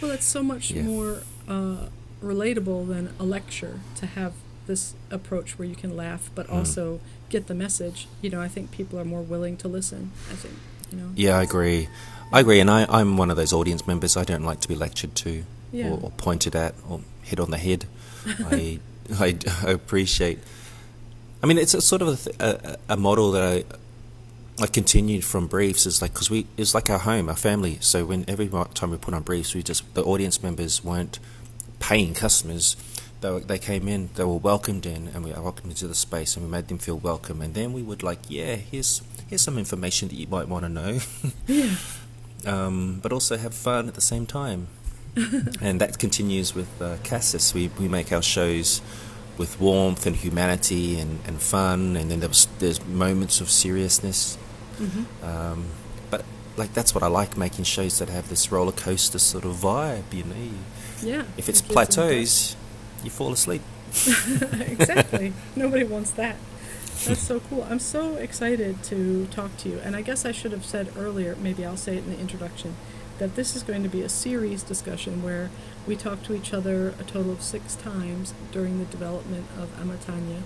Well, 0.00 0.10
it's 0.10 0.24
so 0.24 0.42
much 0.42 0.70
yeah. 0.70 0.82
more 0.82 1.22
uh, 1.46 1.88
relatable 2.22 2.88
than 2.88 3.14
a 3.18 3.24
lecture 3.24 3.80
to 3.96 4.06
have 4.06 4.32
this 4.66 4.94
approach 5.10 5.58
where 5.58 5.66
you 5.66 5.74
can 5.74 5.96
laugh, 5.96 6.30
but 6.34 6.46
mm. 6.46 6.54
also 6.54 7.00
get 7.28 7.46
the 7.46 7.54
message. 7.54 8.08
You 8.22 8.30
know, 8.30 8.40
I 8.40 8.48
think 8.48 8.70
people 8.70 8.98
are 8.98 9.04
more 9.04 9.22
willing 9.22 9.56
to 9.58 9.68
listen. 9.68 10.12
I 10.30 10.34
think. 10.34 10.54
You 10.90 10.98
know. 10.98 11.10
Yeah, 11.14 11.38
I 11.38 11.42
agree. 11.42 11.88
I 12.32 12.40
agree, 12.40 12.60
and 12.60 12.70
I, 12.70 12.86
I'm 12.88 13.16
one 13.16 13.30
of 13.30 13.36
those 13.36 13.52
audience 13.52 13.86
members. 13.86 14.16
I 14.16 14.24
don't 14.24 14.44
like 14.44 14.60
to 14.60 14.68
be 14.68 14.74
lectured 14.74 15.14
to, 15.16 15.44
yeah. 15.72 15.90
or, 15.90 16.00
or 16.00 16.10
pointed 16.12 16.54
at, 16.54 16.74
or 16.88 17.00
hit 17.22 17.40
on 17.40 17.50
the 17.50 17.58
head. 17.58 17.86
I, 18.26 18.78
I, 19.14 19.36
I 19.66 19.70
appreciate. 19.70 20.38
I 21.42 21.46
mean, 21.46 21.58
it's 21.58 21.74
a 21.74 21.80
sort 21.80 22.02
of 22.02 22.28
a, 22.38 22.78
a, 22.88 22.94
a 22.94 22.96
model 22.96 23.32
that 23.32 23.42
I 23.42 23.64
I 24.60 24.66
continued 24.66 25.24
from 25.24 25.46
briefs 25.46 25.86
is 25.86 26.02
like 26.02 26.12
because 26.12 26.30
we 26.30 26.46
it's 26.58 26.74
like 26.74 26.90
our 26.90 26.98
home, 26.98 27.28
our 27.28 27.36
family. 27.36 27.78
So 27.80 28.04
when 28.04 28.26
every 28.28 28.48
time 28.74 28.90
we 28.90 28.98
put 28.98 29.14
on 29.14 29.22
briefs, 29.22 29.54
we 29.54 29.62
just 29.62 29.94
the 29.94 30.04
audience 30.04 30.42
members 30.42 30.84
weren't 30.84 31.18
paying 31.78 32.12
customers. 32.12 32.76
They, 33.20 33.30
were, 33.30 33.40
they 33.40 33.58
came 33.58 33.86
in, 33.86 34.08
they 34.14 34.24
were 34.24 34.36
welcomed 34.38 34.86
in, 34.86 35.08
and 35.08 35.24
we 35.24 35.32
welcomed 35.32 35.70
into 35.70 35.86
the 35.86 35.94
space, 35.94 36.36
and 36.36 36.44
we 36.44 36.50
made 36.50 36.68
them 36.68 36.78
feel 36.78 36.98
welcome. 36.98 37.42
And 37.42 37.54
then 37.54 37.72
we 37.72 37.82
would 37.82 38.02
like, 38.02 38.20
yeah, 38.28 38.56
here's 38.56 39.02
here's 39.28 39.42
some 39.42 39.58
information 39.58 40.08
that 40.08 40.16
you 40.16 40.26
might 40.26 40.48
want 40.48 40.64
to 40.64 40.68
know, 40.68 40.98
yeah. 41.46 41.76
um, 42.46 42.98
but 43.02 43.12
also 43.12 43.36
have 43.36 43.54
fun 43.54 43.88
at 43.88 43.94
the 43.94 44.00
same 44.00 44.26
time. 44.26 44.68
and 45.60 45.80
that 45.80 45.98
continues 45.98 46.54
with 46.54 46.80
uh, 46.80 46.96
Casus. 47.02 47.52
We, 47.52 47.68
we 47.78 47.88
make 47.88 48.12
our 48.12 48.22
shows 48.22 48.80
with 49.38 49.60
warmth 49.60 50.06
and 50.06 50.14
humanity 50.14 50.98
and, 50.98 51.18
and 51.26 51.40
fun, 51.40 51.96
and 51.96 52.10
then 52.10 52.20
there's, 52.20 52.46
there's 52.58 52.84
moments 52.86 53.40
of 53.40 53.50
seriousness. 53.50 54.38
Mm-hmm. 54.78 55.24
Um, 55.24 55.66
but 56.10 56.24
like 56.56 56.72
that's 56.74 56.94
what 56.94 57.02
I 57.02 57.08
like 57.08 57.36
making 57.36 57.64
shows 57.64 57.98
that 57.98 58.08
have 58.08 58.28
this 58.28 58.52
roller 58.52 58.72
coaster 58.72 59.18
sort 59.18 59.44
of 59.44 59.56
vibe. 59.56 60.12
You 60.12 60.24
know, 60.24 60.50
yeah. 61.02 61.24
If 61.36 61.48
it's 61.48 61.60
plateaus, 61.60 62.56
you 63.02 63.10
fall 63.10 63.32
asleep. 63.32 63.62
exactly. 64.60 65.32
Nobody 65.56 65.84
wants 65.84 66.10
that. 66.12 66.36
That's 67.04 67.20
so 67.20 67.40
cool. 67.40 67.66
I'm 67.68 67.78
so 67.78 68.16
excited 68.16 68.82
to 68.84 69.26
talk 69.28 69.56
to 69.58 69.68
you. 69.70 69.80
And 69.82 69.96
I 69.96 70.02
guess 70.02 70.26
I 70.26 70.32
should 70.32 70.52
have 70.52 70.66
said 70.66 70.92
earlier, 70.98 71.34
maybe 71.36 71.64
I'll 71.64 71.76
say 71.76 71.96
it 71.96 72.04
in 72.04 72.10
the 72.10 72.20
introduction 72.20 72.76
that 73.18 73.36
this 73.36 73.54
is 73.54 73.62
going 73.62 73.82
to 73.82 73.88
be 73.88 74.02
a 74.02 74.08
series 74.08 74.62
discussion 74.62 75.22
where 75.22 75.50
we 75.86 75.94
talk 75.94 76.22
to 76.24 76.34
each 76.34 76.52
other 76.52 76.88
a 76.98 77.04
total 77.04 77.32
of 77.32 77.42
six 77.42 77.74
times 77.76 78.34
during 78.50 78.78
the 78.78 78.84
development 78.86 79.46
of 79.58 79.68
Amatanga. 79.78 80.42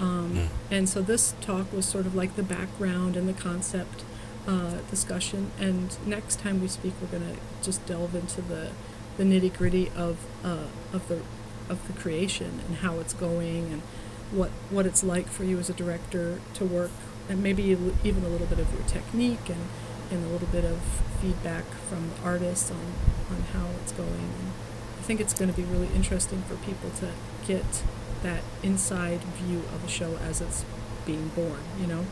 Um, 0.00 0.34
mm. 0.34 0.48
And 0.70 0.88
so 0.88 1.02
this 1.02 1.34
talk 1.40 1.72
was 1.72 1.84
sort 1.84 2.06
of 2.06 2.14
like 2.14 2.36
the 2.36 2.42
background 2.42 3.16
and 3.16 3.28
the 3.28 3.32
concept 3.32 4.04
uh, 4.46 4.78
discussion. 4.90 5.50
And 5.58 5.96
next 6.06 6.40
time 6.40 6.60
we 6.60 6.68
speak, 6.68 6.94
we're 7.00 7.18
going 7.18 7.34
to 7.34 7.40
just 7.62 7.84
delve 7.86 8.14
into 8.14 8.40
the, 8.40 8.70
the 9.16 9.24
nitty 9.24 9.56
gritty 9.56 9.90
of 9.96 10.18
uh, 10.44 10.66
of 10.92 11.06
the 11.08 11.20
of 11.68 11.86
the 11.86 11.92
creation 12.00 12.60
and 12.66 12.76
how 12.76 12.98
it's 12.98 13.14
going 13.14 13.72
and 13.72 13.82
what 14.30 14.50
what 14.70 14.86
it's 14.86 15.04
like 15.04 15.28
for 15.28 15.44
you 15.44 15.58
as 15.58 15.68
a 15.68 15.74
director 15.74 16.40
to 16.54 16.64
work 16.64 16.90
and 17.28 17.42
maybe 17.42 17.62
even 17.62 18.24
a 18.24 18.28
little 18.28 18.46
bit 18.46 18.58
of 18.58 18.72
your 18.72 18.82
technique 18.84 19.48
and 19.48 19.68
and 20.12 20.24
a 20.24 20.28
little 20.28 20.48
bit 20.48 20.64
of 20.64 20.80
feedback 21.20 21.64
from 21.88 22.10
the 22.10 22.22
artists 22.22 22.70
on, 22.70 22.92
on 23.30 23.42
how 23.54 23.66
it's 23.82 23.92
going. 23.92 24.10
And 24.10 24.52
I 24.98 25.02
think 25.02 25.20
it's 25.20 25.32
going 25.32 25.50
to 25.50 25.56
be 25.56 25.64
really 25.64 25.88
interesting 25.94 26.42
for 26.42 26.56
people 26.56 26.90
to 27.00 27.10
get 27.46 27.82
that 28.22 28.42
inside 28.62 29.20
view 29.20 29.60
of 29.74 29.84
a 29.84 29.88
show 29.88 30.16
as 30.28 30.40
it's 30.40 30.64
being 31.06 31.28
born, 31.28 31.60
you 31.80 31.86
know? 31.86 32.04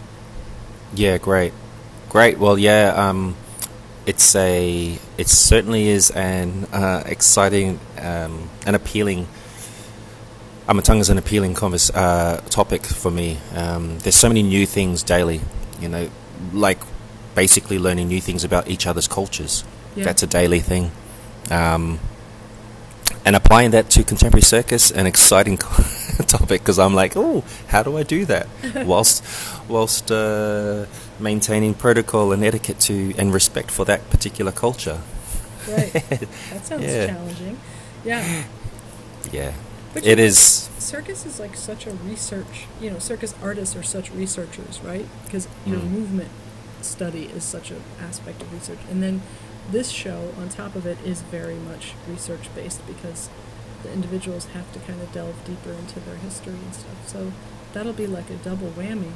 Yeah, 0.94 1.18
great. 1.18 1.52
Great. 2.08 2.38
Well, 2.38 2.58
yeah, 2.58 2.92
um, 2.96 3.36
it's 4.06 4.34
a, 4.34 4.98
it 5.18 5.28
certainly 5.28 5.88
is 5.88 6.10
an 6.10 6.64
uh, 6.72 7.04
exciting 7.06 7.78
um, 7.98 8.48
and 8.66 8.74
appealing 8.74 9.28
Amatanga 10.70 11.00
is 11.00 11.10
an 11.10 11.18
appealing 11.18 11.54
converse, 11.54 11.90
uh, 11.90 12.40
topic 12.48 12.84
for 12.84 13.10
me. 13.10 13.38
Um, 13.56 13.98
there's 13.98 14.14
so 14.14 14.28
many 14.28 14.44
new 14.44 14.66
things 14.66 15.02
daily, 15.02 15.40
you 15.80 15.88
know, 15.88 16.08
like 16.52 16.78
basically 17.34 17.76
learning 17.76 18.06
new 18.06 18.20
things 18.20 18.44
about 18.44 18.68
each 18.68 18.86
other's 18.86 19.08
cultures. 19.08 19.64
Yeah. 19.96 20.04
That's 20.04 20.22
a 20.22 20.28
daily 20.28 20.60
thing. 20.60 20.92
Um, 21.50 21.98
and 23.24 23.34
applying 23.34 23.72
that 23.72 23.90
to 23.90 24.04
contemporary 24.04 24.42
circus, 24.42 24.92
an 24.92 25.06
exciting 25.06 25.56
topic 26.28 26.60
because 26.60 26.78
I'm 26.78 26.94
like, 26.94 27.14
oh, 27.16 27.42
how 27.66 27.82
do 27.82 27.96
I 27.98 28.04
do 28.04 28.24
that 28.26 28.46
whilst 28.86 29.24
whilst 29.68 30.12
uh, 30.12 30.86
maintaining 31.18 31.74
protocol 31.74 32.30
and 32.30 32.44
etiquette 32.44 32.78
to 32.80 33.12
and 33.18 33.34
respect 33.34 33.72
for 33.72 33.84
that 33.86 34.08
particular 34.10 34.52
culture. 34.52 35.00
Right. 35.68 35.92
That 36.52 36.64
sounds 36.64 36.84
Yeah. 36.84 37.06
challenging. 37.08 37.58
Yeah. 38.04 38.44
Yeah, 39.32 39.52
But 39.92 40.06
it 40.06 40.18
know. 40.18 40.68
Circus 40.78 41.26
is 41.26 41.40
like 41.40 41.56
such 41.56 41.86
a 41.86 41.90
research, 41.92 42.66
you 42.80 42.90
know, 42.90 42.98
circus 42.98 43.34
artists 43.42 43.76
are 43.76 43.82
such 43.82 44.10
researchers, 44.12 44.80
right? 44.84 45.06
Because 45.24 45.48
your 45.66 45.78
Mm. 45.78 45.90
movement 45.90 46.28
study 46.82 47.24
is 47.34 47.44
such 47.44 47.70
an 47.70 47.82
aspect 48.00 48.40
of 48.42 48.52
research. 48.52 48.78
And 48.90 49.02
then 49.02 49.22
this 49.70 49.90
show, 49.90 50.32
on 50.40 50.48
top 50.48 50.74
of 50.74 50.86
it, 50.86 50.98
is 51.04 51.20
very 51.22 51.56
much 51.56 51.92
research 52.08 52.48
based 52.54 52.84
because 52.86 53.28
the 53.82 53.92
individuals 53.92 54.46
have 54.54 54.72
to 54.72 54.78
kind 54.80 55.00
of 55.00 55.12
delve 55.12 55.34
deeper 55.44 55.72
into 55.72 56.00
their 56.00 56.16
history 56.16 56.54
and 56.54 56.74
stuff. 56.74 57.08
So 57.08 57.32
that'll 57.72 57.92
be 57.92 58.06
like 58.06 58.30
a 58.30 58.36
double 58.36 58.68
whammy. 58.76 59.12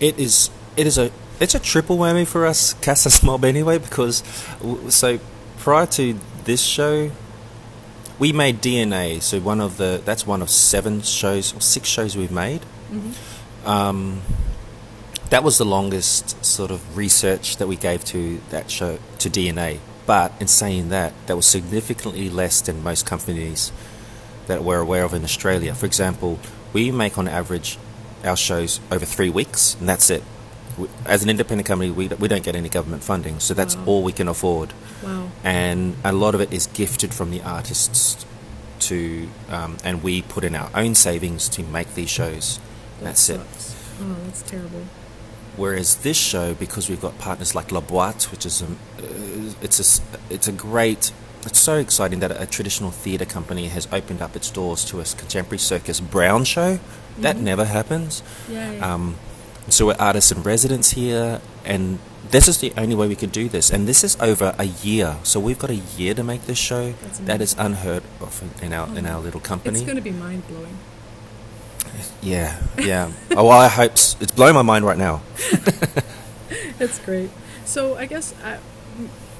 It 0.00 0.18
is. 0.18 0.50
It 0.76 0.86
is 0.86 0.98
a. 0.98 1.10
It's 1.40 1.54
a 1.54 1.60
triple 1.60 1.98
whammy 1.98 2.26
for 2.26 2.46
us, 2.46 2.74
Casus 2.74 3.22
Mob, 3.22 3.44
anyway, 3.44 3.78
because 3.78 4.22
so 4.88 5.18
prior 5.58 5.86
to 5.86 6.18
this 6.44 6.60
show, 6.62 7.10
we 8.18 8.32
made 8.32 8.60
DNA. 8.60 9.22
So 9.22 9.40
one 9.40 9.60
of 9.60 9.76
the 9.76 10.02
that's 10.04 10.26
one 10.26 10.42
of 10.42 10.50
seven 10.50 11.02
shows 11.02 11.54
or 11.54 11.60
six 11.60 11.88
shows 11.88 12.16
we've 12.16 12.32
made. 12.32 12.62
Mm-hmm. 12.90 13.68
Um, 13.68 14.22
that 15.30 15.44
was 15.44 15.58
the 15.58 15.64
longest 15.64 16.42
sort 16.44 16.70
of 16.70 16.96
research 16.96 17.58
that 17.58 17.68
we 17.68 17.76
gave 17.76 18.04
to 18.06 18.40
that 18.50 18.70
show 18.70 18.98
to 19.18 19.28
DNA. 19.30 19.78
But 20.06 20.32
in 20.40 20.48
saying 20.48 20.88
that, 20.88 21.12
that 21.26 21.36
was 21.36 21.46
significantly 21.46 22.30
less 22.30 22.62
than 22.62 22.82
most 22.82 23.04
companies 23.04 23.72
that 24.46 24.64
we're 24.64 24.80
aware 24.80 25.04
of 25.04 25.12
in 25.12 25.22
Australia. 25.22 25.74
For 25.74 25.84
example, 25.84 26.38
we 26.72 26.90
make 26.90 27.18
on 27.18 27.28
average 27.28 27.78
our 28.24 28.36
shows 28.36 28.80
over 28.90 29.04
three 29.04 29.28
weeks, 29.28 29.76
and 29.78 29.88
that's 29.88 30.08
it. 30.08 30.22
We- 30.78 30.88
As 31.04 31.22
an 31.22 31.28
independent 31.30 31.66
company, 31.66 31.90
we, 31.90 32.08
we 32.08 32.28
don't 32.28 32.42
get 32.44 32.54
any 32.56 32.68
government 32.68 33.02
funding, 33.02 33.40
so 33.40 33.52
that's 33.54 33.76
Wow. 33.76 33.82
all 33.86 34.02
we 34.02 34.12
can 34.12 34.28
afford. 34.28 34.72
Wow. 35.02 35.28
And 35.44 35.96
a 36.04 36.12
lot 36.12 36.34
of 36.34 36.40
it 36.40 36.52
is 36.52 36.66
gifted 36.68 37.12
from 37.12 37.30
the 37.30 37.42
artists 37.42 38.24
to, 38.80 39.28
um, 39.50 39.76
and 39.84 40.02
we 40.02 40.22
put 40.22 40.44
in 40.44 40.54
our 40.54 40.70
own 40.74 40.94
savings 40.94 41.48
to 41.50 41.62
make 41.62 41.94
these 41.94 42.10
shows. 42.10 42.60
That 43.00 43.04
That's 43.06 43.28
it. 43.28 43.40
Oh, 44.00 44.16
that's 44.24 44.42
terrible. 44.42 44.82
Whereas 45.56 45.96
this 45.96 46.16
show, 46.16 46.54
because 46.54 46.88
we've 46.88 47.00
got 47.00 47.18
partners 47.18 47.54
like 47.54 47.72
La 47.72 47.80
Boite, 47.80 48.30
which 48.30 48.46
is 48.46 48.62
a, 48.62 48.66
uh, 48.66 49.52
it's 49.60 49.80
a, 49.80 50.02
it's 50.30 50.46
a 50.46 50.52
great, 50.52 51.10
it's 51.44 51.58
so 51.58 51.76
exciting 51.78 52.20
that 52.20 52.30
a, 52.30 52.46
traditional 52.46 52.92
theatre 52.92 53.24
company 53.24 53.66
has 53.68 53.88
opened 53.90 54.22
up 54.22 54.36
its 54.36 54.50
doors 54.50 54.84
to 54.84 55.00
a 55.00 55.04
contemporary 55.04 55.58
circus 55.58 55.98
brown 55.98 56.44
show. 56.44 56.78
That 57.18 57.36
Mhm. 57.36 57.40
never 57.40 57.64
happens. 57.64 58.22
Yeah, 58.48 58.70
yeah. 58.72 58.94
Um, 58.94 59.16
so 59.68 59.86
we're 59.86 59.96
artists 59.98 60.30
in 60.32 60.42
residence 60.42 60.90
here, 60.92 61.40
and 61.64 61.98
this 62.30 62.48
is 62.48 62.58
the 62.58 62.72
only 62.76 62.94
way 62.94 63.08
we 63.08 63.16
could 63.16 63.32
do 63.32 63.48
this. 63.48 63.70
And 63.70 63.86
this 63.88 64.02
is 64.04 64.16
over 64.20 64.54
a 64.58 64.64
year, 64.64 65.16
so 65.22 65.40
we've 65.40 65.58
got 65.58 65.70
a 65.70 65.76
year 65.96 66.14
to 66.14 66.22
make 66.24 66.46
this 66.46 66.58
show. 66.58 66.92
That 67.24 67.40
is 67.40 67.54
unheard 67.58 68.02
of 68.20 68.42
in 68.62 68.72
our 68.72 68.88
in 68.96 69.06
our 69.06 69.20
little 69.20 69.40
company. 69.40 69.78
It's 69.78 69.86
going 69.86 69.96
to 69.96 70.02
be 70.02 70.12
mind 70.12 70.46
blowing. 70.48 70.76
Yeah, 72.22 72.60
yeah. 72.78 73.10
oh, 73.36 73.48
I 73.48 73.68
hope 73.68 73.92
s- 73.92 74.16
it's 74.20 74.32
blowing 74.32 74.54
my 74.54 74.62
mind 74.62 74.84
right 74.84 74.98
now. 74.98 75.22
That's 76.78 76.98
great. 77.00 77.30
So 77.64 77.96
I 77.96 78.06
guess 78.06 78.34
I, 78.44 78.58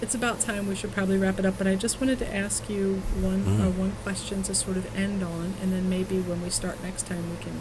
it's 0.00 0.14
about 0.14 0.40
time 0.40 0.66
we 0.68 0.74
should 0.74 0.92
probably 0.92 1.18
wrap 1.18 1.38
it 1.38 1.46
up. 1.46 1.58
But 1.58 1.66
I 1.66 1.74
just 1.74 2.00
wanted 2.00 2.18
to 2.20 2.34
ask 2.34 2.68
you 2.68 3.02
one 3.20 3.44
Mhm. 3.44 3.66
uh, 3.66 3.70
one 3.70 3.92
question 4.02 4.42
to 4.44 4.54
sort 4.54 4.76
of 4.76 4.86
end 4.96 5.22
on, 5.22 5.54
and 5.62 5.72
then 5.72 5.88
maybe 5.88 6.18
when 6.20 6.42
we 6.42 6.50
start 6.50 6.82
next 6.82 7.06
time 7.06 7.30
we 7.30 7.36
can 7.44 7.60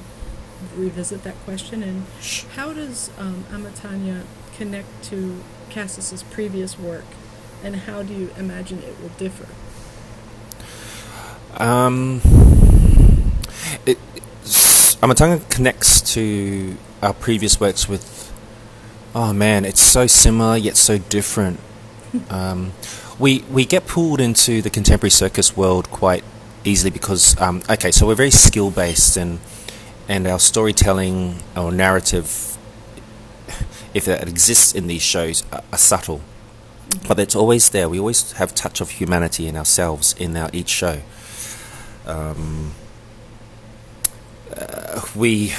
revisit 0.75 1.23
that 1.23 1.35
question. 1.45 1.83
And 1.83 2.05
how 2.55 2.73
does 2.73 3.11
um, 3.17 3.45
Amatanga 3.51 4.23
connect 4.55 5.03
to 5.05 5.41
Casus's 5.69 6.23
previous 6.23 6.79
work, 6.79 7.05
and 7.63 7.75
how 7.75 8.03
do 8.03 8.13
you 8.13 8.31
imagine 8.37 8.79
it 8.79 8.99
will 9.01 9.09
differ? 9.09 9.47
Um, 11.61 12.21
it, 13.85 13.97
Amatanga 15.01 15.47
connects 15.49 16.01
to 16.13 16.77
our 17.01 17.13
previous 17.13 17.59
works 17.59 17.87
with. 17.87 18.15
Oh 19.15 19.33
man, 19.33 19.65
it's 19.65 19.81
so 19.81 20.05
similar 20.07 20.57
yet 20.57 20.77
so 20.77 20.97
different. 20.97 21.59
Um, 22.29 22.71
we 23.19 23.43
we 23.51 23.65
get 23.65 23.85
pulled 23.85 24.21
into 24.21 24.61
the 24.61 24.69
contemporary 24.69 25.11
circus 25.11 25.57
world 25.57 25.91
quite 25.91 26.23
easily 26.63 26.89
because 26.89 27.39
um, 27.39 27.61
okay, 27.69 27.91
so 27.91 28.07
we're 28.07 28.15
very 28.15 28.31
skill 28.31 28.71
based 28.71 29.17
and 29.17 29.39
and 30.07 30.27
our 30.27 30.39
storytelling 30.39 31.41
our 31.55 31.71
narrative, 31.71 32.57
if 33.93 34.05
that 34.05 34.27
exists 34.27 34.73
in 34.73 34.87
these 34.87 35.01
shows, 35.01 35.43
are, 35.51 35.63
are 35.71 35.77
subtle, 35.77 36.21
but 37.07 37.19
it's 37.19 37.35
always 37.35 37.69
there. 37.69 37.89
We 37.89 37.99
always 37.99 38.31
have 38.33 38.55
touch 38.55 38.81
of 38.81 38.91
humanity 38.91 39.47
in 39.47 39.55
ourselves 39.55 40.13
in 40.17 40.35
our 40.37 40.49
each 40.53 40.69
show. 40.69 41.01
Um, 42.05 42.73
uh, 44.55 45.01
we 45.15 45.53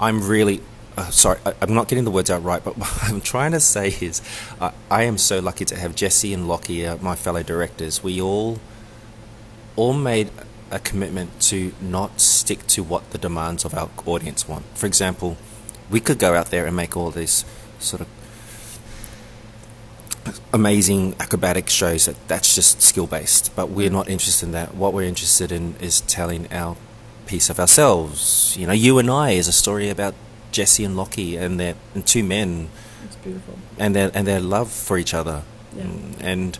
i'm 0.00 0.26
really 0.26 0.60
uh, 0.96 1.08
sorry 1.10 1.38
I, 1.46 1.54
i'm 1.62 1.74
not 1.74 1.88
getting 1.88 2.04
the 2.04 2.10
words 2.10 2.30
out 2.30 2.42
right 2.42 2.62
but 2.62 2.76
what 2.78 3.04
i'm 3.04 3.20
trying 3.20 3.52
to 3.52 3.60
say 3.60 3.88
is 4.00 4.20
uh, 4.60 4.72
i 4.90 5.04
am 5.04 5.16
so 5.16 5.40
lucky 5.40 5.64
to 5.66 5.76
have 5.76 5.94
jesse 5.94 6.34
and 6.34 6.48
lockie 6.48 6.86
uh, 6.86 6.96
my 6.98 7.14
fellow 7.14 7.42
directors. 7.42 8.02
We 8.02 8.20
all 8.20 8.58
all 9.76 9.94
made 9.94 10.30
a 10.72 10.78
commitment 10.78 11.40
to 11.40 11.72
not 11.80 12.20
stick 12.20 12.66
to 12.66 12.82
what 12.82 13.10
the 13.10 13.18
demands 13.18 13.64
of 13.64 13.74
our 13.74 13.90
audience 14.06 14.48
want. 14.48 14.64
For 14.74 14.86
example 14.86 15.36
we 15.90 16.00
could 16.00 16.18
go 16.18 16.34
out 16.34 16.50
there 16.50 16.66
and 16.66 16.74
make 16.74 16.96
all 16.96 17.10
these 17.10 17.44
sort 17.78 18.00
of 18.00 18.08
amazing 20.52 21.14
acrobatic 21.18 21.68
shows 21.68 22.06
that 22.06 22.16
that's 22.28 22.54
just 22.54 22.80
skill 22.80 23.06
based 23.06 23.54
but 23.56 23.68
we're 23.68 23.90
not 23.90 24.08
interested 24.08 24.46
in 24.46 24.52
that. 24.52 24.74
What 24.74 24.92
we're 24.92 25.02
interested 25.02 25.52
in 25.52 25.74
is 25.80 26.00
telling 26.02 26.52
our 26.52 26.76
piece 27.26 27.50
of 27.50 27.60
ourselves. 27.60 28.56
You 28.58 28.66
know 28.66 28.72
you 28.72 28.98
and 28.98 29.10
i 29.10 29.30
is 29.32 29.48
a 29.48 29.52
story 29.52 29.88
about 29.88 30.14
jesse 30.52 30.84
and 30.84 30.96
lockie 30.96 31.36
and 31.36 31.58
their 31.58 31.74
and 31.94 32.06
two 32.06 32.22
men. 32.22 32.68
It's 33.04 33.16
beautiful. 33.16 33.58
and 33.78 33.96
their 33.96 34.10
and 34.14 34.26
their 34.26 34.40
love 34.40 34.70
for 34.70 34.98
each 34.98 35.14
other. 35.14 35.42
Yeah. 35.76 35.84
And 36.20 36.58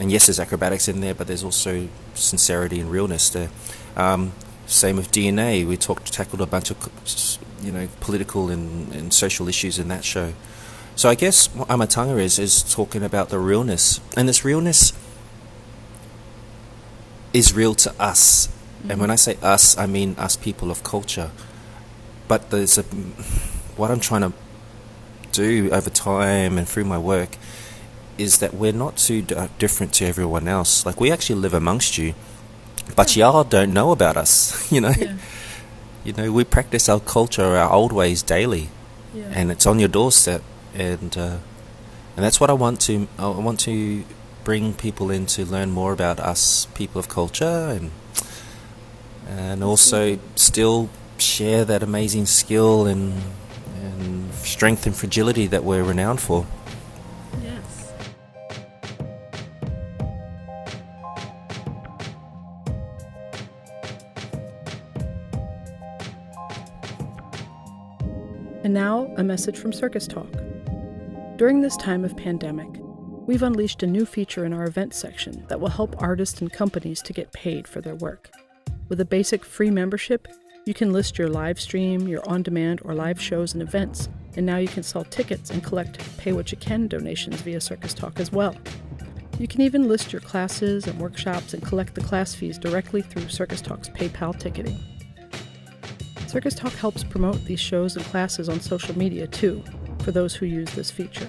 and 0.00 0.10
yes 0.10 0.26
there's 0.26 0.40
acrobatics 0.40 0.88
in 0.88 1.00
there 1.00 1.14
but 1.14 1.28
there's 1.28 1.44
also 1.44 1.88
sincerity 2.14 2.80
and 2.80 2.90
realness 2.90 3.30
there 3.30 3.50
um, 3.96 4.32
same 4.66 4.96
with 4.96 5.12
dna 5.12 5.66
we 5.66 5.76
talked 5.76 6.12
tackled 6.12 6.40
a 6.40 6.46
bunch 6.46 6.70
of 6.70 7.38
you 7.62 7.70
know 7.70 7.86
political 8.00 8.50
and, 8.50 8.92
and 8.92 9.14
social 9.14 9.46
issues 9.46 9.78
in 9.78 9.86
that 9.86 10.04
show 10.04 10.32
so 11.00 11.08
I 11.08 11.14
guess 11.14 11.46
what 11.54 11.68
Amatanga 11.68 12.20
is 12.20 12.38
is 12.38 12.62
talking 12.62 13.02
about 13.02 13.30
the 13.30 13.38
realness, 13.38 14.02
and 14.18 14.28
this 14.28 14.44
realness 14.44 14.92
is 17.32 17.54
real 17.54 17.74
to 17.76 17.94
us. 17.98 18.50
And 18.86 19.00
when 19.00 19.10
I 19.10 19.16
say 19.16 19.38
us, 19.42 19.78
I 19.78 19.86
mean 19.86 20.14
us 20.18 20.36
people 20.36 20.70
of 20.70 20.84
culture. 20.84 21.30
But 22.28 22.50
there's 22.50 22.76
a 22.76 22.82
what 23.78 23.90
I'm 23.90 24.00
trying 24.00 24.30
to 24.30 24.32
do 25.32 25.70
over 25.70 25.88
time 25.88 26.58
and 26.58 26.68
through 26.68 26.84
my 26.84 26.98
work 26.98 27.38
is 28.20 28.38
that 28.38 28.52
we're 28.54 28.72
not 28.84 28.96
too 28.96 29.22
d- 29.22 29.34
different 29.58 29.92
to 29.94 30.04
everyone 30.06 30.46
else. 30.48 30.84
Like 30.86 31.00
we 31.00 31.10
actually 31.10 31.40
live 31.40 31.54
amongst 31.54 31.96
you, 31.98 32.14
but 32.96 33.16
y'all 33.16 33.44
don't 33.44 33.72
know 33.72 33.90
about 33.92 34.16
us. 34.16 34.70
You 34.74 34.80
know, 34.82 34.92
Yeah. 34.98 35.16
you 36.04 36.12
know 36.12 36.32
we 36.32 36.44
practice 36.44 36.88
our 36.92 37.00
culture, 37.00 37.56
our 37.56 37.70
old 37.72 37.92
ways 37.92 38.22
daily 38.22 38.68
Yeah. 39.14 39.32
and 39.38 39.50
it's 39.50 39.66
on 39.66 39.78
your 39.80 39.88
doorstep 39.88 40.42
and 40.74 41.16
uh, 41.16 41.36
and 42.16 42.24
that's 42.24 42.38
what 42.40 42.50
I 42.50 42.56
want 42.64 42.80
to 42.88 43.06
I 43.18 43.28
want 43.48 43.60
to 43.60 44.04
bring 44.44 44.72
people 44.74 45.10
in 45.16 45.26
to 45.26 45.44
learn 45.44 45.70
more 45.70 45.92
about 45.92 46.18
us 46.32 46.66
people 46.74 46.98
of 46.98 47.08
culture 47.08 47.76
and 47.76 47.90
and 49.28 49.62
also 49.64 50.18
still 50.34 50.88
share 51.18 51.64
that 51.64 51.82
amazing 51.82 52.26
skill 52.26 52.86
and 52.86 53.14
and 53.82 54.32
strength 54.34 54.86
and 54.86 54.94
fragility 54.96 55.46
that 55.48 55.62
we're 55.64 55.82
renowned 55.84 56.20
for. 56.20 56.46
Now, 68.80 69.12
a 69.18 69.22
message 69.22 69.58
from 69.58 69.74
Circus 69.74 70.06
Talk. 70.06 70.32
During 71.36 71.60
this 71.60 71.76
time 71.76 72.02
of 72.02 72.16
pandemic, 72.16 72.70
we've 73.26 73.42
unleashed 73.42 73.82
a 73.82 73.86
new 73.86 74.06
feature 74.06 74.46
in 74.46 74.54
our 74.54 74.64
events 74.64 74.96
section 74.96 75.44
that 75.48 75.60
will 75.60 75.68
help 75.68 76.00
artists 76.02 76.40
and 76.40 76.50
companies 76.50 77.02
to 77.02 77.12
get 77.12 77.30
paid 77.34 77.68
for 77.68 77.82
their 77.82 77.96
work. 77.96 78.30
With 78.88 78.98
a 78.98 79.04
basic 79.04 79.44
free 79.44 79.68
membership, 79.68 80.28
you 80.64 80.72
can 80.72 80.94
list 80.94 81.18
your 81.18 81.28
live 81.28 81.60
stream, 81.60 82.08
your 82.08 82.26
on 82.26 82.42
demand, 82.42 82.80
or 82.82 82.94
live 82.94 83.20
shows 83.20 83.52
and 83.52 83.62
events, 83.62 84.08
and 84.34 84.46
now 84.46 84.56
you 84.56 84.68
can 84.68 84.82
sell 84.82 85.04
tickets 85.04 85.50
and 85.50 85.62
collect 85.62 85.98
pay 86.16 86.32
what 86.32 86.50
you 86.50 86.56
can 86.56 86.88
donations 86.88 87.42
via 87.42 87.60
Circus 87.60 87.92
Talk 87.92 88.18
as 88.18 88.32
well. 88.32 88.56
You 89.38 89.46
can 89.46 89.60
even 89.60 89.88
list 89.88 90.10
your 90.10 90.22
classes 90.22 90.86
and 90.86 90.98
workshops 90.98 91.52
and 91.52 91.62
collect 91.62 91.94
the 91.94 92.00
class 92.00 92.34
fees 92.34 92.56
directly 92.56 93.02
through 93.02 93.28
Circus 93.28 93.60
Talk's 93.60 93.90
PayPal 93.90 94.38
ticketing. 94.38 94.78
Circus 96.30 96.54
Talk 96.54 96.72
helps 96.74 97.02
promote 97.02 97.44
these 97.44 97.58
shows 97.58 97.96
and 97.96 98.04
classes 98.04 98.48
on 98.48 98.60
social 98.60 98.96
media 98.96 99.26
too, 99.26 99.64
for 100.04 100.12
those 100.12 100.32
who 100.32 100.46
use 100.46 100.72
this 100.74 100.88
feature. 100.88 101.28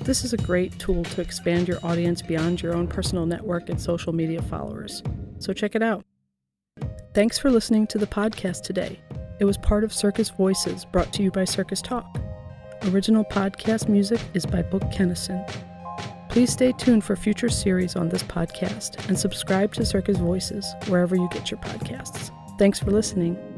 This 0.00 0.24
is 0.24 0.32
a 0.32 0.38
great 0.38 0.76
tool 0.80 1.04
to 1.04 1.20
expand 1.20 1.68
your 1.68 1.78
audience 1.84 2.20
beyond 2.20 2.60
your 2.60 2.74
own 2.74 2.88
personal 2.88 3.26
network 3.26 3.68
and 3.68 3.80
social 3.80 4.12
media 4.12 4.42
followers, 4.42 5.04
so 5.38 5.52
check 5.52 5.76
it 5.76 5.84
out. 5.84 6.04
Thanks 7.14 7.38
for 7.38 7.48
listening 7.48 7.86
to 7.86 7.98
the 7.98 8.08
podcast 8.08 8.62
today. 8.62 8.98
It 9.38 9.44
was 9.44 9.56
part 9.56 9.84
of 9.84 9.92
Circus 9.92 10.30
Voices, 10.30 10.84
brought 10.84 11.12
to 11.12 11.22
you 11.22 11.30
by 11.30 11.44
Circus 11.44 11.80
Talk. 11.80 12.18
Original 12.86 13.22
podcast 13.22 13.88
music 13.88 14.18
is 14.34 14.44
by 14.44 14.62
Book 14.62 14.82
Kennison. 14.90 15.48
Please 16.28 16.50
stay 16.50 16.72
tuned 16.72 17.04
for 17.04 17.14
future 17.14 17.48
series 17.48 17.94
on 17.94 18.08
this 18.08 18.24
podcast 18.24 19.08
and 19.08 19.16
subscribe 19.16 19.72
to 19.74 19.86
Circus 19.86 20.16
Voices 20.16 20.74
wherever 20.88 21.14
you 21.14 21.28
get 21.30 21.52
your 21.52 21.60
podcasts. 21.60 22.32
Thanks 22.58 22.80
for 22.80 22.90
listening. 22.90 23.51